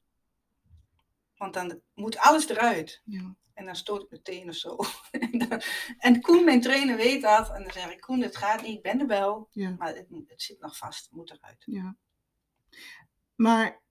Want 1.36 1.54
dan 1.54 1.80
moet 1.94 2.16
alles 2.18 2.48
eruit. 2.48 3.02
Ja. 3.04 3.34
En 3.54 3.64
dan 3.64 3.76
stoot 3.76 4.02
ik 4.02 4.10
meteen 4.10 4.48
of 4.48 4.54
zo. 4.54 4.76
en, 5.10 5.38
dan- 5.48 5.62
en 5.98 6.20
Koen, 6.20 6.44
mijn 6.44 6.60
trainer, 6.60 6.96
weet 6.96 7.22
dat. 7.22 7.50
En 7.54 7.62
dan 7.62 7.72
zeg 7.72 7.92
ik, 7.92 8.00
Koen, 8.00 8.20
het 8.22 8.36
gaat 8.36 8.62
niet. 8.62 8.76
Ik 8.76 8.82
ben 8.82 9.00
er 9.00 9.06
wel. 9.06 9.48
Ja. 9.50 9.74
Maar 9.78 9.94
het, 9.94 10.06
het 10.26 10.42
zit 10.42 10.60
nog 10.60 10.76
vast. 10.76 11.04
Het 11.04 11.12
moet 11.12 11.30
eruit. 11.30 11.62
Ja. 11.66 11.96
Maar 13.34 13.82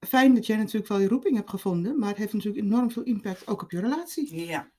fijn 0.00 0.34
dat 0.34 0.46
jij 0.46 0.56
natuurlijk 0.56 0.88
wel 0.88 0.98
je 0.98 1.08
roeping 1.08 1.36
hebt 1.36 1.50
gevonden, 1.50 1.98
maar 1.98 2.08
het 2.08 2.18
heeft 2.18 2.32
natuurlijk 2.32 2.64
enorm 2.64 2.90
veel 2.90 3.02
impact 3.02 3.46
ook 3.46 3.62
op 3.62 3.70
je 3.70 3.80
relatie. 3.80 4.46
Ja. 4.46 4.70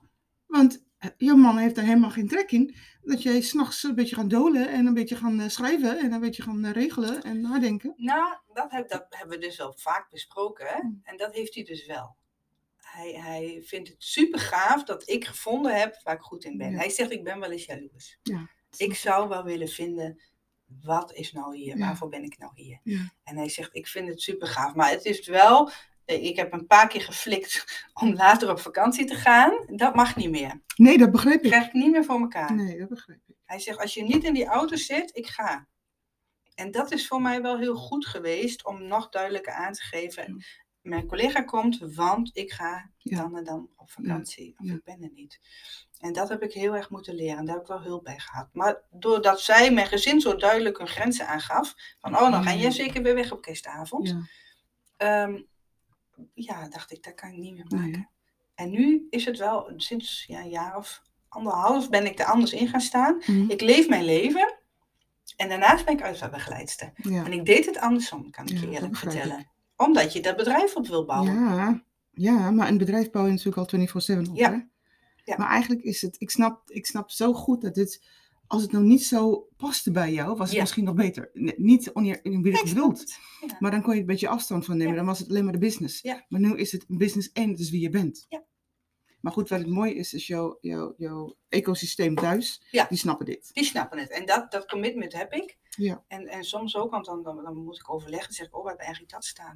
Want 0.45 0.84
jouw 1.17 1.35
man 1.35 1.57
heeft 1.57 1.75
daar 1.75 1.85
helemaal 1.85 2.09
geen 2.09 2.27
trek 2.27 2.51
in 2.51 2.75
dat 3.01 3.23
jij 3.23 3.41
s'nachts 3.41 3.83
een 3.83 3.95
beetje 3.95 4.15
gaat 4.15 4.29
dolen 4.29 4.69
en 4.69 4.85
een 4.85 4.93
beetje 4.93 5.15
gaan 5.15 5.39
eh, 5.39 5.49
schrijven 5.49 5.99
en 5.99 6.11
een 6.11 6.19
beetje 6.19 6.43
gaan 6.43 6.65
eh, 6.65 6.71
regelen 6.71 7.23
en 7.23 7.41
nadenken. 7.41 7.93
Nou, 7.97 8.37
dat, 8.53 8.71
heb, 8.71 8.89
dat 8.89 9.05
hebben 9.09 9.39
we 9.39 9.45
dus 9.45 9.57
wel 9.57 9.73
vaak 9.77 10.09
besproken. 10.09 10.67
Hè? 10.67 10.81
Mm. 10.81 10.99
En 11.03 11.17
dat 11.17 11.33
heeft 11.33 11.55
hij 11.55 11.63
dus 11.63 11.85
wel. 11.85 12.15
Hij, 12.77 13.11
hij 13.11 13.61
vindt 13.65 13.89
het 13.89 14.03
super 14.03 14.39
gaaf 14.39 14.83
dat 14.83 15.09
ik 15.09 15.25
gevonden 15.25 15.79
heb 15.79 15.99
waar 16.03 16.15
ik 16.15 16.21
goed 16.21 16.43
in 16.43 16.57
ben. 16.57 16.71
Ja. 16.71 16.77
Hij 16.77 16.89
zegt, 16.89 17.11
ik 17.11 17.23
ben 17.23 17.39
wel 17.39 17.51
eens 17.51 17.65
jaloers. 17.65 18.19
Ja. 18.23 18.49
Ik 18.77 18.95
zou 18.95 19.27
wel 19.29 19.43
willen 19.43 19.67
vinden, 19.67 20.21
wat 20.65 21.13
is 21.13 21.31
nou 21.31 21.57
hier? 21.57 21.77
Ja. 21.77 21.85
Waarvoor 21.85 22.09
ben 22.09 22.23
ik 22.23 22.37
nou 22.37 22.51
hier? 22.55 22.79
Ja. 22.83 23.13
En 23.23 23.37
hij 23.37 23.49
zegt, 23.49 23.75
ik 23.75 23.87
vind 23.87 24.07
het 24.07 24.21
super 24.21 24.47
gaaf. 24.47 24.73
Maar 24.73 24.89
het 24.89 25.05
is 25.05 25.27
wel, 25.27 25.71
ik 26.05 26.35
heb 26.35 26.53
een 26.53 26.67
paar 26.67 26.87
keer 26.87 27.01
geflikt 27.01 27.65
om 28.01 28.13
later 28.13 28.49
op 28.49 28.59
vakantie 28.59 29.05
te 29.05 29.15
gaan. 29.15 29.65
Dat 29.75 29.95
mag 29.95 30.15
niet 30.15 30.29
meer. 30.29 30.61
Nee, 30.75 30.97
dat 30.97 31.11
begreep 31.11 31.33
Dat 31.35 31.43
ik. 31.43 31.49
krijg 31.51 31.67
ik 31.67 31.73
niet 31.73 31.91
meer 31.91 32.03
voor 32.05 32.19
elkaar. 32.19 32.53
Nee, 32.53 32.77
dat 32.79 32.89
begreep 32.89 33.21
ik. 33.27 33.35
Hij 33.45 33.59
zegt, 33.59 33.79
als 33.79 33.93
je 33.93 34.03
niet 34.03 34.23
in 34.23 34.33
die 34.33 34.45
auto 34.45 34.75
zit, 34.75 35.15
ik 35.17 35.27
ga. 35.27 35.67
En 36.55 36.71
dat 36.71 36.91
is 36.91 37.07
voor 37.07 37.21
mij 37.21 37.41
wel 37.41 37.57
heel 37.59 37.75
goed 37.75 38.05
geweest 38.05 38.65
om 38.65 38.87
nog 38.87 39.09
duidelijker 39.09 39.53
aan 39.53 39.73
te 39.73 39.81
geven. 39.83 40.43
Mijn 40.81 41.07
collega 41.07 41.41
komt, 41.41 41.77
want 41.95 42.29
ik 42.37 42.51
ga 42.51 42.89
Ja. 42.97 43.17
dan 43.17 43.37
en 43.37 43.43
dan 43.43 43.69
op 43.75 43.91
vakantie. 43.91 44.55
Of 44.57 44.67
Ja. 44.67 44.73
ik 44.73 44.83
ben 44.83 45.01
er 45.03 45.11
niet. 45.13 45.39
En 45.99 46.13
dat 46.13 46.29
heb 46.29 46.43
ik 46.43 46.53
heel 46.53 46.75
erg 46.75 46.89
moeten 46.89 47.15
leren. 47.15 47.45
Daar 47.45 47.53
heb 47.55 47.63
ik 47.63 47.69
wel 47.69 47.81
hulp 47.81 48.03
bij 48.03 48.19
gehad. 48.19 48.49
Maar 48.53 48.81
doordat 48.91 49.41
zij 49.41 49.71
mijn 49.71 49.87
gezin 49.87 50.21
zo 50.21 50.35
duidelijk 50.35 50.77
hun 50.77 50.87
grenzen 50.87 51.27
aangaf. 51.27 51.73
Van, 51.99 52.15
oh, 52.15 52.31
dan 52.31 52.43
ga 52.43 52.53
jij 52.53 52.71
zeker 52.71 53.01
weer 53.03 53.15
weg 53.15 53.31
op 53.31 53.41
kerstavond. 53.41 54.07
Ja. 54.97 55.27
Ja, 56.33 56.67
dacht 56.67 56.91
ik, 56.91 57.03
dat 57.03 57.15
kan 57.15 57.29
ik 57.29 57.37
niet 57.37 57.53
meer 57.53 57.65
maken. 57.69 57.91
Nee. 57.91 58.07
En 58.55 58.69
nu 58.69 59.07
is 59.09 59.25
het 59.25 59.37
wel, 59.37 59.73
sinds 59.75 60.25
ja, 60.27 60.39
een 60.39 60.49
jaar 60.49 60.77
of 60.77 61.01
anderhalf 61.27 61.89
ben 61.89 62.05
ik 62.05 62.19
er 62.19 62.25
anders 62.25 62.53
in 62.53 62.67
gaan 62.67 62.81
staan. 62.81 63.17
Mhm. 63.25 63.49
Ik 63.49 63.61
leef 63.61 63.89
mijn 63.89 64.05
leven. 64.05 64.55
En 65.37 65.49
daarnaast 65.49 65.85
ben 65.85 65.93
ik 65.93 66.01
uitvaartbegeleidster. 66.01 66.91
Ja. 66.95 67.25
En 67.25 67.31
ik 67.31 67.45
deed 67.45 67.65
het 67.65 67.77
andersom, 67.77 68.31
kan 68.31 68.45
ik 68.45 68.51
Ja, 68.51 68.59
je 68.59 68.69
eerlijk 68.69 68.97
vertellen. 68.97 69.47
Omdat 69.75 70.13
je 70.13 70.21
dat 70.21 70.35
bedrijf 70.35 70.75
op 70.75 70.87
wil 70.87 71.05
bouwen. 71.05 71.33
Ja. 71.33 71.83
ja, 72.11 72.51
maar 72.51 72.67
een 72.67 72.77
bedrijf 72.77 73.11
bouw 73.11 73.25
je 73.25 73.31
natuurlijk 73.31 73.57
al 73.57 73.79
24-7 74.25 74.29
op. 74.29 74.35
Ja. 74.35 74.51
Hè? 74.51 74.57
Ja. 75.23 75.37
Maar 75.37 75.49
eigenlijk 75.49 75.81
is 75.81 76.01
het, 76.01 76.15
ik 76.19 76.29
snap, 76.29 76.69
ik 76.69 76.85
snap 76.85 77.11
zo 77.11 77.33
goed 77.33 77.61
dat 77.61 77.75
dit, 77.75 78.07
als 78.47 78.61
het 78.61 78.71
nou 78.71 78.83
niet 78.85 79.03
zo 79.05 79.47
paste 79.57 79.91
bij 79.91 80.11
jou, 80.13 80.29
was 80.37 80.47
het 80.47 80.55
Ja. 80.55 80.61
misschien 80.61 80.83
nog 80.83 80.95
beter. 80.95 81.29
N- 81.39 81.53
niet 81.57 81.91
oneerbiedig 81.93 82.63
bedoeld. 82.63 83.03
Ja. 83.47 83.55
Maar 83.59 83.71
dan 83.71 83.81
kon 83.81 83.93
je 83.93 83.99
een 83.99 84.05
beetje 84.05 84.27
afstand 84.27 84.65
van 84.65 84.77
nemen. 84.77 84.91
Ja. 84.91 84.97
Dan 84.97 85.07
was 85.07 85.19
het 85.19 85.29
alleen 85.29 85.43
maar 85.43 85.53
de 85.53 85.59
business. 85.59 86.03
Maar 86.03 86.39
nu 86.39 86.55
is 86.57 86.71
het 86.71 86.85
een 86.87 86.97
business 86.97 87.31
en 87.31 87.49
het 87.49 87.59
is 87.59 87.69
wie 87.69 87.81
je 87.81 87.89
bent. 87.89 88.25
Ja. 88.29 88.43
Maar 89.21 89.33
goed, 89.33 89.49
wat 89.49 89.59
het 89.59 89.67
mooie 89.69 89.95
is, 89.95 90.13
is 90.13 90.27
jouw, 90.27 90.57
jouw, 90.61 90.93
jouw 90.97 91.35
ecosysteem 91.49 92.15
thuis. 92.15 92.61
Ja. 92.71 92.85
Die 92.89 92.97
snappen 92.97 93.25
dit. 93.25 93.49
Die 93.53 93.63
snappen 93.63 93.99
het. 93.99 94.09
En 94.09 94.25
dat, 94.25 94.51
dat 94.51 94.65
commitment 94.67 95.13
heb 95.13 95.33
ik. 95.33 95.57
Ja. 95.69 96.03
En, 96.07 96.27
en 96.27 96.43
soms 96.43 96.75
ook, 96.75 96.91
want 96.91 97.05
dan, 97.05 97.23
dan, 97.23 97.43
dan 97.43 97.55
moet 97.57 97.75
ik 97.79 97.93
overleggen. 97.93 98.27
Dan 98.27 98.35
zeg 98.35 98.47
ik, 98.47 98.55
oh, 98.57 98.63
waar 98.63 98.71
heb 98.71 98.81
eigenlijk 98.81 99.11
dat 99.11 99.25
staan? 99.25 99.55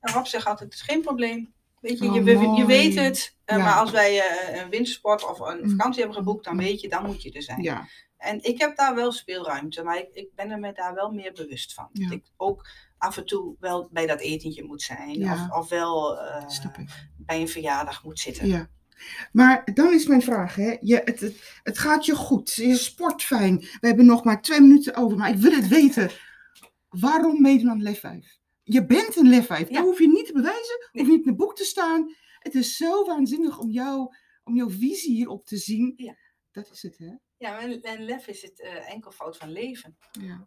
En 0.00 0.12
Rob 0.12 0.24
zegt 0.24 0.46
altijd, 0.46 0.70
het 0.72 0.78
is 0.80 0.86
geen 0.86 1.00
probleem. 1.02 1.52
Weet 1.80 1.98
je, 1.98 2.08
Oh, 2.08 2.14
je, 2.14 2.20
mooi. 2.36 2.64
weet 2.64 2.94
het. 2.94 3.36
Eh. 3.44 3.56
Maar 3.56 3.74
als 3.74 3.90
wij 3.90 4.20
eh, 4.20 4.60
een 4.62 4.70
wintersport 4.70 5.28
of 5.28 5.38
een 5.40 5.62
Mm. 5.62 5.70
vakantie 5.70 5.98
hebben 6.02 6.18
geboekt, 6.18 6.44
dan 6.44 6.54
Mm. 6.54 6.60
weet 6.60 6.80
je, 6.80 6.88
dan 6.88 7.06
moet 7.06 7.22
je 7.22 7.32
er 7.32 7.42
zijn. 7.42 7.62
Ja. 7.62 7.88
En 8.22 8.42
ik 8.42 8.60
heb 8.60 8.76
daar 8.76 8.94
wel 8.94 9.12
speelruimte, 9.12 9.82
maar 9.82 9.98
ik, 9.98 10.08
ik 10.12 10.34
ben 10.34 10.50
er 10.50 10.58
me 10.58 10.72
daar 10.72 10.94
wel 10.94 11.10
meer 11.10 11.32
bewust 11.32 11.74
van. 11.74 11.88
Ja. 11.92 12.04
Dat 12.04 12.12
ik 12.12 12.24
ook 12.36 12.66
af 12.98 13.16
en 13.16 13.26
toe 13.26 13.56
wel 13.60 13.88
bij 13.92 14.06
dat 14.06 14.20
etentje 14.20 14.64
moet 14.64 14.82
zijn. 14.82 15.18
Ja. 15.18 15.32
Of, 15.32 15.58
of 15.58 15.68
wel 15.68 16.18
eh, 16.18 16.44
bij 17.16 17.40
een 17.40 17.48
verjaardag 17.48 18.04
moet 18.04 18.20
zitten. 18.20 18.46
Ja. 18.46 18.68
Maar 19.32 19.68
dan 19.74 19.92
is 19.92 20.06
mijn 20.06 20.22
vraag, 20.22 20.54
hè. 20.54 20.76
Je, 20.80 21.00
het, 21.04 21.20
het, 21.20 21.60
het 21.62 21.78
gaat 21.78 22.06
je 22.06 22.14
goed, 22.14 22.54
je 22.54 22.76
sport 22.76 23.22
fijn. 23.22 23.58
We 23.58 23.86
hebben 23.86 24.06
nog 24.06 24.24
maar 24.24 24.42
twee 24.42 24.60
minuten 24.60 24.94
over, 24.94 25.18
maar 25.18 25.30
ik 25.30 25.36
wil 25.36 25.52
het 25.52 25.68
weten. 25.68 26.10
Waarom 26.88 27.42
meedoen 27.42 27.70
aan 27.70 27.82
Lef 27.82 28.00
5? 28.00 28.38
Je 28.62 28.86
bent 28.86 29.16
een 29.16 29.28
Lef 29.28 29.46
5. 29.46 29.68
Ja. 29.68 29.74
Dat 29.74 29.84
hoef 29.84 29.98
je 29.98 30.08
niet 30.08 30.26
te 30.26 30.32
bewijzen, 30.32 30.88
Nee. 30.92 31.02
hoef 31.04 31.12
je 31.12 31.16
niet 31.16 31.26
in 31.26 31.28
het 31.28 31.36
boek 31.36 31.56
te 31.56 31.64
staan. 31.64 32.14
Het 32.38 32.54
is 32.54 32.76
zo 32.76 33.04
waanzinnig 33.04 33.58
om, 33.58 33.70
jou, 33.70 34.16
om 34.44 34.56
jouw 34.56 34.70
visie 34.70 35.14
hierop 35.14 35.46
te 35.46 35.56
zien. 35.56 35.92
Ja. 35.96 36.16
Dat 36.52 36.70
is 36.70 36.82
het, 36.82 36.98
hè? 36.98 37.14
Ja, 37.42 37.60
en, 37.60 37.82
en 37.82 38.04
lef 38.04 38.26
is 38.26 38.42
het 38.42 38.60
eh, 38.60 38.92
enkelvoud 38.92 39.36
van 39.36 39.50
leven. 39.52 39.96
Ja. 40.10 40.46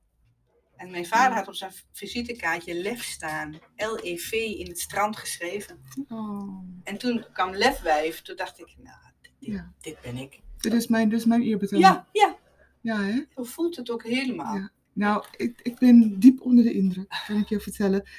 En 0.76 0.92
mijn 0.92 1.06
vader 1.06 1.38
had 1.38 1.48
op 1.48 1.56
zijn 1.56 1.72
visitekaartje 1.92 2.74
lef 2.74 3.04
staan. 3.04 3.60
L-E-V 3.76 4.32
in 4.32 4.68
het 4.68 4.80
strand 4.80 5.18
geschreven. 5.18 5.82
Oh. 6.08 6.64
En 6.84 6.98
toen 6.98 7.26
kwam 7.34 7.56
lefwijf. 7.56 8.22
Toen 8.22 8.36
dacht 8.36 8.60
ik, 8.60 8.76
nou, 8.78 8.98
dit, 9.22 9.32
Ja. 9.40 9.74
dit 9.82 10.02
ben 10.02 10.18
ik. 10.18 10.42
Dit 10.58 10.74
is 10.74 10.88
mijn, 10.88 11.10
dit 11.10 11.20
is 11.20 11.26
mijn 11.26 11.42
eerbetoon. 11.42 11.80
Ja, 11.80 12.08
ja. 12.12 12.38
Ja, 12.82 13.02
hè? 13.02 13.24
Zo 13.36 13.44
voelt 13.44 13.76
het 13.76 13.90
ook 13.90 14.04
helemaal. 14.04 14.56
Ja. 14.56 14.72
Nou, 14.94 15.26
ik, 15.38 15.60
ik 15.62 15.80
ben 15.80 16.20
diep 16.20 16.42
onder 16.42 16.64
de 16.64 16.74
indruk, 16.74 17.24
kan 17.28 17.38
ik 17.38 17.50
je 17.50 17.60
vertellen. 17.60 18.10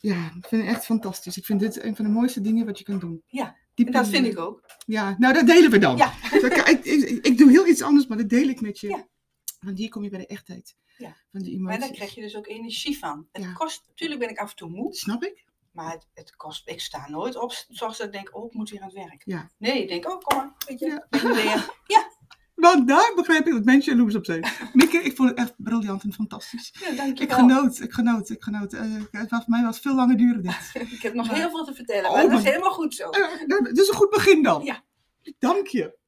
Ja, 0.00 0.26
ik 0.26 0.46
vind 0.46 0.62
het 0.62 0.74
echt 0.74 0.84
fantastisch. 0.84 1.36
Ik 1.36 1.44
vind 1.44 1.60
dit 1.60 1.82
een 1.82 1.96
van 1.96 2.04
de 2.04 2.10
mooiste 2.10 2.40
dingen 2.40 2.66
wat 2.66 2.78
je 2.78 2.84
kan 2.84 2.98
doen. 2.98 3.22
Ja, 3.26 3.56
En 3.84 3.92
dat 3.92 4.08
vind 4.08 4.26
ik 4.26 4.38
ook. 4.38 4.62
Ja, 4.86 5.14
nou 5.18 5.34
dat 5.34 5.46
delen 5.46 5.70
we 5.70 5.78
dan. 5.78 5.96
Ja. 5.96 6.12
ik, 6.32 6.84
ik, 6.84 7.26
ik 7.26 7.38
doe 7.38 7.50
heel 7.50 7.66
iets 7.66 7.82
anders, 7.82 8.06
maar 8.06 8.16
dat 8.18 8.28
deel 8.28 8.48
ik 8.48 8.60
met 8.60 8.80
je. 8.80 8.88
Ja. 8.88 9.06
Want 9.60 9.78
hier 9.78 9.88
kom 9.88 10.02
je 10.02 10.08
bij 10.10 10.18
de 10.18 10.26
echtheid. 10.26 10.76
Ja. 10.98 11.16
Van 11.32 11.40
die 11.42 11.60
Maar 11.60 11.72
emoties. 11.72 11.88
daar 11.88 11.96
krijg 11.96 12.14
je 12.14 12.20
dus 12.20 12.36
ook 12.36 12.46
energie 12.46 12.98
van. 12.98 13.28
Het 13.32 13.42
Ja. 13.42 13.52
kost, 13.52 13.82
natuurlijk 13.88 14.20
ben 14.20 14.28
ik 14.30 14.38
af 14.38 14.50
en 14.50 14.56
toe 14.56 14.70
moe. 14.70 14.94
Snap 14.94 15.24
ik? 15.24 15.44
Maar 15.72 15.92
het, 15.92 16.06
het 16.14 16.36
kost, 16.36 16.68
ik 16.68 16.80
sta 16.80 17.08
nooit 17.08 17.36
op 17.36 17.52
zoals 17.68 18.00
ik 18.00 18.12
denk, 18.12 18.36
oh, 18.36 18.46
ik 18.46 18.52
moet 18.52 18.70
weer 18.70 18.80
aan 18.80 18.86
het 18.86 18.96
werk. 18.96 19.22
Ja. 19.24 19.50
Nee, 19.58 19.82
ik 19.82 19.88
denk, 19.88 20.08
oh, 20.10 20.20
kom 20.20 20.36
maar, 20.36 20.52
weet 20.66 20.78
je, 20.78 20.86
Ja. 21.86 22.10
Want 22.56 22.88
daar 22.88 23.12
begrijp 23.16 23.46
ik 23.46 23.52
dat 23.52 23.64
mensen 23.64 23.92
jaloers 23.96 24.14
op 24.14 24.24
zijn. 24.24 24.44
Mieke, 24.72 24.96
ik 25.02 25.16
vond 25.16 25.28
het 25.28 25.38
echt 25.38 25.54
briljant 25.56 26.02
en 26.02 26.12
fantastisch. 26.12 26.74
Ja, 26.80 26.88
Ik 26.88 26.96
dankjewel. 26.96 27.36
genoot, 27.36 27.80
ik 27.80 27.92
genoot, 27.92 28.30
ik 28.30 28.42
genoot. 28.42 28.72
Eh, 28.72 28.80
het 29.10 29.30
was, 29.30 29.40
voor 29.44 29.50
mij 29.50 29.62
was 29.62 29.78
veel 29.80 29.94
langer 29.94 30.16
duren 30.16 30.42
dit. 30.42 30.70
Ik 30.96 31.02
heb 31.02 31.14
nog 31.14 31.26
Maar- 31.26 31.36
heel 31.36 31.50
veel 31.50 31.64
te 31.64 31.74
vertellen, 31.74 32.10
Oh, 32.10 32.16
maar 32.16 32.28
dat 32.28 32.38
is 32.38 32.44
helemaal 32.44 32.72
goed 32.72 32.94
zo. 32.94 33.10
Dat 33.46 33.78
is 33.78 33.88
een 33.88 33.94
goed 33.94 34.10
begin 34.10 34.42
dan. 34.42 34.64
Ja. 34.64 34.82
Dank 35.38 35.66
je. 35.66 35.98